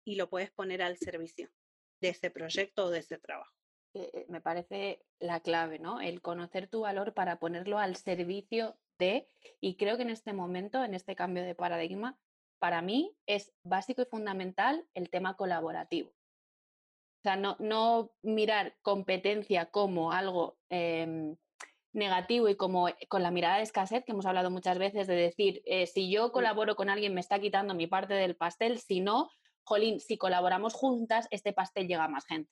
y 0.06 0.16
lo 0.16 0.30
puedes 0.30 0.52
poner 0.52 0.82
al 0.82 0.98
servicio 0.98 1.50
de 2.00 2.10
ese 2.10 2.30
proyecto 2.30 2.86
o 2.86 2.90
de 2.90 3.00
ese 3.00 3.18
trabajo. 3.18 3.52
Eh, 3.94 4.26
me 4.30 4.42
parece 4.42 5.04
la 5.20 5.40
clave, 5.40 5.80
¿no? 5.80 6.00
El 6.00 6.22
conocer 6.22 6.68
tu 6.68 6.82
valor 6.82 7.14
para 7.14 7.40
ponerlo 7.40 7.80
al 7.80 7.96
servicio 7.96 8.78
de, 8.98 9.28
y 9.60 9.76
creo 9.76 9.98
que 9.98 10.04
en 10.04 10.10
este 10.10 10.34
momento, 10.34 10.84
en 10.84 10.94
este 10.94 11.16
cambio 11.16 11.44
de 11.44 11.56
paradigma, 11.56 12.18
para 12.60 12.82
mí 12.82 13.16
es 13.26 13.54
básico 13.64 14.02
y 14.02 14.06
fundamental 14.06 14.86
el 14.94 15.10
tema 15.10 15.36
colaborativo. 15.36 16.10
O 16.10 17.22
sea, 17.24 17.36
no, 17.36 17.56
no 17.60 18.12
mirar 18.22 18.76
competencia 18.82 19.66
como 19.66 20.12
algo 20.12 20.58
em, 20.70 21.36
negativo 21.94 22.50
y 22.50 22.56
como 22.56 22.90
eh, 22.90 22.96
con 23.08 23.24
la 23.24 23.32
mirada 23.32 23.58
de 23.58 23.64
escasez 23.64 24.04
que 24.06 24.12
hemos 24.12 24.26
hablado 24.26 24.52
muchas 24.52 24.78
veces 24.78 25.08
de 25.08 25.16
decir, 25.16 25.62
eh, 25.66 25.88
si 25.88 26.12
yo 26.12 26.32
colaboro 26.32 26.76
con 26.76 26.90
alguien 26.90 27.14
me 27.14 27.22
está 27.22 27.40
quitando 27.40 27.74
mi 27.74 27.88
parte 27.88 28.14
del 28.14 28.36
pastel, 28.36 28.80
si 28.80 29.00
no, 29.00 29.30
jolín, 29.66 30.00
si 30.00 30.18
colaboramos 30.18 30.74
juntas, 30.74 31.28
este 31.32 31.54
pastel 31.54 31.88
llega 31.88 32.06
a 32.06 32.10
más 32.10 32.26
gente. 32.26 32.52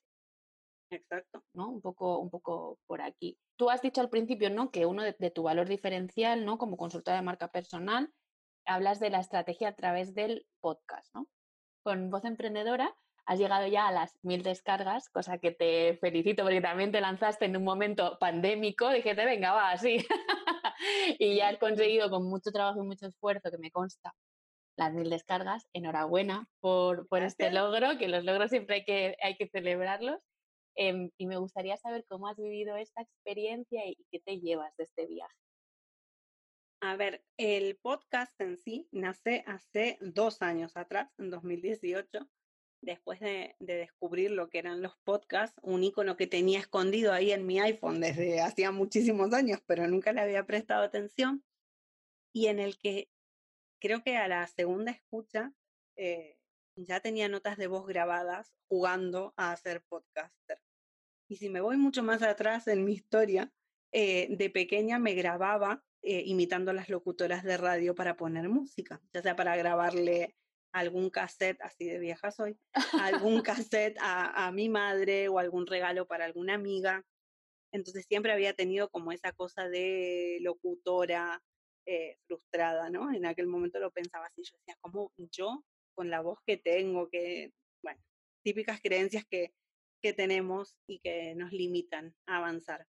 Exacto. 0.90 1.42
¿No? 1.54 1.70
Un 1.70 1.80
poco, 1.80 2.18
un 2.18 2.30
poco 2.30 2.78
por 2.86 3.00
aquí. 3.00 3.38
Tú 3.56 3.70
has 3.70 3.82
dicho 3.82 4.00
al 4.00 4.10
principio, 4.10 4.50
¿no? 4.50 4.70
Que 4.70 4.86
uno 4.86 5.02
de, 5.02 5.30
tu 5.30 5.42
valor 5.42 5.68
diferencial, 5.68 6.44
¿no? 6.44 6.58
Como 6.58 6.76
consultora 6.76 7.16
de 7.16 7.22
marca 7.22 7.48
personal, 7.48 8.12
hablas 8.66 9.00
de 9.00 9.10
la 9.10 9.20
estrategia 9.20 9.68
a 9.68 9.74
través 9.74 10.14
del 10.14 10.46
podcast, 10.60 11.14
¿no? 11.14 11.28
Con 11.82 12.10
Voz 12.10 12.24
Emprendedora 12.24 12.94
has 13.26 13.38
llegado 13.38 13.66
ya 13.66 13.88
a 13.88 13.92
las 13.92 14.18
mil 14.22 14.42
descargas, 14.42 15.08
cosa 15.08 15.38
que 15.38 15.50
te 15.50 15.96
felicito 15.96 16.42
porque 16.42 16.60
también 16.60 16.92
te 16.92 17.00
lanzaste 17.00 17.46
en 17.46 17.56
un 17.56 17.64
momento 17.64 18.18
pandémico, 18.18 18.90
dijiste, 18.90 19.24
venga, 19.24 19.52
va, 19.52 19.70
así. 19.70 19.96
y 21.18 21.36
ya 21.36 21.48
has 21.48 21.58
conseguido 21.58 22.10
con 22.10 22.28
mucho 22.28 22.50
trabajo 22.52 22.82
y 22.82 22.86
mucho 22.86 23.06
esfuerzo, 23.06 23.50
que 23.50 23.58
me 23.58 23.70
consta, 23.70 24.14
las 24.76 24.92
mil 24.92 25.10
descargas. 25.10 25.66
Enhorabuena 25.72 26.48
por, 26.60 27.08
por 27.08 27.22
este 27.22 27.50
logro, 27.50 27.98
que 27.98 28.08
los 28.08 28.24
logros 28.24 28.50
siempre 28.50 28.76
hay 28.76 28.84
que, 28.84 29.16
hay 29.22 29.36
que 29.36 29.48
celebrarlos. 29.48 30.20
Em, 30.76 31.10
y 31.18 31.26
me 31.26 31.36
gustaría 31.36 31.76
saber 31.76 32.04
cómo 32.08 32.28
has 32.28 32.36
vivido 32.36 32.76
esta 32.76 33.02
experiencia 33.02 33.86
y 33.86 33.96
qué 34.10 34.20
te 34.20 34.40
llevas 34.40 34.76
de 34.76 34.84
este 34.84 35.06
viaje. 35.06 35.34
A 36.80 36.96
ver, 36.96 37.24
el 37.38 37.76
podcast 37.76 38.38
en 38.40 38.58
sí 38.58 38.88
nace 38.92 39.44
hace 39.46 39.98
dos 40.00 40.42
años 40.42 40.76
atrás, 40.76 41.10
en 41.18 41.30
2018 41.30 42.28
después 42.84 43.20
de, 43.20 43.56
descubrir 43.58 44.30
lo 44.30 44.48
que 44.48 44.58
eran 44.58 44.82
los 44.82 44.96
podcasts, 45.04 45.58
un 45.62 45.82
icono 45.84 46.16
que 46.16 46.26
tenía 46.26 46.60
escondido 46.60 47.12
ahí 47.12 47.32
en 47.32 47.46
mi 47.46 47.58
iPhone 47.60 48.00
desde 48.00 48.40
hacía 48.40 48.70
muchísimos 48.70 49.32
años, 49.32 49.60
pero 49.66 49.86
nunca 49.88 50.12
le 50.12 50.20
había 50.20 50.46
prestado 50.46 50.84
atención, 50.84 51.42
y 52.32 52.46
en 52.46 52.58
el 52.58 52.78
que 52.78 53.08
creo 53.84 54.02
que 54.02 54.16
a 54.16 54.28
la 54.28 54.46
segunda 54.46 54.92
escucha 54.92 55.52
eh, 55.96 56.38
ya 56.74 57.00
tenía 57.00 57.28
notas 57.28 57.58
de 57.58 57.66
voz 57.66 57.86
grabadas 57.86 58.50
jugando 58.66 59.34
a 59.36 59.54
ser 59.58 59.82
podcaster. 59.82 60.58
Y 61.28 61.36
si 61.36 61.50
me 61.50 61.60
voy 61.60 61.76
mucho 61.76 62.02
más 62.02 62.22
atrás 62.22 62.66
en 62.66 62.82
mi 62.86 62.94
historia, 62.94 63.52
eh, 63.92 64.28
de 64.30 64.48
pequeña 64.48 64.98
me 64.98 65.12
grababa 65.12 65.84
eh, 66.00 66.22
imitando 66.24 66.70
a 66.70 66.74
las 66.74 66.88
locutoras 66.88 67.44
de 67.44 67.58
radio 67.58 67.94
para 67.94 68.16
poner 68.16 68.48
música, 68.48 69.02
ya 69.12 69.20
sea 69.20 69.36
para 69.36 69.54
grabarle 69.54 70.34
algún 70.72 71.10
cassette, 71.10 71.60
así 71.60 71.84
de 71.84 71.98
vieja 71.98 72.30
soy, 72.30 72.58
algún 73.02 73.42
cassette 73.68 73.98
a, 74.00 74.50
mi 74.50 74.70
madre 74.70 75.28
o 75.28 75.38
algún 75.38 75.66
regalo 75.66 76.06
para 76.06 76.24
alguna 76.24 76.54
amiga. 76.54 77.04
Entonces 77.70 78.06
siempre 78.06 78.32
había 78.32 78.54
tenido 78.54 78.88
como 78.88 79.12
esa 79.12 79.32
cosa 79.32 79.68
de 79.68 80.38
locutora 80.40 81.42
eh, 81.86 82.16
frustrada, 82.26 82.90
¿no? 82.90 83.12
En 83.12 83.26
aquel 83.26 83.46
momento 83.46 83.78
lo 83.78 83.90
pensaba 83.90 84.26
así, 84.26 84.42
yo 84.42 84.56
decía, 84.58 84.76
como 84.80 85.12
yo 85.30 85.64
con 85.94 86.10
la 86.10 86.20
voz 86.20 86.38
que 86.46 86.56
tengo, 86.56 87.08
que, 87.08 87.52
bueno, 87.82 88.00
típicas 88.42 88.80
creencias 88.80 89.24
que, 89.26 89.54
que 90.02 90.12
tenemos 90.12 90.76
y 90.86 90.98
que 91.00 91.34
nos 91.34 91.52
limitan 91.52 92.14
a 92.26 92.38
avanzar. 92.38 92.86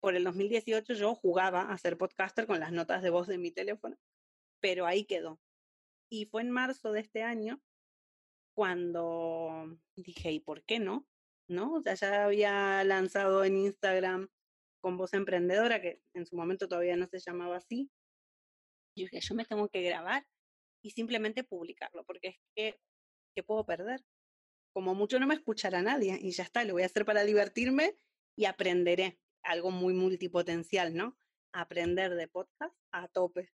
Por 0.00 0.14
el 0.14 0.24
2018 0.24 0.94
yo 0.94 1.14
jugaba 1.14 1.62
a 1.72 1.78
ser 1.78 1.96
podcaster 1.96 2.46
con 2.46 2.60
las 2.60 2.72
notas 2.72 3.02
de 3.02 3.10
voz 3.10 3.26
de 3.26 3.38
mi 3.38 3.50
teléfono, 3.50 3.96
pero 4.60 4.86
ahí 4.86 5.04
quedó. 5.04 5.40
Y 6.10 6.26
fue 6.26 6.42
en 6.42 6.50
marzo 6.50 6.92
de 6.92 7.00
este 7.00 7.22
año 7.22 7.60
cuando 8.54 9.78
dije, 9.96 10.32
¿y 10.32 10.40
por 10.40 10.62
qué 10.64 10.78
no? 10.78 11.06
¿No? 11.48 11.74
O 11.74 11.82
sea, 11.82 11.94
ya 11.94 12.24
había 12.24 12.82
lanzado 12.84 13.44
en 13.44 13.56
Instagram 13.56 14.28
con 14.80 14.96
Voz 14.96 15.14
Emprendedora, 15.14 15.80
que 15.80 16.00
en 16.14 16.26
su 16.26 16.36
momento 16.36 16.68
todavía 16.68 16.96
no 16.96 17.06
se 17.06 17.18
llamaba 17.18 17.56
así. 17.56 17.90
Y 18.96 19.02
dije, 19.02 19.20
yo 19.20 19.34
me 19.34 19.44
tengo 19.44 19.68
que 19.68 19.82
grabar 19.82 20.26
y 20.82 20.90
simplemente 20.90 21.44
publicarlo, 21.44 22.04
porque 22.04 22.28
es 22.28 22.36
que, 22.54 22.80
¿qué 23.34 23.42
puedo 23.42 23.64
perder? 23.66 24.02
Como 24.72 24.94
mucho 24.94 25.18
no 25.18 25.26
me 25.26 25.34
escuchará 25.34 25.82
nadie 25.82 26.18
y 26.20 26.30
ya 26.32 26.44
está, 26.44 26.64
lo 26.64 26.74
voy 26.74 26.82
a 26.82 26.86
hacer 26.86 27.04
para 27.04 27.24
divertirme 27.24 27.98
y 28.36 28.46
aprenderé 28.46 29.18
algo 29.42 29.70
muy 29.70 29.94
multipotencial, 29.94 30.94
¿no? 30.94 31.16
Aprender 31.52 32.14
de 32.14 32.28
podcast 32.28 32.74
a 32.92 33.08
tope 33.08 33.52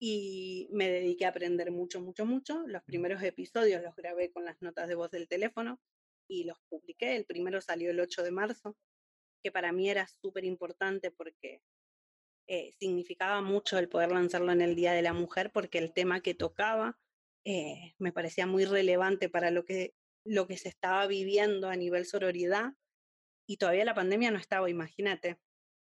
y 0.00 0.68
me 0.70 0.88
dediqué 0.88 1.26
a 1.26 1.30
aprender 1.30 1.70
mucho, 1.70 2.00
mucho, 2.00 2.24
mucho. 2.24 2.66
Los 2.66 2.82
primeros 2.84 3.22
episodios 3.22 3.82
los 3.82 3.96
grabé 3.96 4.30
con 4.30 4.44
las 4.44 4.60
notas 4.62 4.88
de 4.88 4.94
voz 4.94 5.10
del 5.10 5.28
teléfono 5.28 5.80
y 6.28 6.44
los 6.44 6.58
publiqué. 6.68 7.16
El 7.16 7.24
primero 7.24 7.60
salió 7.60 7.90
el 7.90 8.00
8 8.00 8.22
de 8.22 8.30
marzo, 8.30 8.76
que 9.42 9.50
para 9.50 9.72
mí 9.72 9.90
era 9.90 10.06
súper 10.06 10.44
importante 10.44 11.10
porque 11.10 11.62
eh, 12.48 12.72
significaba 12.80 13.42
mucho 13.42 13.78
el 13.78 13.90
poder 13.90 14.10
lanzarlo 14.10 14.52
en 14.52 14.62
el 14.62 14.74
Día 14.74 14.92
de 14.92 15.02
la 15.02 15.12
Mujer 15.12 15.52
porque 15.52 15.76
el 15.76 15.92
tema 15.92 16.22
que 16.22 16.34
tocaba 16.34 16.98
eh, 17.44 17.94
me 17.98 18.10
parecía 18.10 18.46
muy 18.46 18.64
relevante 18.64 19.28
para 19.28 19.50
lo 19.50 19.66
que, 19.66 19.94
lo 20.24 20.46
que 20.46 20.56
se 20.56 20.70
estaba 20.70 21.06
viviendo 21.06 21.68
a 21.68 21.76
nivel 21.76 22.06
sororidad 22.06 22.72
y 23.46 23.58
todavía 23.58 23.84
la 23.84 23.94
pandemia 23.94 24.30
no 24.30 24.38
estaba, 24.38 24.70
imagínate. 24.70 25.38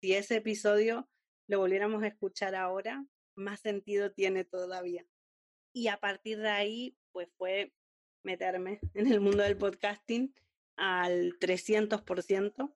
Si 0.01 0.15
ese 0.15 0.37
episodio 0.37 1.09
lo 1.49 1.59
volviéramos 1.59 2.03
a 2.03 2.09
escuchar 2.09 2.55
ahora, 2.55 3.05
más 3.35 3.61
sentido 3.61 4.13
tiene 4.13 4.45
todavía. 4.45 5.07
Y 5.75 5.89
a 5.89 5.99
partir 5.99 6.39
de 6.39 6.49
ahí, 6.49 6.97
pues 7.13 7.29
fue 7.37 7.75
meterme 8.23 8.81
en 8.95 9.07
el 9.13 9.21
mundo 9.21 9.43
del 9.43 9.59
podcasting 9.59 10.35
al 10.77 11.39
300% 11.39 12.75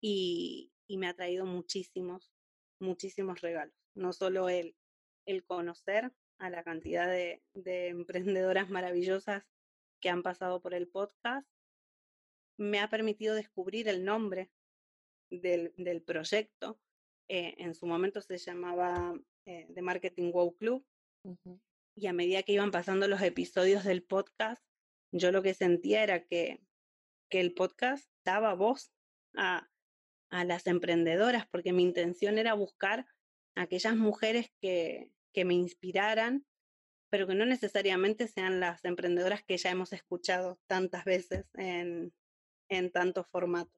y, 0.00 0.72
y 0.88 0.98
me 0.98 1.06
ha 1.06 1.14
traído 1.14 1.46
muchísimos, 1.46 2.32
muchísimos 2.80 3.40
regalos. 3.40 3.74
No 3.94 4.12
solo 4.12 4.48
el, 4.48 4.76
el 5.26 5.44
conocer 5.44 6.12
a 6.38 6.50
la 6.50 6.64
cantidad 6.64 7.06
de, 7.06 7.42
de 7.54 7.88
emprendedoras 7.88 8.70
maravillosas 8.70 9.44
que 10.00 10.08
han 10.08 10.22
pasado 10.22 10.60
por 10.60 10.74
el 10.74 10.88
podcast, 10.88 11.46
me 12.56 12.80
ha 12.80 12.88
permitido 12.88 13.34
descubrir 13.34 13.88
el 13.88 14.04
nombre 14.04 14.50
del, 15.30 15.72
del 15.76 16.02
proyecto. 16.02 16.80
Eh, 17.28 17.54
en 17.58 17.74
su 17.74 17.86
momento 17.86 18.20
se 18.20 18.38
llamaba 18.38 19.14
eh, 19.46 19.66
de 19.68 19.82
Marketing 19.82 20.32
Wow 20.32 20.56
Club. 20.56 20.86
Y 21.96 22.06
a 22.06 22.12
medida 22.12 22.42
que 22.42 22.52
iban 22.52 22.70
pasando 22.70 23.06
los 23.08 23.20
episodios 23.20 23.84
del 23.84 24.02
podcast, 24.02 24.64
yo 25.12 25.32
lo 25.32 25.42
que 25.42 25.54
sentía 25.54 26.02
era 26.02 26.24
que, 26.24 26.60
que 27.28 27.40
el 27.40 27.52
podcast 27.52 28.10
daba 28.24 28.54
voz 28.54 28.92
a, 29.36 29.68
a 30.30 30.44
las 30.44 30.66
emprendedoras, 30.66 31.46
porque 31.48 31.72
mi 31.72 31.82
intención 31.82 32.38
era 32.38 32.54
buscar 32.54 33.06
aquellas 33.54 33.96
mujeres 33.96 34.50
que, 34.60 35.10
que 35.32 35.44
me 35.44 35.54
inspiraran, 35.54 36.46
pero 37.10 37.26
que 37.26 37.34
no 37.34 37.44
necesariamente 37.44 38.28
sean 38.28 38.60
las 38.60 38.84
emprendedoras 38.84 39.42
que 39.42 39.56
ya 39.56 39.70
hemos 39.70 39.92
escuchado 39.92 40.58
tantas 40.66 41.04
veces 41.04 41.46
en, 41.54 42.12
en 42.68 42.90
tantos 42.90 43.26
formatos. 43.26 43.74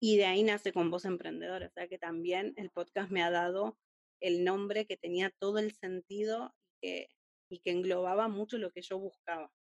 Y 0.00 0.16
de 0.16 0.24
ahí 0.24 0.42
nace 0.42 0.72
con 0.72 0.90
Voz 0.90 1.04
Emprendedora, 1.04 1.66
o 1.66 1.70
sea 1.70 1.86
que 1.86 1.98
también 1.98 2.54
el 2.56 2.70
podcast 2.70 3.10
me 3.10 3.22
ha 3.22 3.30
dado 3.30 3.78
el 4.20 4.44
nombre 4.44 4.86
que 4.86 4.96
tenía 4.96 5.30
todo 5.38 5.58
el 5.58 5.72
sentido 5.72 6.54
y 6.82 7.58
que 7.58 7.70
englobaba 7.70 8.28
mucho 8.28 8.58
lo 8.58 8.70
que 8.70 8.82
yo 8.82 8.98
buscaba. 8.98 9.52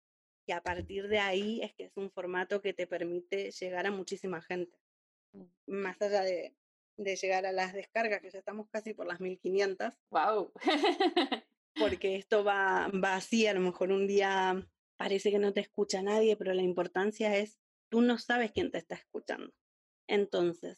Y 0.47 0.51
a 0.51 0.61
partir 0.61 1.07
de 1.09 1.19
ahí 1.19 1.61
es 1.61 1.73
que 1.75 1.85
es 1.85 1.97
un 1.97 2.09
formato 2.09 2.61
que 2.61 2.73
te 2.73 2.87
permite 2.87 3.51
llegar 3.51 3.85
a 3.85 3.91
muchísima 3.91 4.41
gente. 4.41 4.75
Más 5.67 6.01
allá 6.01 6.21
de, 6.21 6.55
de 6.97 7.15
llegar 7.15 7.45
a 7.45 7.51
las 7.51 7.73
descargas, 7.73 8.21
que 8.21 8.29
ya 8.29 8.39
estamos 8.39 8.67
casi 8.69 8.93
por 8.93 9.07
las 9.07 9.19
1500. 9.19 9.93
¡Wow! 10.09 10.51
porque 11.79 12.15
esto 12.15 12.43
va, 12.43 12.89
va 12.89 13.15
así, 13.15 13.47
a 13.47 13.53
lo 13.53 13.61
mejor 13.61 13.91
un 13.91 14.07
día 14.07 14.67
parece 14.97 15.31
que 15.31 15.39
no 15.39 15.53
te 15.53 15.61
escucha 15.61 16.01
nadie, 16.01 16.35
pero 16.35 16.53
la 16.53 16.61
importancia 16.61 17.37
es, 17.37 17.57
tú 17.89 18.01
no 18.01 18.17
sabes 18.17 18.51
quién 18.51 18.69
te 18.69 18.79
está 18.79 18.95
escuchando. 18.95 19.53
Entonces, 20.07 20.77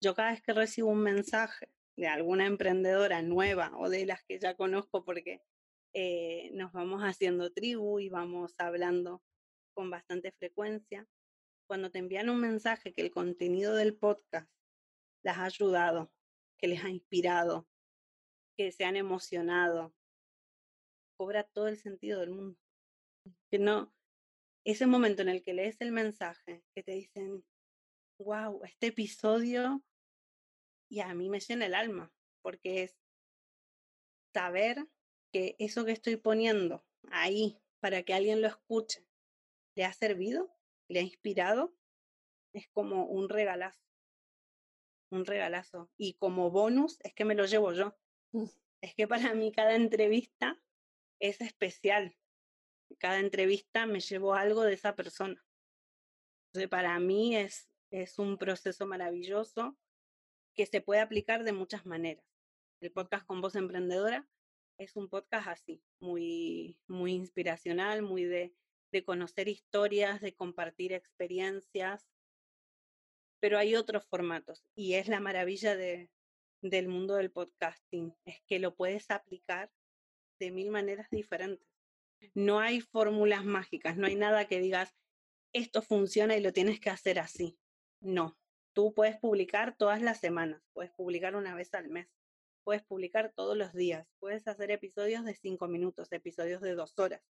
yo 0.00 0.14
cada 0.14 0.30
vez 0.30 0.42
que 0.42 0.52
recibo 0.52 0.88
un 0.88 1.02
mensaje 1.02 1.68
de 1.96 2.06
alguna 2.06 2.46
emprendedora 2.46 3.22
nueva 3.22 3.72
o 3.76 3.88
de 3.88 4.06
las 4.06 4.22
que 4.24 4.38
ya 4.38 4.54
conozco 4.54 5.04
porque 5.04 5.42
eh, 5.92 6.50
nos 6.52 6.72
vamos 6.72 7.02
haciendo 7.02 7.52
tribu 7.52 7.98
y 7.98 8.08
vamos 8.08 8.54
hablando 8.58 9.22
con 9.74 9.90
bastante 9.90 10.30
frecuencia, 10.32 11.06
cuando 11.70 11.92
te 11.92 12.00
envían 12.00 12.28
un 12.28 12.40
mensaje 12.40 12.92
que 12.92 13.00
el 13.00 13.12
contenido 13.12 13.76
del 13.76 13.96
podcast 13.96 14.50
las 15.22 15.38
ha 15.38 15.44
ayudado, 15.44 16.12
que 16.58 16.66
les 16.66 16.82
ha 16.82 16.88
inspirado, 16.88 17.68
que 18.56 18.72
se 18.72 18.84
han 18.84 18.96
emocionado, 18.96 19.94
cobra 21.16 21.44
todo 21.44 21.68
el 21.68 21.76
sentido 21.76 22.18
del 22.18 22.32
mundo. 22.32 22.58
Que 23.52 23.60
no, 23.60 23.94
ese 24.64 24.88
momento 24.88 25.22
en 25.22 25.28
el 25.28 25.44
que 25.44 25.54
lees 25.54 25.80
el 25.80 25.92
mensaje, 25.92 26.64
que 26.74 26.82
te 26.82 26.90
dicen, 26.90 27.44
wow, 28.18 28.64
este 28.64 28.88
episodio, 28.88 29.80
y 30.90 30.98
a 30.98 31.14
mí 31.14 31.30
me 31.30 31.38
llena 31.38 31.66
el 31.66 31.74
alma, 31.74 32.12
porque 32.42 32.82
es 32.82 32.98
saber 34.34 34.88
que 35.32 35.54
eso 35.60 35.84
que 35.84 35.92
estoy 35.92 36.16
poniendo 36.16 36.84
ahí 37.12 37.62
para 37.78 38.02
que 38.02 38.12
alguien 38.12 38.40
lo 38.40 38.48
escuche, 38.48 39.06
le 39.76 39.84
ha 39.84 39.92
servido, 39.92 40.52
le 40.90 41.00
ha 41.00 41.02
inspirado, 41.02 41.74
es 42.52 42.68
como 42.68 43.06
un 43.06 43.28
regalazo 43.28 43.80
un 45.10 45.26
regalazo. 45.26 45.90
Y 45.96 46.14
como 46.14 46.50
bonus 46.50 46.98
es 47.02 47.14
que 47.14 47.24
me 47.24 47.34
lo 47.34 47.44
llevo 47.46 47.72
yo. 47.72 47.96
Mm. 48.32 48.44
Es 48.80 48.94
que 48.94 49.06
para 49.06 49.34
mí 49.34 49.52
cada 49.52 49.74
entrevista 49.74 50.58
es 51.18 51.40
especial. 51.40 52.16
Cada 52.98 53.18
entrevista 53.18 53.86
me 53.86 54.00
llevo 54.00 54.34
algo 54.34 54.62
de 54.62 54.74
esa 54.74 54.96
persona. 54.96 55.44
Entonces, 56.46 56.68
para 56.68 56.98
mí 56.98 57.36
es, 57.36 57.68
es 57.90 58.18
un 58.18 58.38
proceso 58.38 58.86
maravilloso 58.86 59.76
que 60.54 60.66
se 60.66 60.80
puede 60.80 61.00
aplicar 61.00 61.44
de 61.44 61.52
muchas 61.52 61.86
maneras. 61.86 62.24
El 62.80 62.90
podcast 62.90 63.26
con 63.26 63.40
voz 63.40 63.54
emprendedora 63.54 64.26
es 64.78 64.96
un 64.96 65.08
podcast 65.08 65.46
así, 65.48 65.82
muy, 66.00 66.78
muy 66.88 67.12
inspiracional, 67.12 68.02
muy 68.02 68.24
de, 68.24 68.54
de 68.92 69.04
conocer 69.04 69.48
historias, 69.48 70.20
de 70.20 70.34
compartir 70.34 70.92
experiencias, 70.92 72.08
pero 73.40 73.58
hay 73.58 73.74
otros 73.74 74.04
formatos 74.06 74.64
y 74.74 74.94
es 74.94 75.08
la 75.08 75.20
maravilla 75.20 75.76
de, 75.76 76.10
del 76.62 76.88
mundo 76.88 77.14
del 77.14 77.30
podcasting, 77.30 78.14
es 78.24 78.40
que 78.46 78.58
lo 78.58 78.74
puedes 78.74 79.10
aplicar 79.10 79.70
de 80.38 80.50
mil 80.50 80.70
maneras 80.70 81.08
diferentes. 81.10 81.66
No 82.34 82.60
hay 82.60 82.80
fórmulas 82.80 83.44
mágicas, 83.44 83.96
no 83.96 84.06
hay 84.06 84.14
nada 84.14 84.46
que 84.46 84.60
digas, 84.60 84.94
esto 85.52 85.82
funciona 85.82 86.36
y 86.36 86.42
lo 86.42 86.52
tienes 86.52 86.80
que 86.80 86.90
hacer 86.90 87.18
así. 87.18 87.58
No, 88.00 88.38
tú 88.74 88.94
puedes 88.94 89.18
publicar 89.18 89.76
todas 89.76 90.02
las 90.02 90.20
semanas, 90.20 90.62
puedes 90.72 90.92
publicar 90.92 91.34
una 91.34 91.54
vez 91.54 91.72
al 91.74 91.88
mes, 91.88 92.08
puedes 92.64 92.82
publicar 92.82 93.32
todos 93.34 93.56
los 93.56 93.72
días, 93.72 94.06
puedes 94.18 94.46
hacer 94.48 94.70
episodios 94.70 95.24
de 95.24 95.34
cinco 95.34 95.66
minutos, 95.66 96.12
episodios 96.12 96.60
de 96.60 96.74
dos 96.74 96.98
horas. 96.98 97.22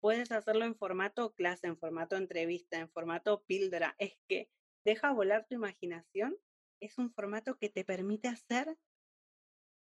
Puedes 0.00 0.32
hacerlo 0.32 0.64
en 0.64 0.76
formato 0.76 1.32
clase, 1.34 1.66
en 1.66 1.76
formato 1.76 2.16
entrevista, 2.16 2.78
en 2.78 2.88
formato 2.88 3.42
píldora. 3.46 3.94
Es 3.98 4.16
que 4.28 4.50
Deja 4.86 5.12
volar 5.12 5.44
tu 5.48 5.56
imaginación. 5.56 6.36
Es 6.80 6.96
un 6.96 7.10
formato 7.10 7.58
que 7.58 7.68
te 7.68 7.84
permite 7.84 8.28
hacer 8.28 8.78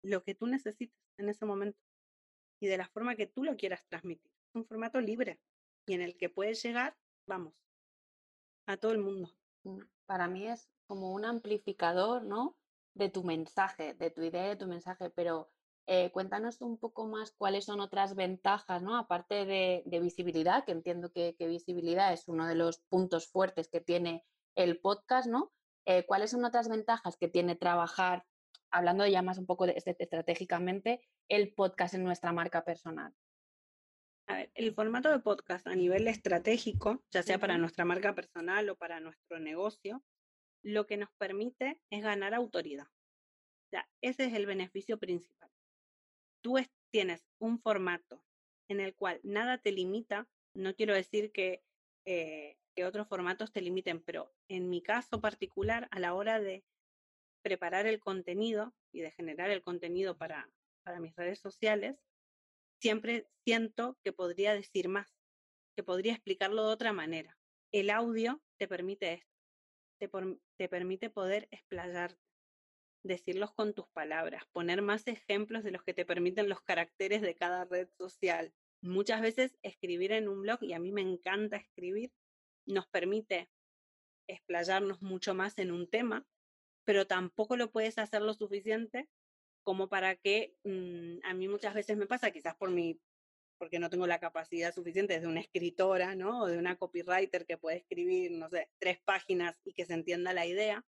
lo 0.04 0.22
que 0.22 0.34
tú 0.34 0.46
necesites 0.46 0.94
en 1.16 1.30
ese 1.30 1.46
momento 1.46 1.78
y 2.60 2.66
de 2.66 2.76
la 2.76 2.86
forma 2.86 3.16
que 3.16 3.26
tú 3.26 3.42
lo 3.42 3.56
quieras 3.56 3.86
transmitir. 3.88 4.30
Es 4.30 4.54
un 4.54 4.66
formato 4.66 5.00
libre 5.00 5.40
y 5.86 5.94
en 5.94 6.02
el 6.02 6.18
que 6.18 6.28
puedes 6.28 6.62
llegar, 6.62 6.98
vamos, 7.26 7.54
a 8.66 8.76
todo 8.76 8.92
el 8.92 8.98
mundo. 8.98 9.34
Mm, 9.64 9.84
para 10.04 10.28
mí 10.28 10.46
es 10.46 10.68
como 10.86 11.14
un 11.14 11.24
amplificador, 11.24 12.22
¿no? 12.22 12.58
De 12.92 13.08
tu 13.08 13.24
mensaje, 13.24 13.94
de 13.94 14.10
tu 14.10 14.22
idea, 14.22 14.48
de 14.48 14.56
tu 14.56 14.66
mensaje, 14.66 15.08
pero 15.08 15.50
eh, 15.86 16.10
cuéntanos 16.12 16.60
un 16.60 16.78
poco 16.78 17.06
más 17.06 17.32
cuáles 17.32 17.64
son 17.64 17.80
otras 17.80 18.14
ventajas, 18.14 18.82
¿no? 18.82 18.96
Aparte 18.96 19.44
de, 19.44 20.00
visibilidad, 20.00 20.64
que 20.64 20.72
entiendo 20.72 21.10
que, 21.12 21.34
visibilidad 21.38 22.12
es 22.12 22.28
uno 22.28 22.46
de 22.46 22.54
los 22.54 22.78
puntos 22.88 23.28
fuertes 23.28 23.68
que 23.68 23.80
tiene 23.80 24.24
el 24.54 24.78
podcast, 24.78 25.28
¿no? 25.28 25.52
Eh, 25.86 26.04
¿Cuáles 26.06 26.30
son 26.30 26.44
otras 26.44 26.68
ventajas 26.68 27.16
que 27.16 27.28
tiene 27.28 27.56
trabajar, 27.56 28.24
hablando 28.70 29.06
ya 29.06 29.22
más 29.22 29.38
un 29.38 29.46
poco 29.46 29.66
de, 29.66 29.74
estratégicamente, 29.76 31.00
el 31.28 31.52
podcast 31.54 31.94
en 31.94 32.04
nuestra 32.04 32.32
marca 32.32 32.64
personal? 32.64 33.14
A 34.28 34.34
ver, 34.36 34.52
el 34.54 34.72
formato 34.74 35.10
de 35.10 35.18
podcast 35.18 35.66
a 35.66 35.74
nivel 35.74 36.06
estratégico, 36.06 37.02
ya 37.10 37.24
sea 37.24 37.38
para 37.38 37.58
nuestra 37.58 37.84
marca 37.84 38.14
personal 38.14 38.68
o 38.70 38.76
para 38.76 39.00
nuestro 39.00 39.40
negocio, 39.40 40.04
lo 40.62 40.86
que 40.86 40.96
nos 40.96 41.10
permite 41.18 41.80
es 41.90 42.04
ganar 42.04 42.34
autoridad. 42.34 42.86
O 42.86 43.70
sea, 43.70 43.88
ese 44.00 44.26
es 44.26 44.34
el 44.34 44.46
beneficio 44.46 44.98
principal. 44.98 45.50
Tú 46.42 46.56
tienes 46.90 47.26
un 47.38 47.60
formato 47.60 48.24
en 48.68 48.80
el 48.80 48.94
cual 48.94 49.20
nada 49.22 49.58
te 49.58 49.72
limita, 49.72 50.28
no 50.54 50.74
quiero 50.74 50.94
decir 50.94 51.32
que 51.32 51.62
eh, 52.04 52.56
que 52.74 52.84
otros 52.84 53.08
formatos 53.08 53.52
te 53.52 53.60
limiten, 53.60 54.02
pero 54.02 54.32
en 54.48 54.70
mi 54.70 54.82
caso 54.82 55.20
particular, 55.20 55.88
a 55.90 55.98
la 55.98 56.14
hora 56.14 56.40
de 56.40 56.64
preparar 57.42 57.86
el 57.86 58.00
contenido 58.00 58.74
y 58.92 59.00
de 59.00 59.10
generar 59.10 59.50
el 59.50 59.62
contenido 59.62 60.16
para, 60.16 60.50
para 60.82 61.00
mis 61.00 61.14
redes 61.16 61.38
sociales, 61.40 61.98
siempre 62.80 63.26
siento 63.44 63.98
que 64.02 64.12
podría 64.12 64.54
decir 64.54 64.88
más, 64.88 65.14
que 65.76 65.82
podría 65.82 66.12
explicarlo 66.12 66.66
de 66.66 66.72
otra 66.72 66.92
manera. 66.92 67.38
El 67.72 67.90
audio 67.90 68.42
te 68.58 68.68
permite 68.68 69.12
esto, 69.14 69.36
te, 69.98 70.10
te 70.56 70.68
permite 70.68 71.10
poder 71.10 71.48
explayarte, 71.50 72.20
decirlos 73.02 73.52
con 73.52 73.74
tus 73.74 73.88
palabras, 73.88 74.44
poner 74.52 74.82
más 74.82 75.06
ejemplos 75.06 75.64
de 75.64 75.70
los 75.70 75.82
que 75.82 75.94
te 75.94 76.04
permiten 76.04 76.48
los 76.48 76.60
caracteres 76.62 77.22
de 77.22 77.34
cada 77.34 77.64
red 77.64 77.88
social. 77.96 78.52
Muchas 78.82 79.20
veces 79.20 79.58
escribir 79.62 80.12
en 80.12 80.28
un 80.28 80.42
blog, 80.42 80.62
y 80.62 80.72
a 80.72 80.78
mí 80.78 80.92
me 80.92 81.02
encanta 81.02 81.56
escribir, 81.56 82.12
nos 82.66 82.86
permite 82.88 83.50
explayarnos 84.28 85.02
mucho 85.02 85.34
más 85.34 85.58
en 85.58 85.72
un 85.72 85.88
tema, 85.88 86.26
pero 86.84 87.06
tampoco 87.06 87.56
lo 87.56 87.70
puedes 87.70 87.98
hacer 87.98 88.22
lo 88.22 88.34
suficiente 88.34 89.08
como 89.62 89.88
para 89.88 90.16
que 90.16 90.56
mm, 90.64 91.18
a 91.24 91.34
mí 91.34 91.48
muchas 91.48 91.74
veces 91.74 91.96
me 91.96 92.06
pasa, 92.06 92.30
quizás 92.30 92.56
por 92.56 92.70
mi, 92.70 93.00
porque 93.58 93.78
no 93.78 93.90
tengo 93.90 94.06
la 94.06 94.18
capacidad 94.18 94.74
suficiente 94.74 95.20
de 95.20 95.26
una 95.26 95.40
escritora, 95.40 96.14
¿no? 96.14 96.42
O 96.42 96.46
de 96.46 96.58
una 96.58 96.76
copywriter 96.76 97.44
que 97.46 97.58
puede 97.58 97.78
escribir, 97.78 98.32
no 98.32 98.48
sé, 98.48 98.70
tres 98.78 98.98
páginas 99.04 99.60
y 99.64 99.74
que 99.74 99.84
se 99.84 99.94
entienda 99.94 100.32
la 100.32 100.46
idea. 100.46 100.84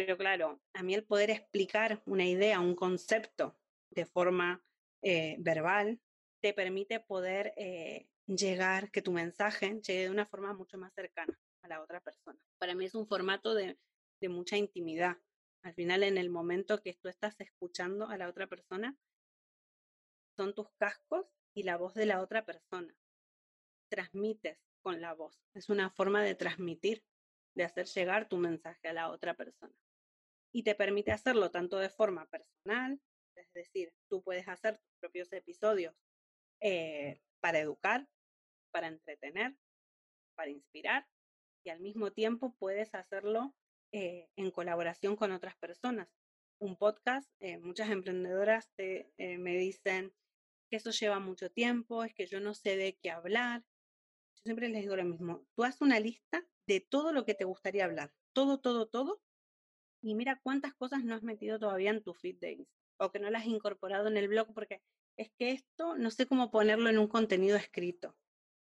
Pero 0.00 0.16
claro, 0.16 0.62
a 0.72 0.82
mí 0.82 0.94
el 0.94 1.04
poder 1.04 1.28
explicar 1.28 2.02
una 2.06 2.24
idea, 2.24 2.58
un 2.58 2.74
concepto 2.74 3.58
de 3.90 4.06
forma 4.06 4.64
eh, 5.02 5.36
verbal, 5.40 6.00
te 6.40 6.54
permite 6.54 7.00
poder 7.00 7.52
eh, 7.58 8.08
llegar, 8.26 8.90
que 8.90 9.02
tu 9.02 9.12
mensaje 9.12 9.78
llegue 9.82 10.04
de 10.04 10.10
una 10.10 10.24
forma 10.24 10.54
mucho 10.54 10.78
más 10.78 10.94
cercana 10.94 11.38
a 11.60 11.68
la 11.68 11.82
otra 11.82 12.00
persona. 12.00 12.40
Para 12.56 12.74
mí 12.74 12.86
es 12.86 12.94
un 12.94 13.06
formato 13.06 13.52
de, 13.52 13.78
de 14.22 14.28
mucha 14.30 14.56
intimidad. 14.56 15.18
Al 15.62 15.74
final, 15.74 16.02
en 16.02 16.16
el 16.16 16.30
momento 16.30 16.80
que 16.80 16.94
tú 16.94 17.10
estás 17.10 17.38
escuchando 17.38 18.08
a 18.08 18.16
la 18.16 18.30
otra 18.30 18.46
persona, 18.46 18.96
son 20.34 20.54
tus 20.54 20.70
cascos 20.78 21.26
y 21.52 21.64
la 21.64 21.76
voz 21.76 21.92
de 21.92 22.06
la 22.06 22.22
otra 22.22 22.46
persona. 22.46 22.96
Transmites 23.90 24.58
con 24.80 25.02
la 25.02 25.12
voz. 25.12 25.38
Es 25.52 25.68
una 25.68 25.90
forma 25.90 26.22
de 26.22 26.34
transmitir, 26.34 27.04
de 27.54 27.64
hacer 27.64 27.84
llegar 27.84 28.30
tu 28.30 28.38
mensaje 28.38 28.88
a 28.88 28.94
la 28.94 29.10
otra 29.10 29.34
persona. 29.34 29.74
Y 30.52 30.62
te 30.64 30.74
permite 30.74 31.12
hacerlo 31.12 31.50
tanto 31.50 31.78
de 31.78 31.90
forma 31.90 32.26
personal, 32.26 33.00
es 33.36 33.52
decir, 33.52 33.92
tú 34.08 34.22
puedes 34.22 34.48
hacer 34.48 34.78
tus 34.78 34.92
propios 35.00 35.32
episodios 35.32 35.94
eh, 36.60 37.20
para 37.40 37.58
educar, 37.60 38.06
para 38.70 38.88
entretener, 38.88 39.56
para 40.34 40.50
inspirar 40.50 41.06
y 41.64 41.70
al 41.70 41.80
mismo 41.80 42.12
tiempo 42.12 42.54
puedes 42.58 42.94
hacerlo 42.94 43.54
eh, 43.92 44.28
en 44.36 44.50
colaboración 44.50 45.16
con 45.16 45.32
otras 45.32 45.56
personas. 45.56 46.08
Un 46.58 46.76
podcast, 46.76 47.30
eh, 47.40 47.58
muchas 47.58 47.90
emprendedoras 47.90 48.70
me 49.16 49.56
dicen 49.56 50.12
que 50.70 50.76
eso 50.76 50.90
lleva 50.90 51.18
mucho 51.18 51.50
tiempo, 51.50 52.04
es 52.04 52.14
que 52.14 52.26
yo 52.26 52.40
no 52.40 52.54
sé 52.54 52.76
de 52.76 52.98
qué 53.02 53.10
hablar. 53.10 53.62
yo 54.34 54.42
siempre 54.44 54.68
les 54.68 54.82
digo 54.82 54.96
lo 54.96 55.04
mismo, 55.04 55.46
tú 55.54 55.64
haz 55.64 55.80
una 55.80 55.98
lista 55.98 56.46
de 56.66 56.80
todo 56.80 57.12
lo 57.12 57.24
que 57.24 57.34
te 57.34 57.44
gustaría 57.44 57.84
hablar, 57.84 58.12
todo, 58.32 58.60
todo, 58.60 58.88
todo, 58.88 59.22
y 60.02 60.14
mira 60.14 60.40
cuántas 60.42 60.74
cosas 60.74 61.04
no 61.04 61.14
has 61.14 61.22
metido 61.22 61.58
todavía 61.58 61.90
en 61.90 62.02
tu 62.02 62.14
feed 62.14 62.36
de 62.38 62.66
o 62.98 63.10
que 63.10 63.18
no 63.18 63.30
las 63.30 63.42
has 63.42 63.48
incorporado 63.48 64.08
en 64.08 64.16
el 64.16 64.28
blog, 64.28 64.52
porque 64.52 64.82
es 65.16 65.30
que 65.38 65.52
esto 65.52 65.96
no 65.96 66.10
sé 66.10 66.26
cómo 66.26 66.50
ponerlo 66.50 66.90
en 66.90 66.98
un 66.98 67.08
contenido 67.08 67.56
escrito. 67.56 68.16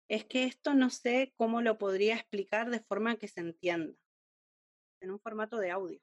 Es 0.09 0.25
que 0.25 0.45
esto 0.45 0.73
no 0.73 0.89
sé 0.89 1.33
cómo 1.35 1.61
lo 1.61 1.77
podría 1.77 2.15
explicar 2.15 2.69
de 2.69 2.79
forma 2.79 3.17
que 3.17 3.27
se 3.27 3.41
entienda, 3.41 3.93
en 5.01 5.11
un 5.11 5.19
formato 5.19 5.57
de 5.57 5.71
audio. 5.71 5.99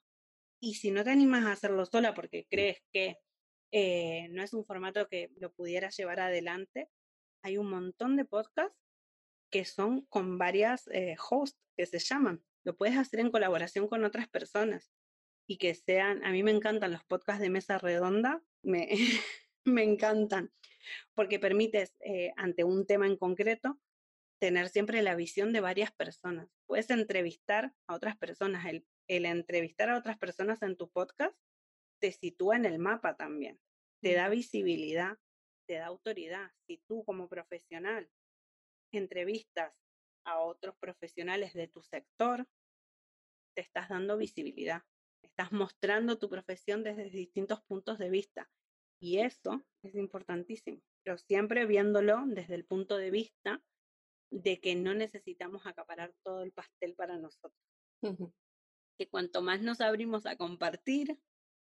Y 0.60 0.74
si 0.74 0.90
no 0.90 1.04
te 1.04 1.10
animas 1.10 1.44
a 1.44 1.52
hacerlo 1.52 1.86
sola 1.86 2.14
porque 2.14 2.46
crees 2.50 2.82
que 2.92 3.16
eh, 3.72 4.28
no 4.30 4.42
es 4.42 4.52
un 4.52 4.64
formato 4.64 5.08
que 5.08 5.30
lo 5.36 5.52
pudieras 5.52 5.96
llevar 5.96 6.20
adelante, 6.20 6.90
hay 7.42 7.56
un 7.56 7.70
montón 7.70 8.16
de 8.16 8.24
podcasts 8.24 8.76
que 9.50 9.64
son 9.64 10.02
con 10.06 10.36
varias 10.36 10.86
eh, 10.88 11.16
hosts 11.30 11.58
que 11.76 11.86
se 11.86 11.98
llaman. 11.98 12.42
Lo 12.64 12.76
puedes 12.76 12.98
hacer 12.98 13.20
en 13.20 13.30
colaboración 13.30 13.88
con 13.88 14.04
otras 14.04 14.28
personas 14.28 14.90
y 15.48 15.56
que 15.56 15.74
sean, 15.74 16.24
a 16.24 16.30
mí 16.30 16.42
me 16.42 16.50
encantan 16.50 16.92
los 16.92 17.02
podcasts 17.04 17.40
de 17.40 17.48
mesa 17.48 17.78
redonda, 17.78 18.42
me, 18.62 18.86
me 19.64 19.82
encantan, 19.82 20.52
porque 21.14 21.40
permites 21.40 21.96
eh, 22.00 22.32
ante 22.36 22.64
un 22.64 22.86
tema 22.86 23.06
en 23.06 23.16
concreto 23.16 23.80
tener 24.38 24.68
siempre 24.68 25.02
la 25.02 25.16
visión 25.16 25.52
de 25.52 25.60
varias 25.60 25.90
personas. 25.90 26.48
Puedes 26.66 26.90
entrevistar 26.90 27.72
a 27.88 27.94
otras 27.94 28.16
personas. 28.16 28.66
El, 28.66 28.86
el 29.08 29.24
entrevistar 29.24 29.88
a 29.88 29.98
otras 29.98 30.18
personas 30.18 30.62
en 30.62 30.76
tu 30.76 30.90
podcast 30.90 31.34
te 31.98 32.12
sitúa 32.12 32.56
en 32.56 32.66
el 32.66 32.78
mapa 32.78 33.16
también, 33.16 33.58
te 34.00 34.12
da 34.12 34.28
visibilidad, 34.28 35.16
te 35.66 35.74
da 35.74 35.86
autoridad. 35.86 36.52
Si 36.66 36.76
tú 36.86 37.04
como 37.04 37.28
profesional 37.28 38.08
entrevistas 38.92 39.74
a 40.24 40.40
otros 40.40 40.76
profesionales 40.76 41.54
de 41.54 41.68
tu 41.68 41.82
sector, 41.82 42.46
te 43.54 43.62
estás 43.62 43.88
dando 43.88 44.16
visibilidad, 44.18 44.84
estás 45.38 45.52
mostrando 45.52 46.18
tu 46.18 46.28
profesión 46.28 46.82
desde 46.82 47.10
distintos 47.10 47.62
puntos 47.62 47.96
de 47.98 48.10
vista. 48.10 48.50
Y 49.00 49.18
eso 49.18 49.64
es 49.84 49.94
importantísimo, 49.94 50.82
pero 51.04 51.16
siempre 51.16 51.64
viéndolo 51.64 52.24
desde 52.26 52.56
el 52.56 52.64
punto 52.64 52.96
de 52.96 53.12
vista 53.12 53.62
de 54.32 54.60
que 54.60 54.74
no 54.74 54.94
necesitamos 54.94 55.64
acaparar 55.64 56.12
todo 56.24 56.42
el 56.42 56.50
pastel 56.50 56.96
para 56.96 57.18
nosotros. 57.18 57.54
Que 58.98 59.08
cuanto 59.08 59.40
más 59.40 59.62
nos 59.62 59.80
abrimos 59.80 60.26
a 60.26 60.34
compartir, 60.36 61.20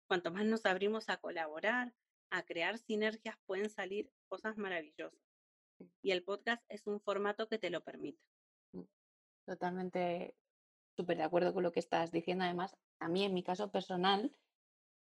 cuanto 0.07 0.31
más 0.31 0.45
nos 0.45 0.65
abrimos 0.65 1.09
a 1.09 1.17
colaborar, 1.17 1.93
a 2.31 2.43
crear 2.43 2.77
sinergias, 2.77 3.35
pueden 3.45 3.69
salir 3.69 4.09
cosas 4.29 4.57
maravillosas. 4.57 5.19
Y 6.01 6.11
el 6.11 6.23
podcast 6.23 6.63
es 6.69 6.87
un 6.87 7.01
formato 7.01 7.49
que 7.49 7.59
te 7.59 7.69
lo 7.69 7.83
permite. 7.83 8.23
Mm, 8.71 8.83
totalmente 9.45 10.35
súper 10.97 11.17
de 11.17 11.23
acuerdo 11.23 11.53
con 11.53 11.63
lo 11.63 11.71
que 11.71 11.79
estás 11.79 12.11
diciendo. 12.11 12.43
Además, 12.43 12.75
a 12.99 13.07
mí 13.07 13.23
en 13.23 13.33
mi 13.33 13.43
caso 13.43 13.71
personal, 13.71 14.35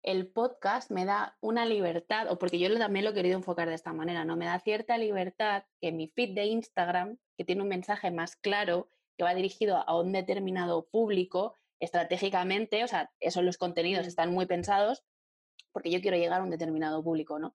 el 0.04 0.28
podcast 0.28 0.92
me 0.92 1.04
da 1.04 1.38
una 1.42 1.66
libertad, 1.66 2.32
o 2.32 2.38
porque 2.38 2.60
yo 2.60 2.74
también 2.78 3.04
lo 3.04 3.12
he 3.12 3.16
querido 3.16 3.36
enfocar 3.36 3.68
de 3.68 3.76
esta 3.76 3.92
manera, 3.92 4.24
¿no? 4.24 4.38
Me 4.38 4.46
da 4.46 4.60
cierta 4.60 4.98
libertad 4.98 5.64
que 5.82 5.92
mi 5.92 6.08
feed 6.08 6.36
de 6.36 6.46
Instagram, 6.46 7.18
que 7.38 7.44
tiene 7.44 7.64
un 7.64 7.68
mensaje 7.68 8.12
más 8.12 8.38
claro, 8.38 8.90
que 9.18 9.26
va 9.26 9.34
dirigido 9.34 9.78
a 9.78 10.00
un 10.00 10.14
determinado 10.14 10.88
público, 10.88 11.56
estratégicamente, 11.82 12.84
o 12.84 12.88
sea, 12.88 13.12
esos 13.20 13.44
los 13.44 13.58
contenidos 13.58 14.08
están 14.08 14.32
muy 14.32 14.46
pensados 14.46 15.04
porque 15.72 15.92
yo 15.92 16.02
quiero 16.02 16.18
llegar 16.18 16.42
a 16.42 16.44
un 16.44 16.50
determinado 16.50 17.04
público, 17.04 17.40
¿no? 17.40 17.54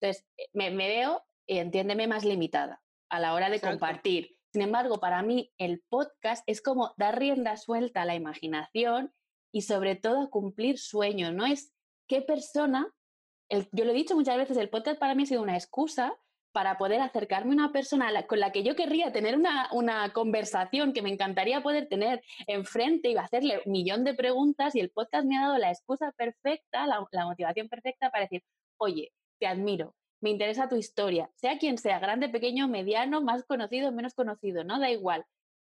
Entonces, 0.00 0.26
eh, 0.36 0.48
me, 0.52 0.70
veo, 0.70 1.24
entiéndeme, 1.46 2.06
más 2.06 2.24
limitada 2.24 2.82
a 3.08 3.20
la 3.20 3.34
hora 3.34 3.50
de 3.50 3.60
compartir. 3.60 4.35
Sin 4.56 4.62
embargo, 4.62 5.00
para 5.00 5.20
mí 5.20 5.52
el 5.58 5.82
podcast 5.90 6.42
es 6.46 6.62
como 6.62 6.94
dar 6.96 7.18
rienda 7.18 7.58
suelta 7.58 8.00
a 8.00 8.04
la 8.06 8.14
imaginación 8.14 9.12
y 9.52 9.60
sobre 9.60 9.96
todo 9.96 10.22
a 10.22 10.30
cumplir 10.30 10.78
sueños, 10.78 11.34
¿no? 11.34 11.44
Es 11.44 11.74
qué 12.08 12.22
persona, 12.22 12.90
yo 13.50 13.84
lo 13.84 13.90
he 13.90 13.94
dicho 13.94 14.14
muchas 14.14 14.38
veces, 14.38 14.56
el 14.56 14.70
podcast 14.70 14.98
para 14.98 15.14
mí 15.14 15.24
ha 15.24 15.26
sido 15.26 15.42
una 15.42 15.56
excusa 15.58 16.16
para 16.52 16.78
poder 16.78 17.02
acercarme 17.02 17.50
a 17.50 17.56
una 17.56 17.72
persona 17.72 18.10
con 18.26 18.40
la 18.40 18.50
que 18.50 18.62
yo 18.62 18.74
querría 18.74 19.12
tener 19.12 19.36
una, 19.36 19.68
una, 19.72 20.14
conversación 20.14 20.94
que 20.94 21.02
me 21.02 21.12
encantaría 21.12 21.62
poder 21.62 21.86
tener 21.86 22.22
enfrente 22.46 23.10
y 23.10 23.16
hacerle 23.18 23.60
un 23.66 23.72
millón 23.72 24.04
de 24.04 24.14
preguntas 24.14 24.74
y 24.74 24.80
el 24.80 24.88
podcast 24.88 25.26
me 25.26 25.36
ha 25.36 25.42
dado 25.42 25.58
la 25.58 25.70
excusa 25.70 26.12
perfecta, 26.12 26.86
la, 26.86 27.06
la 27.10 27.26
motivación 27.26 27.68
perfecta 27.68 28.10
para 28.10 28.24
decir, 28.24 28.42
oye, 28.78 29.12
te 29.38 29.46
admiro, 29.46 29.94
me 30.20 30.30
interesa 30.30 30.68
tu 30.68 30.76
historia, 30.76 31.30
sea 31.34 31.58
quien 31.58 31.78
sea, 31.78 31.98
grande, 31.98 32.28
pequeño, 32.28 32.68
mediano, 32.68 33.20
más 33.20 33.44
conocido, 33.44 33.92
menos 33.92 34.14
conocido, 34.14 34.64
no 34.64 34.78
da 34.78 34.90
igual, 34.90 35.24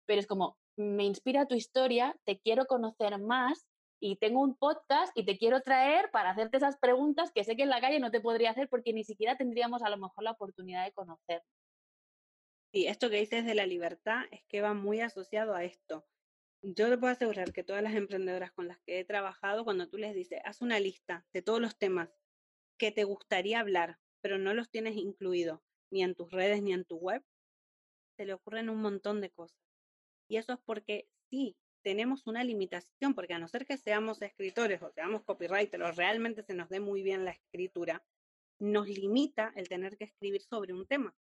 pero 0.05 0.19
es 0.19 0.27
como, 0.27 0.57
me 0.77 1.03
inspira 1.03 1.47
tu 1.47 1.55
historia, 1.55 2.15
te 2.25 2.39
quiero 2.39 2.65
conocer 2.65 3.19
más 3.19 3.65
y 3.99 4.17
tengo 4.17 4.41
un 4.41 4.55
podcast 4.55 5.11
y 5.17 5.25
te 5.25 5.37
quiero 5.37 5.61
traer 5.61 6.11
para 6.11 6.31
hacerte 6.31 6.57
esas 6.57 6.77
preguntas 6.77 7.31
que 7.31 7.43
sé 7.43 7.55
que 7.55 7.63
en 7.63 7.69
la 7.69 7.81
calle 7.81 7.99
no 7.99 8.11
te 8.11 8.21
podría 8.21 8.51
hacer 8.51 8.69
porque 8.69 8.93
ni 8.93 9.03
siquiera 9.03 9.35
tendríamos 9.37 9.81
a 9.83 9.89
lo 9.89 9.97
mejor 9.97 10.23
la 10.23 10.31
oportunidad 10.31 10.85
de 10.85 10.91
conocer. 10.91 11.41
Y 12.71 12.87
esto 12.87 13.09
que 13.09 13.19
dices 13.19 13.45
de 13.45 13.55
la 13.55 13.65
libertad 13.65 14.23
es 14.31 14.43
que 14.49 14.61
va 14.61 14.73
muy 14.73 14.99
asociado 14.99 15.55
a 15.55 15.63
esto. 15.63 16.05
Yo 16.61 16.89
te 16.89 16.97
puedo 16.97 17.13
asegurar 17.13 17.53
que 17.53 17.63
todas 17.63 17.81
las 17.81 17.95
emprendedoras 17.95 18.51
con 18.51 18.67
las 18.67 18.79
que 18.81 18.99
he 18.99 19.05
trabajado, 19.05 19.63
cuando 19.63 19.87
tú 19.87 19.97
les 19.97 20.13
dices, 20.13 20.41
haz 20.43 20.61
una 20.61 20.79
lista 20.79 21.25
de 21.31 21.41
todos 21.41 21.61
los 21.61 21.77
temas 21.77 22.09
que 22.77 22.91
te 22.91 23.05
gustaría 23.05 23.59
hablar, 23.59 23.97
pero 24.25 24.39
no 24.39 24.55
los 24.55 24.71
tienes 24.71 24.95
incluidos 24.95 25.59
ni 25.91 26.01
en 26.01 26.15
tus 26.15 26.31
redes 26.31 26.63
ni 26.63 26.73
en 26.73 26.83
tu 26.83 26.97
web, 26.97 27.23
se 28.17 28.25
le 28.25 28.33
ocurren 28.33 28.69
un 28.69 28.81
montón 28.81 29.21
de 29.21 29.29
cosas. 29.29 29.61
Y 30.27 30.37
eso 30.37 30.53
es 30.53 30.59
porque 30.65 31.07
sí, 31.29 31.55
tenemos 31.83 32.25
una 32.25 32.43
limitación, 32.43 33.13
porque 33.13 33.35
a 33.35 33.37
no 33.37 33.47
ser 33.47 33.67
que 33.67 33.77
seamos 33.77 34.23
escritores 34.23 34.81
o 34.81 34.89
seamos 34.89 35.21
copywriters 35.25 35.83
o 35.83 35.91
realmente 35.91 36.41
se 36.41 36.55
nos 36.55 36.69
dé 36.69 36.79
muy 36.79 37.03
bien 37.03 37.23
la 37.23 37.33
escritura, 37.33 38.03
nos 38.57 38.87
limita 38.87 39.53
el 39.55 39.69
tener 39.69 39.95
que 39.95 40.05
escribir 40.05 40.41
sobre 40.41 40.73
un 40.73 40.87
tema. 40.87 41.15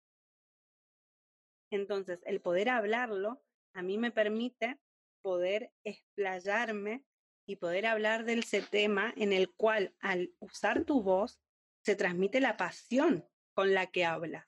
Entonces, 1.72 2.22
el 2.24 2.40
poder 2.40 2.70
hablarlo 2.70 3.44
a 3.74 3.82
mí 3.82 3.98
me 3.98 4.12
permite 4.12 4.80
poder 5.22 5.74
explayarme 5.84 7.04
y 7.46 7.58
poder 7.58 7.86
hablar 7.86 8.24
de 8.24 8.36
ese 8.36 8.62
tema 8.62 9.14
en 9.18 9.34
el 9.34 9.54
cual 9.54 9.94
al 10.00 10.34
usar 10.40 10.86
tu 10.86 11.04
voz 11.04 11.43
se 11.84 11.96
transmite 11.96 12.40
la 12.40 12.58
pasión 12.58 13.28
con 13.54 13.74
la 13.74 13.88
que 13.88 14.06
hablas. 14.06 14.48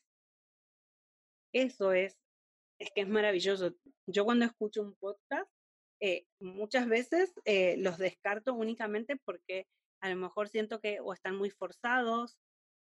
Eso 1.53 1.93
es, 1.93 2.17
es 2.79 2.91
que 2.91 3.01
es 3.01 3.07
maravilloso. 3.07 3.75
Yo 4.07 4.25
cuando 4.25 4.45
escucho 4.45 4.81
un 4.81 4.95
podcast, 4.95 5.49
eh, 6.01 6.25
muchas 6.39 6.88
veces 6.88 7.33
eh, 7.45 7.77
los 7.77 7.97
descarto 7.97 8.53
únicamente 8.53 9.15
porque 9.17 9.67
a 10.01 10.09
lo 10.09 10.15
mejor 10.17 10.49
siento 10.49 10.81
que 10.81 10.99
o 10.99 11.13
están 11.13 11.36
muy 11.36 11.49
forzados 11.49 12.38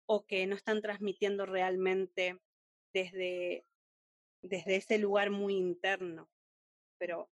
o 0.08 0.26
que 0.26 0.46
no 0.48 0.56
están 0.56 0.82
transmitiendo 0.82 1.46
realmente 1.46 2.40
desde, 2.94 3.66
desde 4.42 4.76
ese 4.76 4.98
lugar 4.98 5.30
muy 5.30 5.56
interno. 5.56 6.30
Pero 7.00 7.30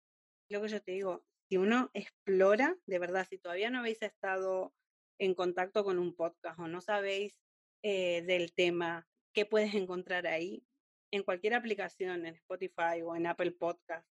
lo 0.49 0.61
que 0.61 0.67
yo 0.67 0.82
te 0.82 0.91
digo, 0.91 1.24
si 1.49 1.57
uno 1.57 1.89
explora, 1.93 2.78
de 2.86 2.99
verdad, 2.99 3.28
si 3.30 3.38
todavía 3.38 3.69
no 3.69 3.80
habéis 3.80 4.01
estado 4.01 4.74
en 5.22 5.36
contacto 5.36 5.84
con 5.84 5.99
un 5.99 6.15
podcast 6.15 6.59
o 6.59 6.67
no 6.67 6.82
sabéis 6.82 7.38
eh, 7.84 8.24
del 8.24 8.53
tema, 8.53 9.07
¿qué 9.34 9.45
puedes 9.45 9.76
encontrar 9.76 10.26
ahí? 10.26 10.65
En 11.11 11.22
cualquier 11.22 11.53
aplicación, 11.53 12.26
en 12.26 12.34
Spotify 12.36 13.03
o 13.05 13.15
en 13.15 13.28
Apple 13.28 13.51
Podcast, 13.51 14.09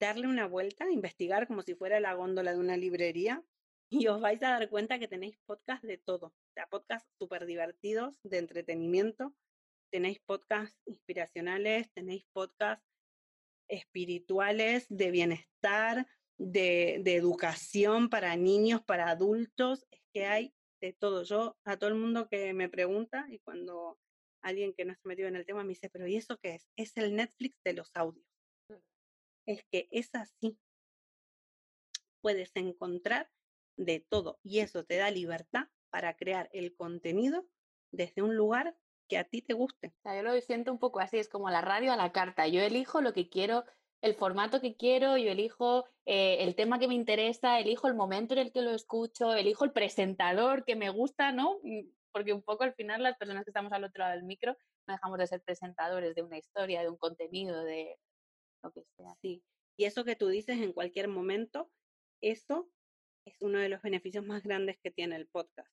darle 0.00 0.26
una 0.26 0.48
vuelta, 0.48 0.90
investigar 0.90 1.46
como 1.46 1.62
si 1.62 1.76
fuera 1.76 2.00
la 2.00 2.14
góndola 2.14 2.52
de 2.52 2.58
una 2.58 2.76
librería 2.76 3.44
y 3.88 4.08
os 4.08 4.20
vais 4.20 4.42
a 4.42 4.50
dar 4.50 4.68
cuenta 4.68 4.98
que 4.98 5.06
tenéis 5.06 5.38
podcasts 5.46 5.86
de 5.86 5.98
todo. 5.98 6.34
Podcasts 6.68 7.08
súper 7.16 7.46
divertidos, 7.46 8.18
de 8.24 8.38
entretenimiento, 8.38 9.36
tenéis 9.92 10.18
podcasts 10.26 10.76
inspiracionales, 10.84 11.92
tenéis 11.92 12.26
podcasts 12.32 12.84
espirituales, 13.68 14.86
de 14.88 15.12
bienestar, 15.12 16.08
de, 16.38 17.00
de, 17.02 17.14
educación 17.16 18.08
para 18.08 18.36
niños, 18.36 18.82
para 18.82 19.08
adultos, 19.08 19.86
es 19.90 20.00
que 20.12 20.26
hay 20.26 20.54
de 20.80 20.92
todo. 20.92 21.22
Yo 21.22 21.56
a 21.64 21.76
todo 21.76 21.88
el 21.88 21.96
mundo 21.96 22.28
que 22.28 22.52
me 22.52 22.68
pregunta 22.68 23.26
y 23.30 23.38
cuando 23.40 23.98
alguien 24.42 24.74
que 24.74 24.84
no 24.84 24.94
se 24.94 25.08
metido 25.08 25.28
en 25.28 25.36
el 25.36 25.46
tema 25.46 25.62
me 25.62 25.70
dice, 25.70 25.88
pero 25.90 26.06
¿y 26.06 26.16
eso 26.16 26.38
qué 26.38 26.56
es? 26.56 26.68
Es 26.76 26.96
el 26.96 27.14
Netflix 27.14 27.56
de 27.64 27.72
los 27.74 27.90
audios 27.94 28.26
es 29.46 29.64
que 29.70 29.88
es 29.90 30.14
así. 30.14 30.58
Puedes 32.20 32.52
encontrar 32.54 33.30
de 33.76 34.00
todo 34.00 34.38
y 34.42 34.60
eso 34.60 34.84
te 34.84 34.96
da 34.96 35.10
libertad 35.10 35.68
para 35.90 36.16
crear 36.16 36.48
el 36.52 36.74
contenido 36.74 37.46
desde 37.92 38.22
un 38.22 38.36
lugar 38.36 38.76
que 39.08 39.18
a 39.18 39.24
ti 39.24 39.42
te 39.42 39.54
guste. 39.54 39.88
O 39.98 40.00
sea, 40.02 40.16
yo 40.16 40.22
lo 40.22 40.40
siento 40.40 40.72
un 40.72 40.78
poco 40.78 41.00
así, 41.00 41.18
es 41.18 41.28
como 41.28 41.50
la 41.50 41.60
radio 41.60 41.92
a 41.92 41.96
la 41.96 42.12
carta. 42.12 42.48
Yo 42.48 42.62
elijo 42.62 43.02
lo 43.02 43.12
que 43.12 43.28
quiero, 43.28 43.64
el 44.04 44.14
formato 44.14 44.60
que 44.60 44.76
quiero, 44.76 45.16
yo 45.16 45.30
elijo 45.30 45.86
eh, 46.04 46.36
el 46.40 46.54
tema 46.54 46.78
que 46.78 46.88
me 46.88 46.94
interesa, 46.94 47.58
elijo 47.58 47.88
el 47.88 47.94
momento 47.94 48.34
en 48.34 48.40
el 48.40 48.52
que 48.52 48.60
lo 48.60 48.72
escucho, 48.72 49.32
elijo 49.34 49.64
el 49.64 49.72
presentador 49.72 50.66
que 50.66 50.76
me 50.76 50.90
gusta, 50.90 51.32
¿no? 51.32 51.58
Mm, 51.62 51.88
porque 52.12 52.34
un 52.34 52.42
poco 52.42 52.64
al 52.64 52.74
final 52.74 53.02
las 53.02 53.16
personas 53.16 53.44
que 53.44 53.50
estamos 53.50 53.72
al 53.72 53.84
otro 53.84 54.00
lado 54.00 54.14
del 54.14 54.24
micro 54.24 54.58
no 54.86 54.92
dejamos 54.92 55.18
de 55.18 55.26
ser 55.26 55.40
presentadores 55.40 56.14
de 56.14 56.22
una 56.22 56.36
historia, 56.36 56.82
de 56.82 56.90
un 56.90 56.98
contenido, 56.98 57.64
de 57.64 57.96
lo 58.62 58.72
que 58.72 58.84
sea. 58.94 59.16
Sí, 59.22 59.42
y 59.78 59.86
eso 59.86 60.04
que 60.04 60.16
tú 60.16 60.28
dices 60.28 60.58
en 60.60 60.74
cualquier 60.74 61.08
momento, 61.08 61.70
eso 62.20 62.68
es 63.24 63.40
uno 63.40 63.58
de 63.58 63.70
los 63.70 63.80
beneficios 63.80 64.26
más 64.26 64.42
grandes 64.42 64.76
que 64.82 64.90
tiene 64.90 65.16
el 65.16 65.28
podcast, 65.28 65.72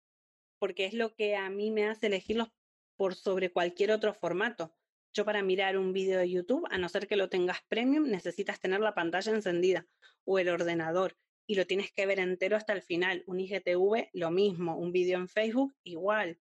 porque 0.58 0.86
es 0.86 0.94
lo 0.94 1.14
que 1.16 1.36
a 1.36 1.50
mí 1.50 1.70
me 1.70 1.86
hace 1.86 2.08
elegirlos 2.08 2.48
por 2.96 3.14
sobre 3.14 3.52
cualquier 3.52 3.92
otro 3.92 4.14
formato. 4.14 4.74
Yo 5.14 5.26
para 5.26 5.44
mirar 5.44 5.78
un 5.78 5.92
video 5.92 6.20
de 6.20 6.30
YouTube, 6.30 6.66
a 6.72 6.78
no 6.78 6.88
ser 6.88 7.08
que 7.08 7.18
lo 7.18 7.30
tengas 7.30 7.62
premium, 7.68 8.10
necesitas 8.10 8.62
tener 8.62 8.80
la 8.80 8.96
pantalla 8.96 9.34
encendida 9.34 9.86
o 10.24 10.40
el 10.40 10.48
ordenador 10.48 11.18
y 11.46 11.56
lo 11.56 11.68
tienes 11.68 11.92
que 11.92 12.06
ver 12.06 12.20
entero 12.20 12.56
hasta 12.56 12.72
el 12.72 12.82
final. 12.82 13.24
Un 13.28 13.42
IGTV, 13.42 14.10
lo 14.14 14.32
mismo. 14.32 14.78
Un 14.78 14.94
video 14.94 15.20
en 15.20 15.28
Facebook, 15.28 15.76
igual. 15.84 16.40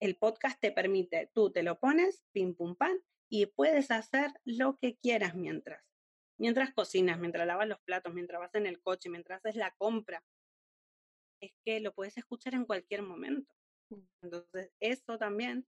El 0.00 0.16
podcast 0.16 0.60
te 0.60 0.70
permite, 0.70 1.30
tú 1.34 1.50
te 1.50 1.64
lo 1.64 1.80
pones, 1.80 2.24
pim 2.32 2.54
pum 2.54 2.76
pam, 2.76 2.96
y 3.28 3.46
puedes 3.46 3.90
hacer 3.90 4.30
lo 4.44 4.78
que 4.78 4.96
quieras 4.96 5.34
mientras. 5.34 5.82
Mientras 6.38 6.72
cocinas, 6.72 7.18
mientras 7.18 7.44
lavas 7.44 7.66
los 7.66 7.80
platos, 7.80 8.14
mientras 8.14 8.40
vas 8.40 8.54
en 8.54 8.66
el 8.66 8.80
coche, 8.80 9.10
mientras 9.10 9.38
haces 9.38 9.56
la 9.56 9.74
compra. 9.78 10.22
Es 11.40 11.52
que 11.64 11.80
lo 11.80 11.92
puedes 11.92 12.16
escuchar 12.16 12.54
en 12.54 12.66
cualquier 12.66 13.02
momento. 13.02 13.52
Mm. 13.90 14.00
Entonces, 14.22 14.70
eso 14.78 15.18
también 15.18 15.66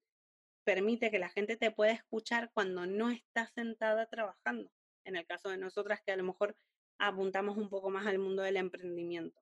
permite 0.66 1.12
que 1.12 1.20
la 1.20 1.28
gente 1.28 1.56
te 1.56 1.70
pueda 1.70 1.92
escuchar 1.92 2.50
cuando 2.52 2.86
no 2.86 3.10
estás 3.10 3.52
sentada 3.54 4.06
trabajando. 4.06 4.70
En 5.04 5.14
el 5.14 5.24
caso 5.24 5.48
de 5.48 5.58
nosotras, 5.58 6.00
que 6.04 6.10
a 6.10 6.16
lo 6.16 6.24
mejor 6.24 6.56
apuntamos 6.98 7.56
un 7.56 7.70
poco 7.70 7.88
más 7.88 8.06
al 8.06 8.18
mundo 8.18 8.42
del 8.42 8.56
emprendimiento. 8.56 9.40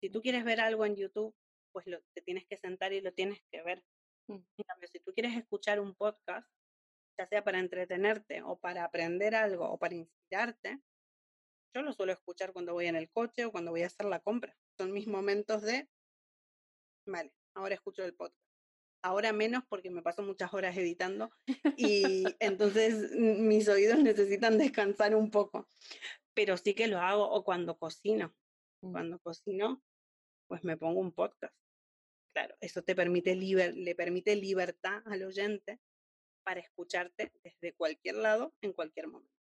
Si 0.00 0.08
tú 0.08 0.22
quieres 0.22 0.44
ver 0.44 0.60
algo 0.60 0.86
en 0.86 0.96
YouTube, 0.96 1.34
pues 1.70 1.86
lo, 1.86 2.00
te 2.14 2.22
tienes 2.22 2.46
que 2.46 2.56
sentar 2.56 2.94
y 2.94 3.02
lo 3.02 3.12
tienes 3.12 3.42
que 3.50 3.62
ver. 3.62 3.84
Mm. 4.26 4.36
En 4.56 4.64
cambio, 4.66 4.88
si 4.88 5.00
tú 5.00 5.12
quieres 5.12 5.36
escuchar 5.36 5.80
un 5.80 5.94
podcast, 5.94 6.48
ya 7.18 7.26
sea 7.26 7.44
para 7.44 7.58
entretenerte 7.58 8.42
o 8.42 8.58
para 8.58 8.84
aprender 8.84 9.34
algo 9.34 9.68
o 9.70 9.78
para 9.78 9.96
inspirarte, 9.96 10.80
yo 11.74 11.82
lo 11.82 11.92
suelo 11.92 12.12
escuchar 12.12 12.54
cuando 12.54 12.72
voy 12.72 12.86
en 12.86 12.96
el 12.96 13.10
coche 13.10 13.44
o 13.44 13.52
cuando 13.52 13.70
voy 13.70 13.82
a 13.82 13.86
hacer 13.86 14.06
la 14.06 14.20
compra. 14.20 14.56
Son 14.78 14.92
mis 14.92 15.06
momentos 15.06 15.60
de, 15.60 15.90
vale, 17.06 17.34
ahora 17.54 17.74
escucho 17.74 18.02
el 18.02 18.14
podcast. 18.14 18.47
Ahora 19.02 19.32
menos 19.32 19.62
porque 19.68 19.90
me 19.90 20.02
paso 20.02 20.22
muchas 20.22 20.52
horas 20.52 20.76
editando 20.76 21.30
y 21.76 22.24
entonces 22.40 23.12
mis 23.12 23.68
oídos 23.68 23.98
necesitan 23.98 24.58
descansar 24.58 25.14
un 25.14 25.30
poco 25.30 25.68
pero 26.38 26.56
sí 26.56 26.72
que 26.72 26.86
lo 26.86 27.00
hago 27.00 27.28
o 27.28 27.42
cuando 27.42 27.76
cocino. 27.76 28.32
Mm. 28.80 28.92
Cuando 28.92 29.18
cocino, 29.18 29.82
pues 30.46 30.62
me 30.62 30.76
pongo 30.76 31.00
un 31.00 31.10
podcast. 31.10 31.52
Claro, 32.32 32.54
eso 32.60 32.80
te 32.82 32.94
permite 32.94 33.34
le 33.34 33.94
permite 33.96 34.36
libertad 34.36 35.02
al 35.06 35.24
oyente 35.24 35.80
para 36.44 36.60
escucharte 36.60 37.32
desde 37.42 37.74
cualquier 37.74 38.14
lado, 38.14 38.54
en 38.60 38.72
cualquier 38.72 39.08
momento. 39.08 39.34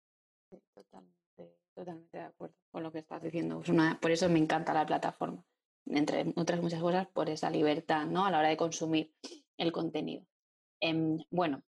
totalmente, 0.73 1.59
totalmente 1.75 2.17
de 2.17 2.25
acuerdo 2.25 2.57
con 2.71 2.83
lo 2.83 2.91
que 2.91 3.01
estás 3.01 3.23
diciendo. 3.23 3.63
por 4.01 4.11
eso 4.11 4.31
me 4.31 4.39
encanta 4.39 4.73
la 4.73 4.87
plataforma, 4.87 5.45
entre 5.85 6.33
otras 6.35 6.63
muchas 6.63 6.81
cosas, 6.81 7.09
por 7.09 7.29
esa 7.29 7.51
libertad 7.51 8.07
¿no? 8.07 8.25
a 8.25 8.31
la 8.31 8.39
hora 8.39 8.49
de 8.49 8.57
consumir 8.57 9.15
el 9.59 9.73
contenido. 9.73 10.25
Em, 10.81 11.19
bueno, 11.31 11.63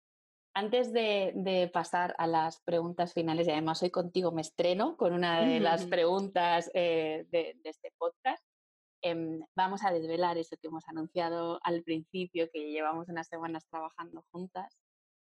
antes 0.55 0.93
de, 0.93 1.71
pasar 1.73 2.15
a 2.19 2.27
las 2.27 2.61
preguntas 2.63 3.13
finales, 3.13 3.49
y 3.49 3.51
además 3.51 3.83
hoy 3.83 3.91
contigo 3.91 4.31
me 4.33 4.43
estreno 4.43 4.97
con 4.97 5.13
una 5.13 5.41
de 5.41 5.61
las 5.61 5.85
preguntas 5.99 6.71
eh, 6.75 7.27
de, 7.31 7.57
este 7.65 7.93
podcast, 7.99 8.45
em, 9.03 9.41
vamos 9.57 9.85
a 9.85 9.93
desvelar 9.93 10.39
eso 10.39 10.57
que 10.61 10.69
hemos 10.69 10.87
anunciado 10.89 11.59
al 11.65 11.83
principio, 11.83 12.49
que 12.53 12.71
llevamos 12.71 13.09
unas 13.09 13.27
semanas 13.27 13.67
trabajando 13.69 14.25
juntas, 14.31 14.79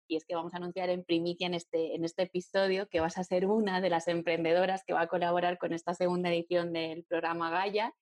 y 0.08 0.16
es 0.16 0.24
que 0.24 0.34
vamos 0.34 0.54
a 0.54 0.56
anunciar 0.56 0.88
en 0.88 1.04
primicia 1.04 1.46
en 1.46 1.54
este, 1.54 1.94
en 1.94 2.04
este 2.04 2.22
episodio 2.22 2.88
que 2.88 3.00
vas 3.00 3.18
a 3.18 3.24
ser 3.24 3.46
una 3.46 3.82
de 3.82 3.90
las 3.90 4.08
emprendedoras 4.08 4.82
que 4.84 4.94
va 4.94 5.02
a 5.02 5.08
colaborar 5.08 5.58
con 5.58 5.74
esta 5.74 5.92
segunda 5.94 6.30
edición 6.30 6.72
del 6.72 7.04
programa 7.04 7.50
Gaia. 7.50 7.92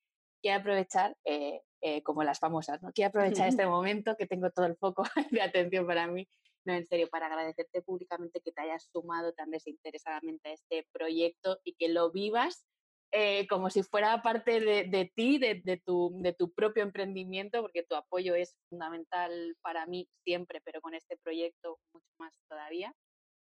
Quiero 0.41 0.61
aprovechar, 0.61 1.17
eh, 1.25 1.61
eh, 1.81 2.01
como 2.03 2.23
las 2.23 2.39
famosas, 2.39 2.81
¿no? 2.81 2.91
quiero 2.91 3.09
aprovechar 3.09 3.47
este 3.61 3.65
momento 3.65 4.15
que 4.17 4.27
tengo 4.27 4.49
todo 4.51 4.65
el 4.65 4.75
foco 4.77 5.03
de 5.31 5.41
atención 5.41 5.85
para 5.85 6.07
mí 6.07 6.27
no, 6.67 6.73
en 6.73 6.85
serio, 6.85 7.07
para 7.09 7.27
agradecerte 7.27 7.81
públicamente 7.81 8.41
que 8.41 8.51
te 8.51 8.61
hayas 8.61 8.89
sumado 8.91 9.31
tan 9.33 9.51
desinteresadamente 9.51 10.49
a 10.49 10.51
este 10.51 10.85
proyecto 10.91 11.61
y 11.63 11.75
que 11.75 11.87
lo 11.87 12.11
vivas 12.11 12.65
eh, 13.13 13.47
como 13.47 13.69
si 13.69 13.83
fuera 13.83 14.21
parte 14.21 14.59
de, 14.59 15.11
ti, 15.15 15.37
de, 15.37 15.81
tu, 15.85 16.11
de 16.21 16.33
tu 16.33 16.51
propio 16.51 16.83
emprendimiento, 16.83 17.61
porque 17.61 17.83
tu 17.83 17.95
apoyo 17.95 18.35
es 18.35 18.57
fundamental 18.69 19.55
para 19.61 19.85
mí 19.85 20.09
siempre, 20.25 20.59
pero 20.65 20.81
con 20.81 20.93
este 20.93 21.15
proyecto 21.17 21.79
mucho 21.93 22.09
más 22.19 22.37
todavía. 22.49 22.93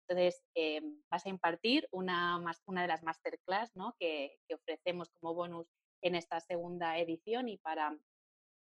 Entonces, 0.08 0.42
eh, 0.56 0.82
vas 1.10 1.26
a 1.26 1.30
impartir 1.30 1.88
una, 1.92 2.42
una 2.66 2.82
de 2.82 2.88
las 2.88 3.04
masterclass 3.04 3.72
¿no? 3.76 3.94
que, 4.00 4.38
que 4.48 4.56
ofrecemos 4.56 5.10
como 5.20 5.36
bonus 5.36 5.68
en 6.02 6.16
esta 6.16 6.40
segunda 6.40 6.98
edición 6.98 7.50
y 7.50 7.58
para 7.58 7.98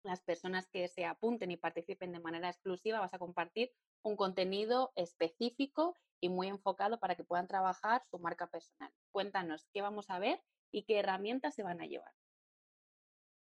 las 0.02 0.22
personas 0.22 0.66
que 0.68 0.88
se 0.88 1.04
apunten 1.04 1.50
y 1.50 1.56
participen 1.56 2.12
de 2.12 2.20
manera 2.20 2.48
exclusiva 2.48 3.00
vas 3.00 3.14
a 3.14 3.18
compartir 3.18 3.72
un 4.02 4.16
contenido 4.16 4.92
específico 4.96 5.96
y 6.20 6.28
muy 6.28 6.48
enfocado 6.48 6.98
para 6.98 7.14
que 7.14 7.24
puedan 7.24 7.48
trabajar 7.48 8.02
su 8.10 8.18
marca 8.18 8.48
personal. 8.48 8.92
Cuéntanos 9.10 9.66
qué 9.72 9.82
vamos 9.82 10.10
a 10.10 10.18
ver 10.18 10.40
y 10.72 10.84
qué 10.84 10.98
herramientas 10.98 11.54
se 11.54 11.62
van 11.62 11.80
a 11.80 11.86
llevar. 11.86 12.12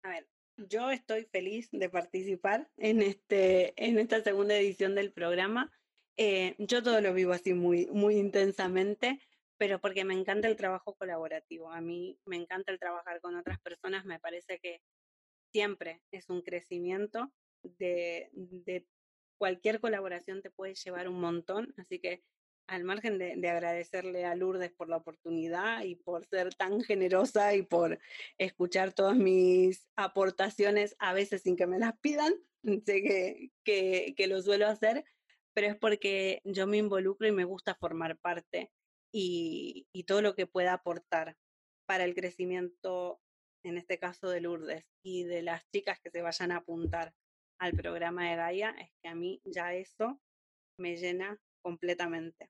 A 0.03 0.11
ver, 0.11 0.29
yo 0.57 0.91
estoy 0.91 1.25
feliz 1.25 1.69
de 1.73 1.89
participar 1.89 2.71
en, 2.77 3.03
este, 3.03 3.75
en 3.83 3.99
esta 3.99 4.23
segunda 4.23 4.57
edición 4.57 4.95
del 4.95 5.13
programa. 5.13 5.73
Eh, 6.17 6.55
yo 6.59 6.83
todo 6.83 7.01
lo 7.01 7.13
vivo 7.13 7.33
así 7.33 7.53
muy, 7.53 7.87
muy 7.87 8.17
intensamente, 8.17 9.21
pero 9.59 9.81
porque 9.81 10.05
me 10.05 10.15
encanta 10.15 10.49
el 10.49 10.57
trabajo 10.57 10.95
colaborativo. 10.95 11.71
A 11.71 11.81
mí 11.81 12.19
me 12.25 12.37
encanta 12.37 12.73
el 12.73 12.79
trabajar 12.79 13.21
con 13.21 13.37
otras 13.37 13.61
personas, 13.61 14.05
me 14.05 14.19
parece 14.19 14.59
que 14.59 14.81
siempre 15.57 16.03
es 16.11 16.29
un 16.29 16.43
crecimiento 16.43 17.33
de, 17.63 18.31
cualquier 19.39 19.81
colaboración 19.81 20.43
te 20.43 20.51
puede 20.51 20.75
llevar 20.75 21.09
un 21.09 21.19
montón, 21.19 21.73
así 21.79 21.99
que 21.99 22.23
al 22.67 22.85
margen 22.85 23.17
de, 23.17 23.49
agradecerle 23.49 24.27
a 24.27 24.35
Lourdes 24.35 24.73
por 24.73 24.91
la 24.91 24.99
oportunidad 24.99 25.83
y 25.83 25.95
por 25.95 26.27
ser 26.27 26.55
tan 26.55 26.83
generosa 26.83 27.55
y 27.55 27.63
por 27.63 27.99
escuchar 28.37 28.93
todas 28.93 29.17
mis 29.17 29.89
aportaciones, 29.97 30.95
a 30.99 31.15
veces 31.15 31.41
sin 31.41 31.57
que 31.57 31.67
me 31.67 31.79
las 31.79 31.99
pidan, 32.01 32.35
sé 32.85 33.51
que, 33.65 34.15
que, 34.15 34.27
lo 34.27 34.43
suelo 34.43 34.67
hacer, 34.67 35.05
pero 35.55 35.69
es 35.69 35.77
porque 35.77 36.43
yo 36.45 36.67
me 36.67 36.77
involucro 36.77 37.27
y 37.27 37.33
me 37.33 37.45
gusta 37.45 37.75
formar 37.77 38.19
parte 38.19 38.71
y 39.11 40.05
todo 40.07 40.21
lo 40.21 40.35
que 40.35 40.47
pueda 40.47 40.75
aportar 40.75 41.35
para 41.87 42.05
el 42.05 42.15
crecimiento, 42.15 43.23
en 43.67 43.79
este 43.79 43.99
caso 43.99 44.31
de 44.31 44.41
Lourdes, 44.41 44.85
y 45.03 45.25
de 45.25 45.43
las 45.43 45.69
chicas 45.71 45.99
que 46.01 46.11
se 46.11 46.23
vayan 46.23 46.53
a 46.53 46.59
apuntar 46.59 47.13
al 47.61 47.73
programa 47.73 48.31
de 48.31 48.37
Gaia 48.37 48.71
es 48.79 48.91
que 49.03 49.09
a 49.09 49.15
mí 49.15 49.41
ya 49.45 49.75
eso 49.75 50.21
me 50.79 50.97
llena 50.97 51.41
completamente. 51.65 52.49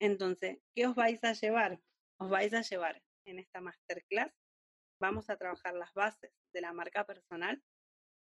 Entonces, 0.00 0.58
¿qué 0.74 0.86
os 0.86 0.94
vais 0.94 1.22
a 1.24 1.34
llevar? 1.34 1.82
Os 2.18 2.30
vais 2.30 2.54
a 2.54 2.62
llevar 2.62 3.02
en 3.26 3.38
esta 3.38 3.60
masterclass, 3.60 4.32
vamos 4.98 5.28
a 5.28 5.36
trabajar 5.36 5.74
las 5.74 5.92
bases 5.92 6.32
de 6.54 6.62
la 6.62 6.72
marca 6.72 7.04
personal 7.04 7.62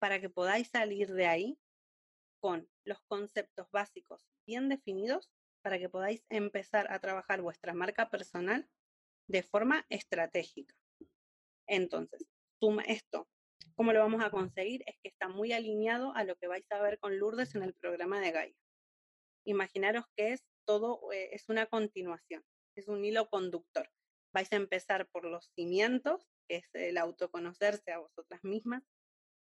para 0.00 0.20
que 0.20 0.28
podáis 0.28 0.68
salir 0.68 1.12
de 1.12 1.26
ahí 1.26 1.58
con 2.40 2.68
los 2.84 3.00
conceptos 3.02 3.70
básicos 3.70 4.26
bien 4.44 4.68
definidos 4.68 5.30
para 5.62 5.78
que 5.78 5.88
podáis 5.88 6.24
empezar 6.30 6.90
a 6.90 6.98
trabajar 6.98 7.42
vuestra 7.42 7.74
marca 7.74 8.10
personal 8.10 8.68
de 9.28 9.42
forma 9.42 9.86
estratégica. 9.88 10.74
Entonces, 11.68 12.26
suma 12.60 12.82
esto 12.82 13.28
¿Cómo 13.78 13.92
lo 13.92 14.00
vamos 14.00 14.24
a 14.24 14.30
conseguir? 14.30 14.82
Es 14.86 14.96
que 15.00 15.08
está 15.08 15.28
muy 15.28 15.52
alineado 15.52 16.12
a 16.16 16.24
lo 16.24 16.34
que 16.34 16.48
vais 16.48 16.66
a 16.72 16.82
ver 16.82 16.98
con 16.98 17.16
Lourdes 17.16 17.54
en 17.54 17.62
el 17.62 17.74
programa 17.74 18.18
de 18.18 18.32
Gaia. 18.32 18.56
Imaginaros 19.46 20.04
que 20.16 20.32
es 20.32 20.42
todo, 20.66 21.12
eh, 21.12 21.28
es 21.30 21.48
una 21.48 21.66
continuación, 21.66 22.42
es 22.76 22.88
un 22.88 23.04
hilo 23.04 23.30
conductor. 23.30 23.88
Vais 24.34 24.52
a 24.52 24.56
empezar 24.56 25.06
por 25.06 25.24
los 25.24 25.52
cimientos, 25.54 26.26
que 26.48 26.56
es 26.56 26.68
el 26.74 26.98
autoconocerse 26.98 27.92
a 27.92 28.00
vosotras 28.00 28.42
mismas, 28.42 28.82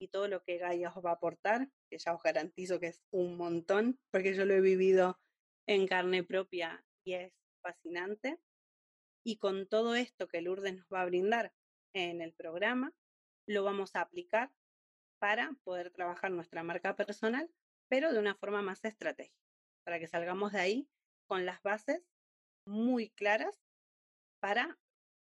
y 0.00 0.06
todo 0.06 0.28
lo 0.28 0.44
que 0.44 0.58
Gaia 0.58 0.92
os 0.94 1.04
va 1.04 1.10
a 1.10 1.14
aportar, 1.14 1.68
que 1.90 1.98
ya 1.98 2.14
os 2.14 2.22
garantizo 2.22 2.78
que 2.78 2.86
es 2.86 3.02
un 3.10 3.36
montón, 3.36 3.98
porque 4.12 4.34
yo 4.34 4.44
lo 4.44 4.54
he 4.54 4.60
vivido 4.60 5.18
en 5.66 5.88
carne 5.88 6.22
propia 6.22 6.84
y 7.04 7.14
es 7.14 7.32
fascinante. 7.60 8.38
Y 9.26 9.38
con 9.38 9.66
todo 9.66 9.96
esto 9.96 10.28
que 10.28 10.42
Lourdes 10.42 10.76
nos 10.76 10.86
va 10.86 11.02
a 11.02 11.06
brindar 11.06 11.52
en 11.92 12.20
el 12.20 12.32
programa, 12.32 12.92
lo 13.46 13.64
vamos 13.64 13.96
a 13.96 14.02
aplicar 14.02 14.50
para 15.18 15.52
poder 15.64 15.90
trabajar 15.90 16.30
nuestra 16.30 16.62
marca 16.62 16.94
personal, 16.96 17.50
pero 17.88 18.12
de 18.12 18.18
una 18.18 18.34
forma 18.34 18.62
más 18.62 18.84
estratégica, 18.84 19.36
para 19.84 19.98
que 19.98 20.06
salgamos 20.06 20.52
de 20.52 20.60
ahí 20.60 20.88
con 21.26 21.46
las 21.46 21.62
bases 21.62 22.02
muy 22.64 23.10
claras 23.10 23.58
para 24.40 24.78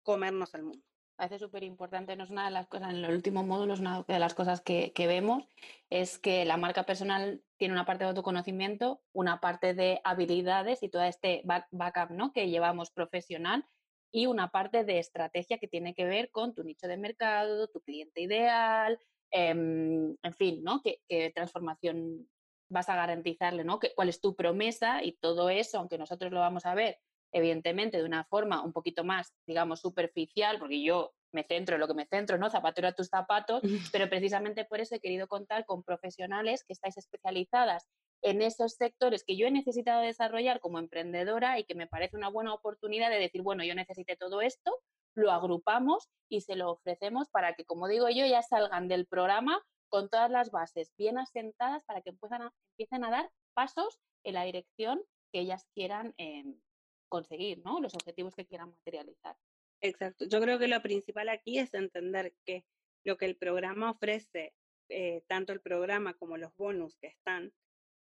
comernos 0.03 0.53
el 0.56 0.64
mundo. 0.64 0.86
parece 1.16 1.39
súper 1.39 1.64
importante, 1.64 2.16
no 2.16 2.24
es 2.24 2.30
una 2.30 2.45
de 2.45 2.51
las 2.51 2.68
cosas, 2.68 2.91
en 2.91 3.03
el 3.03 3.14
último 3.14 3.43
módulo 3.43 3.74
es 3.74 3.80
una 3.80 4.03
de 4.03 4.20
las 4.20 4.34
cosas 4.34 4.62
que, 4.62 4.91
vemos, 4.97 5.47
es 5.89 6.18
que 6.18 6.45
la 6.45 6.58
marca 6.58 6.86
personal 6.86 7.43
tiene 7.58 7.74
una 7.74 7.86
parte 7.86 8.03
de 8.03 8.10
autoconocimiento, 8.10 9.01
una 9.14 9.39
parte 9.39 9.74
de 9.74 10.01
habilidades 10.03 10.84
y 10.84 10.89
todo 10.89 11.03
este 11.03 11.41
backup 11.43 12.12
¿no? 12.12 12.34
que 12.34 12.49
llevamos 12.49 12.91
profesional 12.91 13.66
y 14.12 14.28
una 14.28 14.49
parte 14.49 14.84
de 14.84 14.99
estrategia 14.99 15.58
que 15.58 15.68
tiene 15.68 15.93
que 15.93 16.06
ver 16.06 16.32
con 16.32 16.53
tu 16.53 16.64
nicho 16.64 16.88
de 16.88 16.97
mercado, 16.97 17.68
tu 17.68 17.82
cliente 17.82 18.22
ideal, 18.22 18.99
em, 19.32 20.16
en 20.22 20.34
fin, 20.34 20.64
¿no? 20.64 20.82
¿Qué, 20.82 21.32
transformación 21.34 22.30
vas 22.70 22.89
a 22.89 22.95
garantizarle, 22.95 23.64
¿no? 23.64 23.80
¿Cuál 23.95 24.10
es 24.10 24.22
tu 24.22 24.36
promesa? 24.36 25.03
Y 25.03 25.14
todo 25.14 25.49
eso, 25.49 25.80
aunque 25.80 25.97
nosotros 25.97 26.32
lo 26.32 26.39
vamos 26.39 26.66
a 26.66 26.76
ver 26.76 26.99
evidentemente 27.36 27.97
de 27.97 28.06
una 28.06 28.24
forma 28.24 28.64
un 28.64 28.72
poquito 28.72 29.03
más, 29.03 29.34
digamos, 29.45 29.82
superficial, 29.82 30.58
porque 30.58 30.82
yo 30.82 31.14
me 31.34 31.43
centro 31.43 31.76
en 31.76 31.82
lo 31.82 31.88
que 31.88 31.93
me 31.93 32.06
centro, 32.06 32.38
¿no? 32.38 32.49
Zapatero 32.49 32.88
a 32.88 32.93
tus 32.93 33.10
zapatos, 33.10 33.62
pero 33.93 34.10
precisamente 34.10 34.64
por 34.64 34.80
eso 34.80 34.95
he 34.95 35.01
querido 35.01 35.28
contar 35.28 35.66
con 35.66 35.84
profesionales 35.84 36.64
que 36.64 36.72
estáis 36.72 36.97
especializadas 36.97 37.89
en 38.22 38.41
esos 38.41 38.74
sectores 38.74 39.24
que 39.24 39.38
yo 39.38 39.47
he 39.47 39.51
necesitado 39.51 40.01
desarrollar 40.01 40.59
como 40.59 40.80
emprendedora 40.80 41.59
y 41.59 41.63
que 41.63 41.76
me 41.76 41.88
parece 41.88 42.18
una 42.18 42.30
buena 42.30 42.53
oportunidad 42.53 43.09
de 43.09 43.20
decir, 43.20 43.41
bueno, 43.41 43.63
yo 43.63 43.76
necesité 43.76 44.16
todo 44.16 44.41
esto, 44.41 44.80
lo 45.16 45.32
agrupamos 45.32 46.09
y 46.30 46.41
se 46.41 46.55
lo 46.55 46.72
ofrecemos 46.72 47.30
para 47.30 47.53
que, 47.53 47.66
como 47.66 47.88
digo 47.88 48.09
yo, 48.09 48.26
ya 48.26 48.41
salgan 48.41 48.88
del 48.88 49.05
programa 49.05 49.63
con 49.89 50.09
todas 50.09 50.30
las 50.30 50.51
bases 50.51 50.91
bien 50.97 51.18
asentadas 51.18 51.84
para 51.86 52.01
que 52.01 52.09
empiecen 52.09 52.41
a, 52.41 52.53
empiecen 52.72 53.03
a 53.03 53.11
dar 53.11 53.32
pasos 53.53 53.99
en 54.24 54.34
la 54.34 54.43
dirección 54.43 55.01
que 55.32 55.39
ellas 55.39 55.68
quieran 55.74 56.13
em, 56.18 56.59
conseguir, 57.07 57.61
¿no? 57.63 57.80
Los 57.80 57.93
objetivos 57.93 58.36
que 58.36 58.45
quieran 58.45 58.72
materializar. 58.72 59.38
Exacto. 59.82 60.26
Yo 60.26 60.41
creo 60.41 60.57
que 60.59 60.68
lo 60.68 60.82
principal 60.82 61.30
aquí 61.30 61.59
es 61.59 61.74
entender 61.74 62.34
que 62.45 62.66
lo 63.03 63.18
que 63.18 63.26
el 63.26 63.38
programa 63.38 63.91
ofrece, 63.91 64.53
eh, 64.89 65.24
tanto 65.28 65.53
el 65.53 65.61
programa 65.61 66.16
como 66.16 66.38
los 66.38 66.55
bonus 66.55 66.97
que 66.97 67.07
están, 67.07 67.53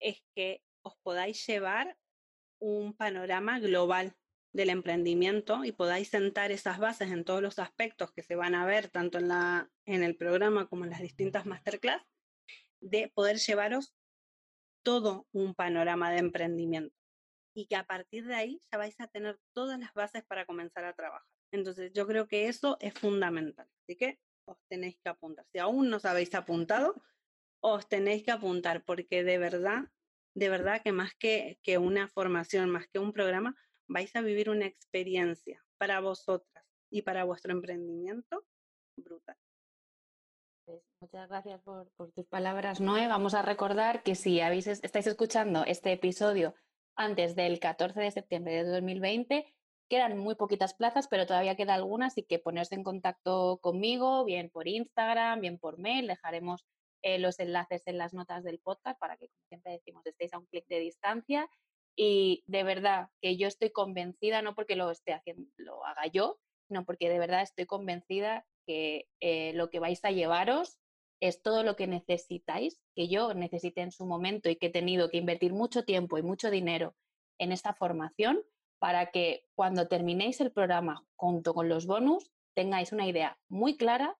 es 0.00 0.22
que 0.34 0.62
os 0.82 0.96
podáis 1.02 1.46
llevar 1.46 1.96
un 2.60 2.94
panorama 2.94 3.58
global 3.60 4.16
del 4.52 4.70
emprendimiento 4.70 5.64
y 5.64 5.72
podáis 5.72 6.08
sentar 6.08 6.50
esas 6.50 6.78
bases 6.78 7.10
en 7.10 7.24
todos 7.24 7.42
los 7.42 7.58
aspectos 7.58 8.12
que 8.12 8.22
se 8.22 8.34
van 8.34 8.54
a 8.54 8.66
ver 8.66 8.88
tanto 8.88 9.18
en, 9.18 9.28
la, 9.28 9.70
en 9.84 10.02
el 10.02 10.16
programa 10.16 10.68
como 10.68 10.84
en 10.84 10.90
las 10.90 11.00
distintas 11.00 11.46
masterclass, 11.46 12.02
de 12.80 13.12
poder 13.14 13.38
llevaros 13.38 13.94
todo 14.82 15.26
un 15.32 15.54
panorama 15.54 16.10
de 16.10 16.18
emprendimiento 16.18 16.96
y 17.54 17.66
que 17.66 17.76
a 17.76 17.84
partir 17.84 18.26
de 18.26 18.34
ahí 18.34 18.62
ya 18.72 18.78
vais 18.78 18.98
a 19.00 19.08
tener 19.08 19.38
todas 19.52 19.78
las 19.78 19.92
bases 19.92 20.24
para 20.24 20.46
comenzar 20.46 20.84
a 20.84 20.94
trabajar. 20.94 21.28
Entonces, 21.50 21.92
yo 21.92 22.06
creo 22.06 22.28
que 22.28 22.46
eso 22.46 22.76
es 22.80 22.94
fundamental. 22.94 23.68
Así 23.82 23.96
que 23.96 24.18
os 24.44 24.56
tenéis 24.68 24.98
que 25.02 25.08
apuntar. 25.08 25.44
Si 25.52 25.58
aún 25.58 25.90
no 25.90 25.96
os 25.96 26.04
habéis 26.04 26.34
apuntado, 26.34 26.94
os 27.60 27.88
tenéis 27.88 28.22
que 28.24 28.30
apuntar 28.30 28.84
porque 28.84 29.24
de 29.24 29.38
verdad, 29.38 29.90
de 30.34 30.48
verdad 30.48 30.82
que 30.82 30.92
más 30.92 31.14
que, 31.14 31.58
que 31.62 31.78
una 31.78 32.08
formación, 32.08 32.70
más 32.70 32.86
que 32.88 32.98
un 32.98 33.12
programa, 33.12 33.54
vais 33.86 34.14
a 34.16 34.20
vivir 34.20 34.50
una 34.50 34.66
experiencia 34.66 35.64
para 35.78 36.00
vosotras 36.00 36.64
y 36.90 37.02
para 37.02 37.24
vuestro 37.24 37.52
emprendimiento 37.52 38.44
brutal. 38.96 39.36
Pues 40.64 40.82
muchas 41.00 41.28
gracias 41.28 41.62
por, 41.62 41.88
tus 42.14 42.26
palabras, 42.26 42.80
Noé. 42.80 43.08
Vamos 43.08 43.34
a 43.34 43.42
recordar 43.42 44.02
que 44.02 44.14
si 44.14 44.40
habéis, 44.40 44.66
estáis 44.66 45.06
escuchando 45.06 45.64
este 45.64 45.92
episodio 45.92 46.54
antes 46.94 47.34
del 47.34 47.58
14 47.58 47.98
de 48.00 48.10
septiembre 48.10 48.64
de 48.64 48.70
2020. 48.70 49.54
Quedan 49.88 50.18
muy 50.18 50.34
poquitas 50.34 50.74
plazas, 50.74 51.08
pero 51.08 51.26
todavía 51.26 51.56
queda 51.56 51.74
algunas, 51.74 52.12
así 52.12 52.22
que 52.22 52.38
poneros 52.38 52.70
en 52.72 52.82
contacto 52.82 53.58
conmigo, 53.62 54.26
bien 54.26 54.50
por 54.50 54.68
Instagram, 54.68 55.40
bien 55.40 55.58
por 55.58 55.78
mail. 55.78 56.06
Dejaremos 56.06 56.66
eh, 57.02 57.18
los 57.18 57.38
enlaces 57.38 57.82
en 57.86 57.98
las 57.98 58.14
notas 58.14 58.44
del 58.44 58.58
podcast 58.58 58.98
para 58.98 59.16
que, 59.16 59.28
como 59.28 59.44
siempre 59.48 59.72
decimos, 59.72 60.06
estéis 60.06 60.32
a 60.32 60.38
un 60.38 60.46
clic 60.46 60.66
de 60.68 60.80
distancia. 60.80 61.48
Y 61.96 62.44
de 62.46 62.62
verdad 62.62 63.08
que 63.20 63.36
yo 63.36 63.48
estoy 63.48 63.70
convencida, 63.70 64.42
no 64.42 64.54
porque 64.54 64.76
lo 64.76 64.90
esté 64.90 65.12
haciendo, 65.12 65.50
lo 65.56 65.84
haga 65.84 66.06
yo, 66.06 66.38
sino 66.68 66.84
porque 66.84 67.08
de 67.08 67.18
verdad 67.18 67.42
estoy 67.42 67.66
convencida 67.66 68.46
que 68.66 69.08
eh, 69.20 69.52
lo 69.54 69.70
que 69.70 69.80
vais 69.80 70.04
a 70.04 70.10
llevaros 70.10 70.78
es 71.20 71.42
todo 71.42 71.64
lo 71.64 71.74
que 71.74 71.86
necesitáis, 71.86 72.80
que 72.94 73.08
yo 73.08 73.34
necesité 73.34 73.80
en 73.80 73.90
su 73.90 74.06
momento 74.06 74.48
y 74.48 74.56
que 74.56 74.66
he 74.66 74.70
tenido 74.70 75.10
que 75.10 75.16
invertir 75.16 75.52
mucho 75.52 75.84
tiempo 75.84 76.18
y 76.18 76.22
mucho 76.22 76.50
dinero 76.50 76.94
en 77.38 77.52
esta 77.52 77.74
formación 77.74 78.42
para 78.78 79.10
que 79.10 79.44
cuando 79.56 79.88
terminéis 79.88 80.40
el 80.40 80.52
programa 80.52 81.04
junto 81.16 81.54
con 81.54 81.68
los 81.68 81.86
bonus 81.86 82.30
tengáis 82.54 82.92
una 82.92 83.06
idea 83.06 83.38
muy 83.48 83.76
clara 83.76 84.16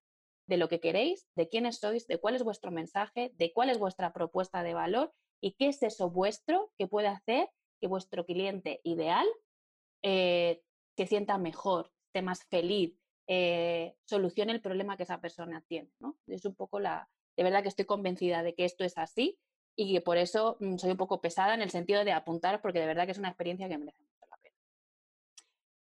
de 0.49 0.57
lo 0.57 0.67
que 0.67 0.79
queréis, 0.79 1.27
de 1.35 1.47
quiénes 1.47 1.77
sois, 1.77 2.07
de 2.07 2.17
cuál 2.17 2.35
es 2.35 2.43
vuestro 2.43 2.71
mensaje, 2.71 3.31
de 3.35 3.53
cuál 3.53 3.69
es 3.69 3.77
vuestra 3.77 4.11
propuesta 4.11 4.63
de 4.63 4.73
valor 4.73 5.13
y 5.39 5.53
qué 5.53 5.67
es 5.67 5.83
eso 5.83 6.09
vuestro 6.09 6.71
que 6.77 6.87
puede 6.87 7.07
hacer 7.07 7.47
que 7.79 7.87
vuestro 7.87 8.25
cliente 8.25 8.81
ideal 8.83 9.27
eh, 10.01 10.63
se 10.97 11.05
sienta 11.05 11.37
mejor, 11.37 11.91
esté 12.07 12.23
más 12.23 12.43
feliz, 12.45 12.97
eh, 13.27 13.95
solucione 14.05 14.51
el 14.51 14.59
problema 14.59 14.97
que 14.97 15.03
esa 15.03 15.21
persona 15.21 15.63
tiene. 15.67 15.91
¿no? 15.99 16.17
Es 16.25 16.43
un 16.45 16.55
poco 16.55 16.79
la, 16.79 17.07
de 17.37 17.43
verdad 17.43 17.61
que 17.61 17.69
estoy 17.69 17.85
convencida 17.85 18.41
de 18.41 18.55
que 18.55 18.65
esto 18.65 18.83
es 18.83 18.97
así 18.97 19.37
y 19.75 19.93
que 19.93 20.01
por 20.01 20.17
eso 20.17 20.57
mm, 20.59 20.77
soy 20.77 20.91
un 20.91 20.97
poco 20.97 21.21
pesada 21.21 21.53
en 21.53 21.61
el 21.61 21.69
sentido 21.69 22.03
de 22.03 22.11
apuntar 22.11 22.59
porque 22.59 22.79
de 22.79 22.87
verdad 22.87 23.05
que 23.05 23.11
es 23.11 23.19
una 23.19 23.29
experiencia 23.29 23.69
que 23.69 23.77
merece. 23.77 24.08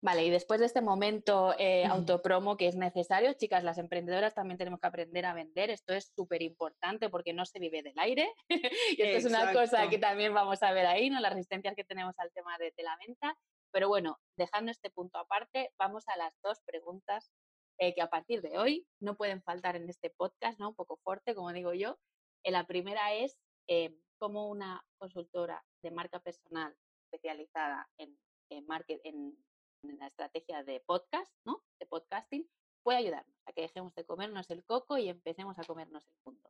Vale, 0.04 0.26
y 0.26 0.32
después 0.32 0.60
de 0.60 0.66
este 0.66 0.82
momento 0.82 1.54
eh, 1.60 1.86
autopromo 1.86 2.58
que 2.58 2.68
es 2.68 2.76
necesario, 2.76 3.34
chicas, 3.34 3.64
las 3.64 3.78
emprendedoras 3.78 4.34
también 4.34 4.58
tenemos 4.58 4.80
que 4.80 4.88
aprender 4.88 5.26
a 5.26 5.34
vender. 5.36 5.70
Esto 5.70 5.94
es 5.94 6.12
súper 6.16 6.42
importante 6.42 7.10
porque 7.10 7.34
no 7.34 7.46
se 7.46 7.60
vive 7.60 7.84
del 7.84 7.98
aire. 7.98 8.34
y 8.98 9.02
esto 9.02 9.18
es 9.18 9.26
una 9.26 9.54
cosa 9.54 9.88
que 9.90 10.00
también 10.00 10.34
vamos 10.34 10.64
a 10.64 10.72
ver 10.72 10.88
ahí, 10.88 11.12
¿no? 11.12 11.20
Las 11.20 11.34
resistencias 11.34 11.76
que 11.76 11.84
tenemos 11.84 12.16
al 12.18 12.32
tema 12.34 12.58
de 12.58 12.74
la 12.84 12.98
venta. 13.06 13.38
Pero 13.72 13.88
bueno, 13.88 14.20
dejando 14.38 14.72
este 14.72 14.90
punto 14.90 15.20
aparte, 15.20 15.72
vamos 15.78 16.04
a 16.08 16.18
las 16.18 16.34
dos 16.42 16.60
preguntas 16.66 17.32
eh, 17.80 17.94
que 17.96 18.02
a 18.02 18.10
partir 18.10 18.42
de 18.42 18.58
hoy 18.58 18.86
no 19.00 19.16
pueden 19.16 19.42
faltar 19.42 19.76
en 19.76 19.90
este 19.90 20.10
podcast, 20.10 20.60
¿no? 20.60 20.70
Un 20.70 20.76
poco 20.76 20.98
fuerte, 20.98 21.34
como 21.34 21.54
digo 21.54 21.74
yo. 21.74 21.98
Eh, 22.44 22.52
la 22.52 22.66
primera 22.66 23.14
es 23.14 23.38
eh, 23.68 23.96
cómo 24.20 24.50
una 24.50 24.86
consultora 24.98 25.64
de 25.82 25.92
marca 25.92 26.20
personal 26.20 26.76
especializada 27.06 27.90
en, 27.98 28.18
en, 28.50 28.66
en, 29.04 29.38
la 29.84 30.08
estrategia 30.08 30.64
de 30.64 30.80
podcast, 30.80 31.32
¿no? 31.46 31.64
De 31.80 31.86
podcasting, 31.86 32.48
puede 32.84 33.00
ayudarnos 33.00 33.36
a 33.46 33.54
que 33.54 33.62
dejemos 33.62 33.94
de 33.96 34.06
comernos 34.06 34.50
el 34.50 34.64
coco 34.64 34.98
y 34.98 35.10
empecemos 35.10 35.58
a 35.58 35.64
comernos 35.64 36.08
el 36.08 36.16
mundo. 36.26 36.50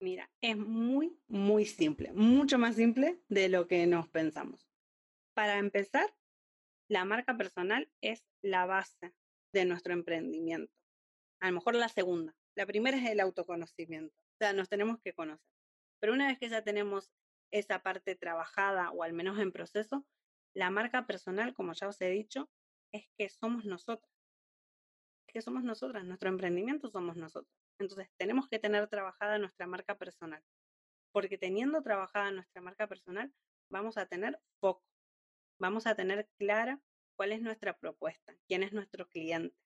Mira, 0.00 0.30
es 0.40 0.56
muy, 0.56 1.18
muy 1.28 1.64
simple, 1.64 2.12
mucho 2.12 2.58
más 2.58 2.76
simple 2.76 3.22
de 3.28 3.48
lo 3.48 3.66
que 3.66 3.86
nos 3.86 4.08
pensamos. 4.08 4.68
Para 5.34 5.58
empezar, 5.58 6.14
la 6.88 7.04
marca 7.04 7.36
personal 7.36 7.90
es 8.00 8.24
la 8.42 8.66
base 8.66 9.14
de 9.52 9.64
nuestro 9.64 9.94
emprendimiento. 9.94 10.72
A 11.40 11.48
lo 11.48 11.54
mejor 11.54 11.74
la 11.74 11.88
segunda. 11.88 12.34
La 12.54 12.66
primera 12.66 12.96
es 12.96 13.10
el 13.10 13.20
autoconocimiento. 13.20 14.14
O 14.14 14.36
sea, 14.38 14.52
nos 14.52 14.68
tenemos 14.68 15.00
que 15.00 15.14
conocer. 15.14 15.48
Pero 16.00 16.12
una 16.12 16.26
vez 16.26 16.38
que 16.38 16.48
ya 16.48 16.62
tenemos 16.62 17.10
esa 17.50 17.82
parte 17.82 18.14
trabajada 18.16 18.90
o 18.90 19.02
al 19.02 19.12
menos 19.12 19.38
en 19.38 19.52
proceso, 19.52 20.04
la 20.54 20.70
marca 20.70 21.06
personal, 21.06 21.54
como 21.54 21.72
ya 21.72 21.88
os 21.88 22.00
he 22.00 22.10
dicho, 22.10 22.50
es 22.92 23.08
que 23.16 23.28
somos 23.28 23.64
nosotras. 23.64 24.12
Que 25.26 25.42
somos 25.42 25.64
nosotras, 25.64 26.04
nuestro 26.04 26.28
emprendimiento 26.28 26.88
somos 26.88 27.16
nosotros. 27.16 27.52
Entonces, 27.78 28.08
tenemos 28.16 28.48
que 28.48 28.60
tener 28.60 28.88
trabajada 28.88 29.38
nuestra 29.38 29.66
marca 29.66 29.98
personal. 29.98 30.42
Porque 31.12 31.38
teniendo 31.38 31.82
trabajada 31.82 32.30
nuestra 32.30 32.62
marca 32.62 32.86
personal, 32.86 33.32
vamos 33.68 33.96
a 33.98 34.06
tener 34.06 34.40
foco 34.60 34.84
vamos 35.58 35.86
a 35.86 35.94
tener 35.94 36.28
clara 36.36 36.80
cuál 37.16 37.32
es 37.32 37.40
nuestra 37.40 37.78
propuesta, 37.78 38.34
quién 38.46 38.62
es 38.62 38.72
nuestro 38.72 39.08
cliente, 39.08 39.56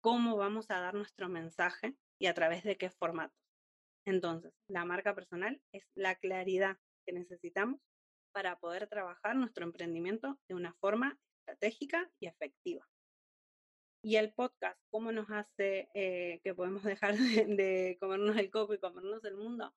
cómo 0.00 0.36
vamos 0.36 0.70
a 0.70 0.80
dar 0.80 0.94
nuestro 0.94 1.28
mensaje 1.28 1.94
y 2.18 2.26
a 2.26 2.34
través 2.34 2.64
de 2.64 2.76
qué 2.76 2.90
formatos. 2.90 3.38
Entonces, 4.06 4.52
la 4.66 4.84
marca 4.84 5.14
personal 5.14 5.62
es 5.72 5.88
la 5.94 6.14
claridad 6.16 6.78
que 7.06 7.12
necesitamos 7.12 7.80
para 8.34 8.58
poder 8.58 8.88
trabajar 8.88 9.36
nuestro 9.36 9.64
emprendimiento 9.64 10.38
de 10.48 10.54
una 10.54 10.74
forma 10.74 11.18
estratégica 11.38 12.10
y 12.18 12.26
efectiva. 12.26 12.86
Y 14.02 14.16
el 14.16 14.34
podcast, 14.34 14.78
¿cómo 14.90 15.12
nos 15.12 15.30
hace 15.30 15.88
eh, 15.94 16.40
que 16.42 16.54
podemos 16.54 16.82
dejar 16.82 17.16
de 17.16 17.96
comernos 18.00 18.36
el 18.36 18.50
coco 18.50 18.74
y 18.74 18.78
comernos 18.78 19.24
el 19.24 19.36
mundo? 19.36 19.74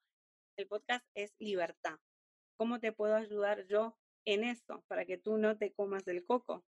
El 0.58 0.68
podcast 0.68 1.06
es 1.14 1.34
libertad. 1.40 2.00
¿Cómo 2.58 2.80
te 2.80 2.92
puedo 2.92 3.16
ayudar 3.16 3.68
yo 3.68 3.96
en 4.28 4.44
eso 4.44 4.84
para 4.88 5.06
que 5.06 5.18
tú 5.18 5.38
no 5.38 5.58
te 5.58 5.74
comas 5.74 6.06
el 6.08 6.26
coco. 6.26 6.66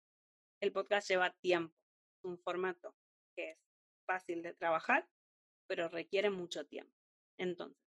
El 0.60 0.72
podcast 0.72 1.08
lleva 1.08 1.34
tiempo, 1.40 1.74
un 2.22 2.38
formato 2.38 2.94
que 3.34 3.52
es 3.52 3.58
fácil 4.06 4.42
de 4.42 4.52
trabajar, 4.52 5.08
pero 5.66 5.88
requiere 5.88 6.28
mucho 6.28 6.66
tiempo. 6.66 6.94
Entonces, 7.38 7.85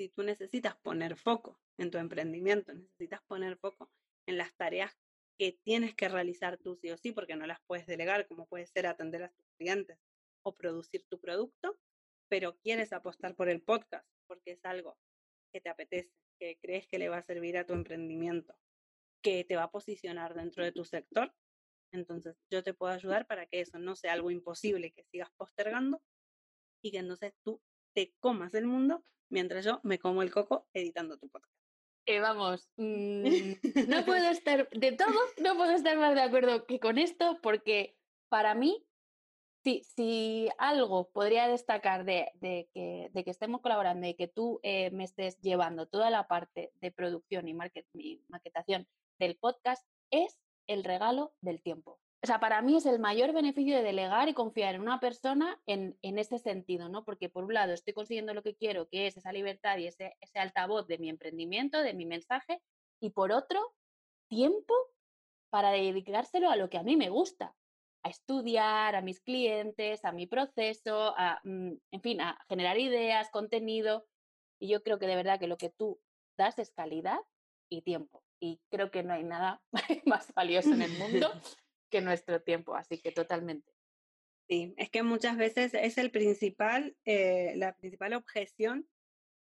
si 0.00 0.08
tú 0.08 0.22
necesitas 0.22 0.78
poner 0.78 1.14
foco 1.14 1.60
en 1.76 1.90
tu 1.90 1.98
emprendimiento, 1.98 2.72
necesitas 2.72 3.20
poner 3.24 3.58
foco 3.58 3.92
en 4.26 4.38
las 4.38 4.54
tareas 4.54 4.98
que 5.38 5.52
tienes 5.62 5.94
que 5.94 6.08
realizar 6.08 6.56
tú 6.56 6.74
sí 6.74 6.90
o 6.90 6.96
sí, 6.96 7.12
porque 7.12 7.36
no 7.36 7.46
las 7.46 7.60
puedes 7.66 7.86
delegar, 7.86 8.26
como 8.26 8.46
puede 8.46 8.66
ser 8.66 8.86
atender 8.86 9.24
a 9.24 9.28
tus 9.28 9.46
clientes 9.58 9.98
o 10.42 10.56
producir 10.56 11.04
tu 11.06 11.20
producto, 11.20 11.78
pero 12.30 12.56
quieres 12.60 12.94
apostar 12.94 13.34
por 13.36 13.50
el 13.50 13.60
podcast 13.60 14.08
porque 14.26 14.52
es 14.52 14.64
algo 14.64 14.96
que 15.52 15.60
te 15.60 15.68
apetece, 15.68 16.16
que 16.38 16.58
crees 16.62 16.86
que 16.86 16.98
le 16.98 17.10
va 17.10 17.18
a 17.18 17.22
servir 17.22 17.58
a 17.58 17.66
tu 17.66 17.74
emprendimiento, 17.74 18.56
que 19.22 19.44
te 19.44 19.56
va 19.56 19.64
a 19.64 19.70
posicionar 19.70 20.32
dentro 20.32 20.64
de 20.64 20.72
tu 20.72 20.86
sector. 20.86 21.34
Entonces, 21.92 22.38
yo 22.50 22.62
te 22.62 22.72
puedo 22.72 22.94
ayudar 22.94 23.26
para 23.26 23.44
que 23.44 23.60
eso 23.60 23.78
no 23.78 23.96
sea 23.96 24.14
algo 24.14 24.30
imposible 24.30 24.92
que 24.92 25.04
sigas 25.04 25.30
postergando 25.36 26.00
y 26.82 26.90
que 26.90 26.98
entonces 26.98 27.34
tú 27.44 27.60
te 27.94 28.14
comas 28.20 28.54
el 28.54 28.66
mundo 28.66 29.04
mientras 29.30 29.64
yo 29.64 29.80
me 29.82 29.98
como 29.98 30.22
el 30.22 30.30
coco 30.30 30.68
editando 30.74 31.18
tu 31.18 31.28
podcast. 31.28 31.52
Eh, 32.06 32.18
vamos, 32.18 32.68
mm, 32.76 33.88
no 33.88 34.04
puedo 34.04 34.30
estar, 34.30 34.68
de 34.70 34.92
todo, 34.92 35.14
no 35.42 35.56
puedo 35.56 35.72
estar 35.72 35.96
más 35.98 36.14
de 36.14 36.22
acuerdo 36.22 36.66
que 36.66 36.80
con 36.80 36.98
esto, 36.98 37.38
porque 37.42 37.96
para 38.28 38.54
mí, 38.54 38.84
si, 39.62 39.84
si 39.84 40.48
algo 40.58 41.10
podría 41.10 41.46
destacar 41.46 42.04
de, 42.04 42.30
de, 42.34 42.68
que, 42.72 43.10
de 43.12 43.24
que 43.24 43.30
estemos 43.30 43.60
colaborando 43.60 44.06
y 44.06 44.14
que 44.14 44.28
tú 44.28 44.60
eh, 44.62 44.90
me 44.90 45.04
estés 45.04 45.38
llevando 45.40 45.86
toda 45.86 46.10
la 46.10 46.26
parte 46.26 46.72
de 46.80 46.90
producción 46.90 47.46
y, 47.48 47.54
market, 47.54 47.86
y 47.92 48.24
maquetación 48.28 48.88
del 49.18 49.36
podcast, 49.36 49.86
es 50.10 50.38
el 50.66 50.84
regalo 50.84 51.34
del 51.40 51.62
tiempo 51.62 52.00
o 52.22 52.26
sea, 52.26 52.38
para 52.38 52.60
mí 52.60 52.76
es 52.76 52.84
el 52.84 52.98
mayor 52.98 53.32
beneficio 53.32 53.76
de 53.76 53.82
delegar 53.82 54.28
y 54.28 54.34
confiar 54.34 54.74
en 54.74 54.82
una 54.82 55.00
persona 55.00 55.58
en, 55.66 55.98
en 56.02 56.18
ese 56.18 56.38
sentido, 56.38 56.90
¿no? 56.90 57.04
Porque 57.04 57.30
por 57.30 57.44
un 57.44 57.54
lado 57.54 57.72
estoy 57.72 57.94
consiguiendo 57.94 58.34
lo 58.34 58.42
que 58.42 58.54
quiero, 58.54 58.88
que 58.88 59.06
es 59.06 59.16
esa 59.16 59.32
libertad 59.32 59.78
y 59.78 59.86
ese, 59.86 60.16
ese 60.20 60.38
altavoz 60.38 60.86
de 60.86 60.98
mi 60.98 61.08
emprendimiento, 61.08 61.80
de 61.80 61.94
mi 61.94 62.04
mensaje, 62.04 62.60
y 63.00 63.10
por 63.10 63.32
otro, 63.32 63.74
tiempo 64.28 64.74
para 65.50 65.70
dedicárselo 65.70 66.50
a 66.50 66.56
lo 66.56 66.68
que 66.68 66.78
a 66.78 66.82
mí 66.82 66.96
me 66.96 67.08
gusta, 67.08 67.56
a 68.02 68.10
estudiar, 68.10 68.94
a 68.94 69.02
mis 69.02 69.20
clientes, 69.20 70.04
a 70.04 70.12
mi 70.12 70.26
proceso, 70.26 71.14
a, 71.16 71.40
mm, 71.44 71.72
en 71.90 72.00
fin, 72.02 72.20
a 72.20 72.38
generar 72.48 72.78
ideas, 72.78 73.30
contenido. 73.30 74.06
Y 74.60 74.68
yo 74.68 74.82
creo 74.82 74.98
que 74.98 75.06
de 75.06 75.16
verdad 75.16 75.40
que 75.40 75.48
lo 75.48 75.56
que 75.56 75.70
tú 75.70 76.00
das 76.36 76.58
es 76.58 76.70
calidad 76.70 77.18
y 77.70 77.82
tiempo. 77.82 78.22
Y 78.40 78.60
creo 78.70 78.90
que 78.90 79.02
no 79.02 79.14
hay 79.14 79.24
nada 79.24 79.62
más 80.06 80.32
valioso 80.34 80.72
en 80.72 80.82
el 80.82 80.92
mundo 80.98 81.30
que 81.90 82.00
nuestro 82.00 82.40
tiempo, 82.40 82.74
así 82.74 82.98
que 82.98 83.12
totalmente. 83.12 83.72
Sí, 84.48 84.74
es 84.78 84.90
que 84.90 85.02
muchas 85.02 85.36
veces 85.36 85.74
es 85.74 85.96
el 85.98 86.10
principal, 86.10 86.96
eh, 87.04 87.52
la 87.56 87.76
principal 87.76 88.14
objeción 88.14 88.88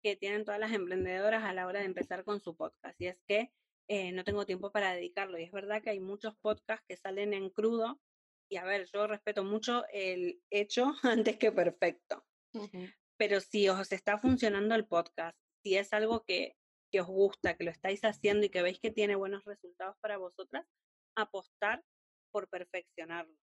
que 0.02 0.16
tienen 0.16 0.46
todas 0.46 0.60
las 0.60 0.72
emprendedoras 0.72 1.44
a 1.44 1.54
la 1.54 1.68
hora 1.68 1.80
de 1.80 1.86
empezar 1.86 2.24
con 2.24 2.40
su 2.40 2.56
podcast, 2.56 3.00
y 3.02 3.08
es 3.08 3.18
que 3.28 3.52
eh, 3.90 4.12
no 4.12 4.24
tengo 4.24 4.46
tiempo 4.46 4.72
para 4.72 4.94
dedicarlo. 4.94 5.38
Y 5.38 5.44
es 5.44 5.52
verdad 5.52 5.82
que 5.82 5.90
hay 5.90 6.00
muchos 6.00 6.36
podcasts 6.38 6.86
que 6.88 6.98
salen 6.98 7.34
en 7.34 7.50
crudo, 7.50 8.00
y 8.50 8.58
a 8.58 8.64
ver, 8.64 8.88
yo 8.94 9.08
respeto 9.08 9.44
mucho 9.44 9.84
el 9.92 10.42
hecho 10.50 10.94
antes 11.04 11.38
que 11.38 11.52
perfecto. 11.52 12.26
Pero 13.18 13.42
si 13.42 13.68
os 13.68 13.92
está 13.92 14.20
funcionando 14.20 14.76
el 14.76 14.86
podcast, 14.86 15.38
si 15.64 15.76
es 15.76 15.92
algo 15.92 16.24
que, 16.24 16.56
que 16.92 17.02
os 17.02 17.08
gusta, 17.08 17.58
que 17.58 17.64
lo 17.64 17.72
estáis 17.72 18.04
haciendo 18.04 18.46
y 18.46 18.50
que 18.50 18.62
veis 18.62 18.80
que 18.80 18.92
tiene 18.92 19.16
buenos 19.16 19.44
resultados 19.44 19.98
para 20.02 20.18
vosotras, 20.18 20.66
apostar 21.16 21.84
por 22.34 22.50
perfeccionarlo, 22.50 23.38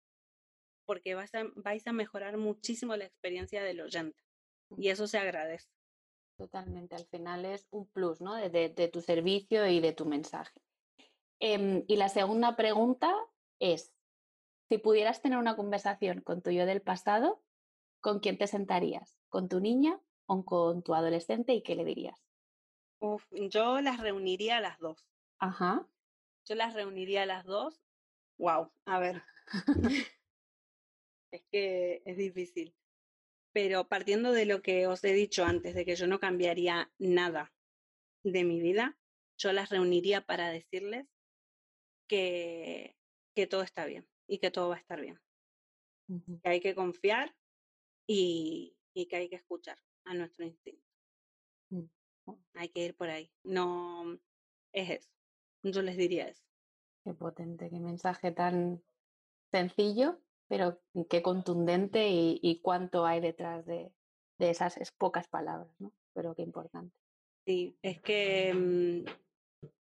porque 0.85 1.13
vais 1.13 1.35
a, 1.35 1.43
vais 1.55 1.85
a 1.85 1.91
mejorar 1.91 2.37
muchísimo 2.37 2.95
la 2.95 3.05
experiencia 3.05 3.61
del 3.61 3.81
oyente 3.81 4.23
y 4.77 4.89
eso 4.89 5.05
se 5.07 5.19
agradece. 5.19 5.67
Totalmente, 6.37 6.95
al 6.95 7.05
final 7.07 7.45
es 7.45 7.67
un 7.69 7.87
plus 7.87 8.21
¿no? 8.21 8.35
de, 8.35 8.49
de, 8.49 8.87
tu 8.87 9.01
servicio 9.01 9.67
y 9.67 9.81
de 9.81 9.91
tu 9.91 10.05
mensaje. 10.05 10.59
Eh, 11.39 11.83
y 11.87 11.95
la 11.97 12.09
segunda 12.09 12.55
pregunta 12.55 13.13
es, 13.59 13.93
si 14.69 14.77
pudieras 14.77 15.21
tener 15.21 15.37
una 15.37 15.55
conversación 15.55 16.21
con 16.21 16.41
tu 16.41 16.51
yo 16.51 16.65
del 16.65 16.81
pasado, 16.81 17.43
¿con 18.01 18.19
quién 18.19 18.37
te 18.37 18.47
sentarías? 18.47 19.17
¿Con 19.29 19.49
tu 19.49 19.59
niña 19.59 19.99
o 20.27 20.45
con 20.45 20.83
tu 20.83 20.93
adolescente 20.93 21.53
y 21.53 21.61
qué 21.61 21.75
le 21.75 21.83
dirías? 21.83 22.23
Uf, 22.99 23.23
yo 23.31 23.81
las 23.81 23.99
reuniría 23.99 24.57
a 24.57 24.61
las 24.61 24.79
dos. 24.79 25.05
Ajá. 25.39 25.87
Yo 26.45 26.55
las 26.55 26.73
reuniría 26.73 27.23
a 27.23 27.25
las 27.25 27.45
dos 27.45 27.81
Wow, 28.37 28.71
a 28.85 28.99
ver. 28.99 29.23
es 31.31 31.41
que 31.51 32.01
es 32.05 32.17
difícil. 32.17 32.73
Pero 33.53 33.87
partiendo 33.87 34.31
de 34.31 34.45
lo 34.45 34.61
que 34.61 34.87
os 34.87 35.03
he 35.03 35.13
dicho 35.13 35.43
antes, 35.43 35.73
de 35.73 35.85
que 35.85 35.95
yo 35.95 36.07
no 36.07 36.19
cambiaría 36.19 36.91
nada 36.99 37.53
de 38.23 38.43
mi 38.43 38.61
vida, 38.61 38.97
yo 39.37 39.51
las 39.51 39.69
reuniría 39.69 40.21
para 40.21 40.49
decirles 40.49 41.07
que, 42.07 42.95
que 43.35 43.47
todo 43.47 43.63
está 43.63 43.85
bien 43.85 44.07
y 44.27 44.39
que 44.39 44.51
todo 44.51 44.69
va 44.69 44.75
a 44.75 44.79
estar 44.79 45.01
bien. 45.01 45.19
Que 46.43 46.49
hay 46.49 46.61
que 46.61 46.73
confiar 46.73 47.35
y, 48.07 48.77
y, 48.93 49.07
que 49.07 49.17
hay 49.17 49.29
que 49.29 49.35
escuchar 49.35 49.77
a 50.05 50.13
nuestro 50.13 50.45
instinto. 50.45 50.87
Mm. 51.69 51.83
Hay 52.53 52.69
que 52.69 52.85
ir 52.85 52.95
por 52.95 53.09
ahí. 53.09 53.29
No 53.43 54.17
es 54.71 54.89
eso. 54.89 55.09
Yo 55.63 55.81
les 55.81 55.97
diría 55.97 56.29
eso. 56.29 56.46
Qué 57.07 57.13
potente, 57.13 57.69
qué 57.69 57.79
mensaje 57.79 58.33
tan 58.33 58.83
sencillo, 59.49 60.19
pero 60.49 60.81
qué 61.09 61.21
contundente 61.21 62.09
y, 62.09 62.59
cuánto 62.61 63.05
hay 63.05 63.21
detrás 63.21 63.65
de, 63.65 63.93
esas 64.39 64.75
pocas 64.97 65.29
palabras, 65.29 65.73
¿no? 65.79 65.93
Pero 66.13 66.35
qué 66.35 66.41
importante. 66.41 66.93
Sí, 67.45 67.77
es 67.81 68.01
que 68.01 68.53
mm, 68.53 69.05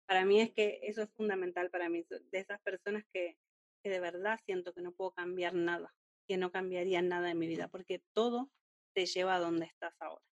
para 0.05 0.27
mí 0.27 0.39
es 0.39 0.53
que 0.53 0.81
eso 0.83 1.01
es 1.01 1.11
fundamental 1.13 1.71
para 1.71 1.89
mí, 1.89 2.05
de 2.11 2.39
esas 2.39 2.61
personas 2.61 3.07
que, 3.11 3.39
que 3.83 3.89
de 3.89 4.01
verdad 4.01 4.39
siento 4.45 4.75
que 4.75 4.83
no 4.83 4.93
puedo 4.93 5.13
cambiar 5.13 5.55
nada, 5.55 5.95
que 6.29 6.37
no 6.37 6.53
cambiaría 6.53 7.01
nada 7.01 7.31
en 7.31 7.39
mi 7.39 7.47
vida, 7.47 7.69
porque 7.69 8.03
todo 8.13 8.51
te 8.93 9.07
lleva 9.07 9.37
a 9.37 9.41
donde 9.41 9.65
estás 9.65 9.95
ahora. 9.99 10.27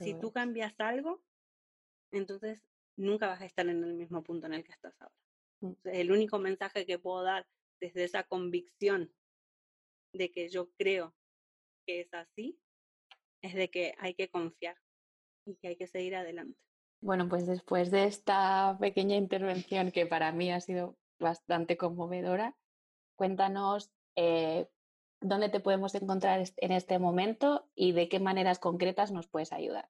si 0.00 0.14
tú 0.18 0.32
cambias 0.32 0.72
algo, 0.80 1.22
entonces 2.12 2.71
nunca 2.96 3.26
vas 3.26 3.40
a 3.40 3.46
estar 3.46 3.66
en 3.68 3.82
el 3.82 3.94
mismo 3.94 4.22
punto 4.22 4.46
en 4.46 4.54
el 4.54 4.64
que 4.64 4.72
estás 4.72 4.94
ahora. 5.00 5.14
Mm. 5.60 5.72
El 5.84 6.12
único 6.12 6.38
mensaje 6.38 6.86
que 6.86 6.98
puedo 6.98 7.22
dar 7.22 7.46
desde 7.80 8.04
esa 8.04 8.22
convicción 8.24 9.12
de 10.12 10.30
que 10.30 10.48
yo 10.48 10.70
creo 10.78 11.14
que 11.86 12.00
es 12.00 12.14
así, 12.14 12.58
es 13.42 13.54
de 13.54 13.70
que 13.70 13.94
hay 13.98 14.14
que 14.14 14.28
confiar 14.28 14.76
y 15.46 15.56
que 15.56 15.68
hay 15.68 15.76
que 15.76 15.88
seguir 15.88 16.14
adelante. 16.14 16.58
Bueno, 17.00 17.28
pues 17.28 17.46
después 17.46 17.90
de 17.90 18.04
esta 18.04 18.76
pequeña 18.80 19.16
intervención 19.16 19.90
que 19.90 20.06
para 20.06 20.30
mí 20.30 20.52
ha 20.52 20.60
sido 20.60 20.96
bastante 21.18 21.76
conmovedora, 21.76 22.56
cuéntanos 23.16 23.90
eh, 24.14 24.68
dónde 25.20 25.48
te 25.48 25.60
podemos 25.60 25.94
encontrar 25.96 26.44
en 26.56 26.72
este 26.72 26.98
momento 27.00 27.68
y 27.74 27.92
de 27.92 28.08
qué 28.08 28.20
maneras 28.20 28.60
concretas 28.60 29.10
nos 29.10 29.26
puedes 29.26 29.52
ayudar. 29.52 29.88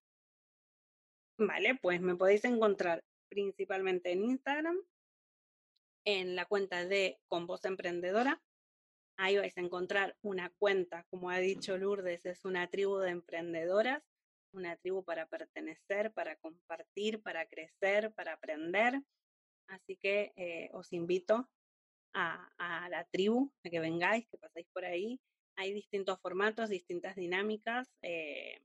Vale, 1.38 1.78
pues 1.80 2.00
me 2.00 2.16
podéis 2.16 2.44
encontrar 2.44 3.02
principalmente 3.28 4.12
en 4.12 4.24
Instagram, 4.24 4.78
en 6.04 6.36
la 6.36 6.44
cuenta 6.44 6.84
de 6.84 7.18
Con 7.26 7.46
Voz 7.46 7.64
Emprendedora. 7.64 8.42
Ahí 9.16 9.36
vais 9.36 9.56
a 9.56 9.60
encontrar 9.60 10.16
una 10.22 10.50
cuenta, 10.58 11.04
como 11.10 11.30
ha 11.30 11.38
dicho 11.38 11.76
Lourdes, 11.78 12.26
es 12.26 12.44
una 12.44 12.68
tribu 12.68 12.98
de 12.98 13.10
emprendedoras, 13.10 14.02
una 14.52 14.76
tribu 14.76 15.04
para 15.04 15.26
pertenecer, 15.26 16.12
para 16.12 16.36
compartir, 16.36 17.22
para 17.22 17.46
crecer, 17.46 18.12
para 18.14 18.34
aprender. 18.34 19.00
Así 19.68 19.96
que 19.96 20.32
eh, 20.36 20.70
os 20.72 20.92
invito 20.92 21.48
a, 22.14 22.88
la 22.90 23.04
tribu, 23.10 23.52
a 23.64 23.70
que 23.70 23.80
vengáis, 23.80 24.26
que 24.28 24.38
pasáis 24.38 24.66
por 24.72 24.84
ahí. 24.84 25.20
Hay 25.56 25.72
distintos 25.72 26.20
formatos, 26.20 26.68
distintas 26.68 27.16
dinámicas. 27.16 27.88
Eh, 28.02 28.60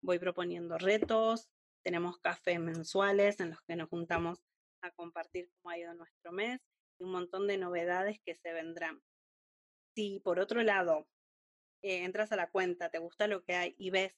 voy 0.00 0.18
proponiendo 0.18 0.78
retos, 0.78 1.50
tenemos 1.86 2.18
cafés 2.18 2.58
mensuales 2.58 3.38
en 3.38 3.50
los 3.50 3.62
que 3.62 3.76
nos 3.76 3.88
juntamos 3.88 4.42
a 4.82 4.90
compartir 4.90 5.48
cómo 5.52 5.70
ha 5.70 5.78
ido 5.78 5.94
nuestro 5.94 6.32
mes 6.32 6.60
y 6.98 7.04
un 7.04 7.12
montón 7.12 7.46
de 7.46 7.58
novedades 7.58 8.18
que 8.26 8.34
se 8.34 8.52
vendrán. 8.52 9.00
Si 9.94 10.18
por 10.18 10.40
otro 10.40 10.64
lado 10.64 11.06
eh, 11.82 12.02
entras 12.02 12.32
a 12.32 12.36
la 12.36 12.50
cuenta, 12.50 12.90
te 12.90 12.98
gusta 12.98 13.28
lo 13.28 13.44
que 13.44 13.54
hay 13.54 13.76
y 13.78 13.90
ves 13.90 14.16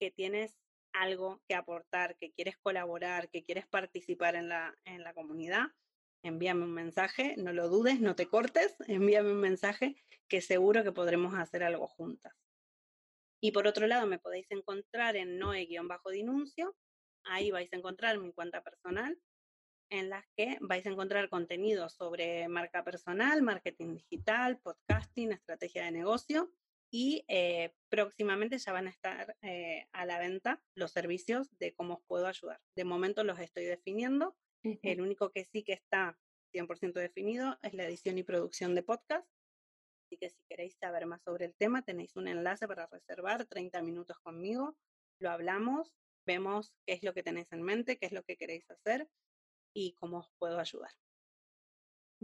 que 0.00 0.10
tienes 0.10 0.56
algo 0.94 1.42
que 1.46 1.54
aportar, 1.54 2.16
que 2.16 2.32
quieres 2.32 2.56
colaborar, 2.56 3.28
que 3.28 3.44
quieres 3.44 3.66
participar 3.66 4.34
en 4.34 4.48
la, 4.48 4.74
en 4.86 5.02
la 5.02 5.12
comunidad, 5.12 5.66
envíame 6.24 6.64
un 6.64 6.72
mensaje, 6.72 7.34
no 7.36 7.52
lo 7.52 7.68
dudes, 7.68 8.00
no 8.00 8.16
te 8.16 8.26
cortes, 8.26 8.74
envíame 8.88 9.32
un 9.32 9.40
mensaje 9.40 10.02
que 10.28 10.40
seguro 10.40 10.82
que 10.82 10.92
podremos 10.92 11.34
hacer 11.34 11.62
algo 11.62 11.88
juntas. 11.88 12.32
Y 13.38 13.52
por 13.52 13.66
otro 13.66 13.86
lado, 13.86 14.06
me 14.06 14.18
podéis 14.18 14.46
encontrar 14.50 15.16
en 15.16 15.38
noe-dinuncio 15.38 16.74
Ahí 17.24 17.50
vais 17.50 17.72
a 17.72 17.76
encontrar 17.76 18.18
mi 18.18 18.32
cuenta 18.32 18.62
personal, 18.62 19.18
en 19.90 20.08
las 20.08 20.24
que 20.36 20.58
vais 20.60 20.86
a 20.86 20.90
encontrar 20.90 21.28
contenido 21.28 21.88
sobre 21.88 22.48
marca 22.48 22.82
personal, 22.82 23.42
marketing 23.42 23.94
digital, 23.94 24.58
podcasting, 24.60 25.32
estrategia 25.32 25.84
de 25.84 25.92
negocio 25.92 26.50
y 26.90 27.24
eh, 27.28 27.74
próximamente 27.88 28.58
ya 28.58 28.72
van 28.72 28.86
a 28.86 28.90
estar 28.90 29.36
eh, 29.40 29.86
a 29.92 30.04
la 30.04 30.18
venta 30.18 30.62
los 30.74 30.92
servicios 30.92 31.48
de 31.58 31.74
cómo 31.74 31.94
os 31.94 32.02
puedo 32.06 32.26
ayudar. 32.26 32.60
De 32.76 32.84
momento 32.84 33.24
los 33.24 33.38
estoy 33.38 33.64
definiendo. 33.64 34.36
El 34.82 35.00
único 35.00 35.30
que 35.30 35.44
sí 35.44 35.64
que 35.64 35.72
está 35.72 36.18
100% 36.54 36.92
definido, 36.92 37.58
es 37.62 37.74
la 37.74 37.84
edición 37.84 38.18
y 38.18 38.22
producción 38.22 38.74
de 38.74 38.82
podcast. 38.82 39.26
Así 40.04 40.18
que 40.18 40.28
si 40.28 40.44
queréis 40.48 40.76
saber 40.76 41.06
más 41.06 41.22
sobre 41.22 41.46
el 41.46 41.54
tema, 41.54 41.82
tenéis 41.82 42.14
un 42.16 42.28
enlace 42.28 42.68
para 42.68 42.86
reservar 42.86 43.46
30 43.46 43.82
minutos 43.82 44.18
conmigo. 44.20 44.76
Lo 45.18 45.30
hablamos, 45.30 45.96
vemos 46.24 46.72
qué 46.86 46.94
es 46.94 47.02
lo 47.02 47.14
que 47.14 47.22
tenéis 47.22 47.52
en 47.52 47.62
mente, 47.62 47.98
qué 47.98 48.06
es 48.06 48.12
lo 48.12 48.22
que 48.22 48.36
queréis 48.36 48.68
hacer 48.70 49.08
y 49.74 49.94
cómo 49.94 50.18
os 50.18 50.30
puedo 50.38 50.58
ayudar. 50.58 50.90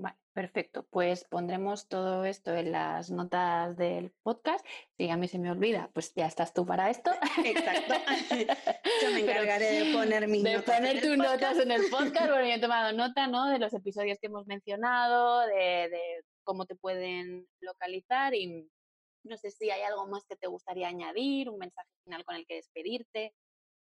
Vale, 0.00 0.16
perfecto. 0.32 0.86
Pues 0.90 1.24
pondremos 1.24 1.88
todo 1.88 2.24
esto 2.24 2.54
en 2.54 2.70
las 2.70 3.10
notas 3.10 3.76
del 3.76 4.12
podcast. 4.22 4.64
Si 4.96 5.10
a 5.10 5.16
mí 5.16 5.26
se 5.26 5.40
me 5.40 5.50
olvida, 5.50 5.90
pues 5.92 6.14
ya 6.14 6.26
estás 6.26 6.54
tú 6.54 6.64
para 6.64 6.88
esto. 6.88 7.10
Exacto. 7.44 7.94
Yo 9.02 9.10
me 9.10 9.20
encargaré 9.22 9.84
de 9.84 9.92
poner 9.92 10.28
mis 10.28 10.44
de 10.44 10.62
poner 10.62 11.00
tus 11.00 11.16
notas 11.16 11.58
en 11.58 11.72
el 11.72 11.82
podcast. 11.90 12.30
Bueno, 12.30 12.46
yo 12.46 12.54
he 12.54 12.60
tomado 12.60 12.92
nota, 12.92 13.26
¿no? 13.26 13.48
De 13.48 13.58
los 13.58 13.74
episodios 13.74 14.18
que 14.20 14.28
hemos 14.28 14.46
mencionado, 14.46 15.40
de, 15.48 15.88
de 15.88 16.22
cómo 16.44 16.64
te 16.64 16.76
pueden 16.76 17.48
localizar 17.60 18.34
y 18.34 18.70
no 19.24 19.36
sé 19.36 19.50
si 19.50 19.70
hay 19.70 19.82
algo 19.82 20.06
más 20.06 20.24
que 20.26 20.36
te 20.36 20.46
gustaría 20.46 20.88
añadir, 20.88 21.50
un 21.50 21.58
mensaje 21.58 21.90
final 22.04 22.24
con 22.24 22.36
el 22.36 22.46
que 22.46 22.54
despedirte. 22.54 23.34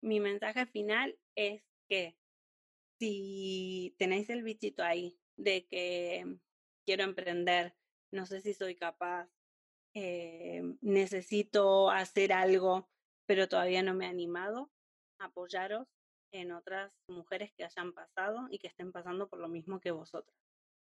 Mi 0.03 0.18
mensaje 0.18 0.66
final 0.66 1.16
es 1.36 1.62
que 1.88 2.16
si 2.98 3.94
tenéis 3.98 4.28
el 4.30 4.42
bichito 4.42 4.82
ahí 4.82 5.16
de 5.36 5.66
que 5.66 6.38
quiero 6.84 7.05
emprender, 7.05 7.74
no 8.11 8.26
sé 8.26 8.40
si 8.40 8.53
soy 8.53 8.74
capaz, 8.74 9.28
eh, 9.94 10.62
necesito 10.80 11.90
hacer 11.90 12.32
algo, 12.32 12.88
pero 13.26 13.48
todavía 13.48 13.82
no 13.82 13.94
me 13.94 14.07
he 14.07 14.09
animado, 14.09 14.72
apoyaros 15.18 15.86
en 16.32 16.50
otras 16.50 16.92
mujeres 17.07 17.53
que 17.53 17.64
hayan 17.64 17.92
pasado 17.92 18.48
y 18.50 18.59
que 18.59 18.68
estén 18.68 18.90
pasando 18.90 19.28
por 19.28 19.38
lo 19.38 19.48
mismo 19.48 19.80
que 19.80 19.92
vosotras. 19.92 20.36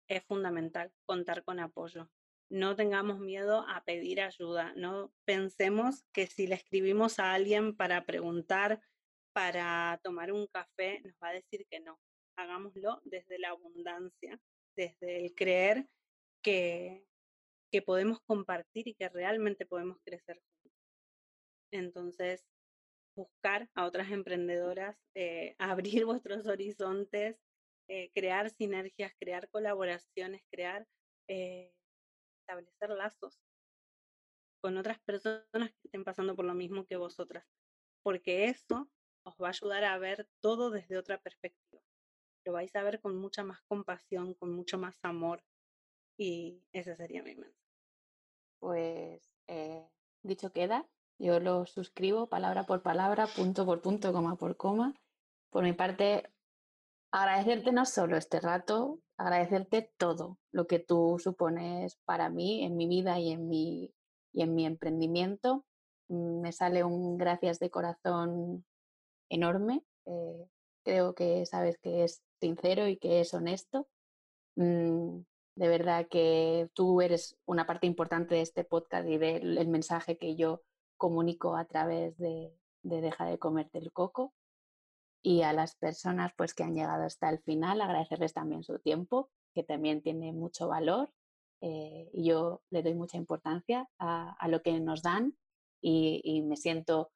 Es 0.09 0.25
fundamental 0.25 0.93
contar 1.05 1.45
con 1.45 1.61
apoyo. 1.61 2.11
No 2.49 2.75
tengamos 2.75 3.21
miedo 3.21 3.67
a 3.69 3.85
pedir 3.85 4.21
ayuda. 4.21 4.73
No 4.77 5.13
pensemos 5.25 6.05
que 6.13 6.27
si 6.27 6.47
le 6.47 6.55
escribimos 6.57 7.19
a 7.19 7.33
alguien 7.33 7.77
para 7.77 8.07
preguntar, 8.07 8.81
para 9.33 10.01
tomar 10.03 10.33
un 10.33 10.47
café, 10.49 11.01
nos 11.05 11.15
va 11.23 11.29
a 11.29 11.35
decir 11.35 11.67
que 11.71 11.81
no 11.81 11.99
hagámoslo 12.37 13.01
desde 13.05 13.39
la 13.39 13.51
abundancia, 13.51 14.41
desde 14.77 15.25
el 15.25 15.35
creer 15.35 15.87
que, 16.43 17.07
que 17.71 17.83
podemos 17.83 18.21
compartir 18.23 18.89
y 18.89 18.95
que 18.95 19.09
realmente 19.09 19.67
podemos 19.67 19.99
crecer. 20.05 20.41
Entonces, 21.73 22.45
buscar 23.17 23.69
a 23.75 23.85
otras 23.85 24.11
emprendedoras, 24.11 24.97
eh, 25.15 25.55
abrir 25.59 26.05
vuestros 26.05 26.47
horizontes, 26.47 27.37
eh, 27.89 28.11
crear 28.15 28.51
sinergias, 28.51 29.13
crear 29.19 29.49
colaboraciones, 29.51 30.43
crear, 30.51 30.87
eh, 31.29 31.73
establecer 32.41 32.91
lazos 32.91 33.39
con 34.63 34.77
otras 34.77 35.01
personas 35.01 35.71
que 35.71 35.89
estén 35.89 36.05
pasando 36.05 36.37
por 36.37 36.45
lo 36.45 36.55
mismo 36.55 36.85
que 36.87 36.97
vosotras, 36.97 37.45
porque 38.03 38.45
eso 38.45 38.91
os 39.25 39.35
va 39.41 39.49
a 39.49 39.51
ayudar 39.51 39.85
a 39.85 39.99
ver 39.99 40.29
todo 40.41 40.71
desde 40.71 40.99
otra 40.99 41.19
perspectiva 41.19 41.83
lo 42.45 42.53
vais 42.53 42.75
a 42.77 42.83
ver 42.83 43.01
con 43.01 43.17
mucha 43.17 43.45
más 43.45 43.61
compasión, 43.63 44.35
con 44.35 44.53
mucho 44.55 44.79
más 44.79 44.97
amor. 45.03 45.43
Y 46.17 46.63
ese 46.73 46.97
sería 46.97 47.23
mi 47.23 47.35
mensaje. 47.35 47.57
Pues 48.59 49.23
eh, 49.47 49.89
dicho 50.23 50.53
queda, 50.53 50.87
yo 51.19 51.41
lo 51.41 51.67
suscribo 51.67 52.29
palabra 52.29 52.65
por 52.65 52.83
palabra, 52.83 53.27
punto 53.27 53.65
por 53.65 53.81
punto, 53.81 54.13
coma 54.13 54.37
por 54.37 54.57
coma. 54.57 54.95
Por 55.51 55.65
mi 55.65 55.73
parte, 55.73 56.31
agradecerte 57.11 57.73
no 57.73 57.87
solo 57.87 58.17
este 58.17 58.41
rato, 58.41 59.01
agradecerte 59.17 59.93
todo 59.97 60.39
lo 60.53 60.67
que 60.67 60.79
tú 60.79 61.17
supones 61.19 61.97
para 62.05 62.29
mí, 62.29 62.65
en 62.65 62.77
mi 62.77 62.87
vida 62.87 63.19
y 63.19 63.33
en 63.33 63.49
mi, 63.49 63.95
y 64.33 64.43
en 64.43 64.55
mi 64.55 64.67
emprendimiento. 64.67 65.65
Mm, 66.09 66.41
me 66.43 66.53
sale 66.53 66.85
un 66.85 67.17
gracias 67.17 67.59
de 67.59 67.71
corazón 67.71 68.65
enorme. 69.31 69.83
Eh, 70.05 70.47
creo 70.85 71.15
que 71.15 71.47
sabes 71.47 71.79
que 71.79 72.05
es 72.05 72.23
sincero 72.41 72.87
y 72.89 72.99
que 72.99 73.21
es 73.21 73.33
honesto. 73.33 73.89
Mm, 74.57 75.21
de 75.57 75.69
verdad 75.69 76.07
que 76.09 76.69
tú 76.75 77.01
eres 77.01 77.37
una 77.47 77.67
parte 77.67 77.87
importante 77.87 78.35
de 78.35 78.43
este 78.43 78.65
podcast 78.65 79.09
y 79.09 79.19
del 79.19 79.69
mensaje 79.69 80.19
que 80.19 80.37
yo 80.37 80.63
comunico 80.97 81.57
a 81.57 81.65
través 81.65 82.17
de, 82.19 82.53
Deja 82.83 83.27
de 83.27 83.39
comerte 83.39 83.79
el 83.79 83.93
coco. 83.93 84.33
Y 85.23 85.43
a 85.43 85.53
las 85.53 85.75
personas 85.77 86.33
pues, 86.35 86.55
que 86.55 86.63
han 86.63 86.75
llegado 86.75 87.05
hasta 87.05 87.29
el 87.29 87.41
final, 87.41 87.83
agradecerles 87.83 88.33
también 88.33 88.63
su 88.63 88.79
tiempo, 88.79 89.29
que 89.55 89.63
también 89.63 90.01
tiene 90.01 90.33
mucho 90.33 90.69
valor. 90.69 91.13
Eh, 91.61 92.09
y 92.15 92.25
yo 92.25 92.63
le 92.71 92.83
doy 92.83 92.95
mucha 92.95 93.19
importancia 93.19 93.87
a, 93.99 94.49
lo 94.49 94.63
que 94.63 94.81
nos 94.81 95.03
dan 95.03 95.37
y, 95.83 96.43
me 96.43 96.57
siento 96.57 97.11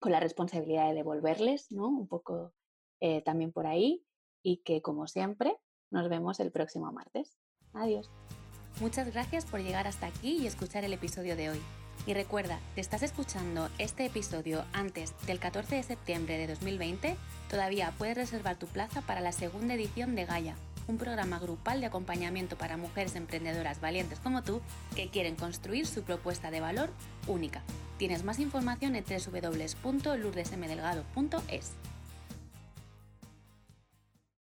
con 0.00 0.12
la 0.12 0.20
responsabilidad 0.20 0.88
de 0.88 0.94
devolverles, 0.94 1.70
¿no? 1.70 1.88
Un 1.88 2.08
poco 2.08 2.52
eh, 3.00 3.22
también 3.22 3.52
por 3.52 3.66
ahí 3.66 4.04
y 4.42 4.62
que 4.62 4.82
como 4.82 5.06
siempre 5.06 5.56
nos 5.90 6.08
vemos 6.08 6.40
el 6.40 6.50
próximo 6.50 6.90
martes. 6.90 7.38
Adiós. 7.72 8.10
Muchas 8.80 9.12
gracias 9.12 9.44
por 9.44 9.60
llegar 9.60 9.86
hasta 9.86 10.06
aquí 10.06 10.38
y 10.38 10.46
escuchar 10.46 10.84
el 10.84 10.92
episodio 10.92 11.36
de 11.36 11.50
hoy. 11.50 11.60
Y 12.06 12.14
recuerda, 12.14 12.60
si 12.74 12.80
estás 12.80 13.02
escuchando 13.02 13.68
este 13.78 14.06
episodio 14.06 14.64
antes 14.72 15.14
del 15.26 15.38
14 15.38 15.76
de 15.76 15.82
septiembre 15.82 16.38
de 16.38 16.46
2020, 16.46 17.16
todavía 17.50 17.92
puedes 17.98 18.16
reservar 18.16 18.58
tu 18.58 18.66
plaza 18.66 19.02
para 19.02 19.20
la 19.20 19.32
segunda 19.32 19.74
edición 19.74 20.14
de 20.14 20.24
Gaia, 20.24 20.56
un 20.90 20.98
programa 20.98 21.38
grupal 21.38 21.80
de 21.80 21.86
acompañamiento 21.86 22.58
para 22.58 22.76
mujeres 22.76 23.16
emprendedoras 23.16 23.80
valientes 23.80 24.20
como 24.20 24.42
tú 24.42 24.60
que 24.94 25.08
quieren 25.08 25.36
construir 25.36 25.86
su 25.86 26.02
propuesta 26.02 26.50
de 26.50 26.60
valor 26.60 26.90
única. 27.26 27.62
Tienes 27.96 28.24
más 28.24 28.38
información 28.38 28.94
en 28.96 29.04
www.lourdesmdelgado.es. 29.04 31.72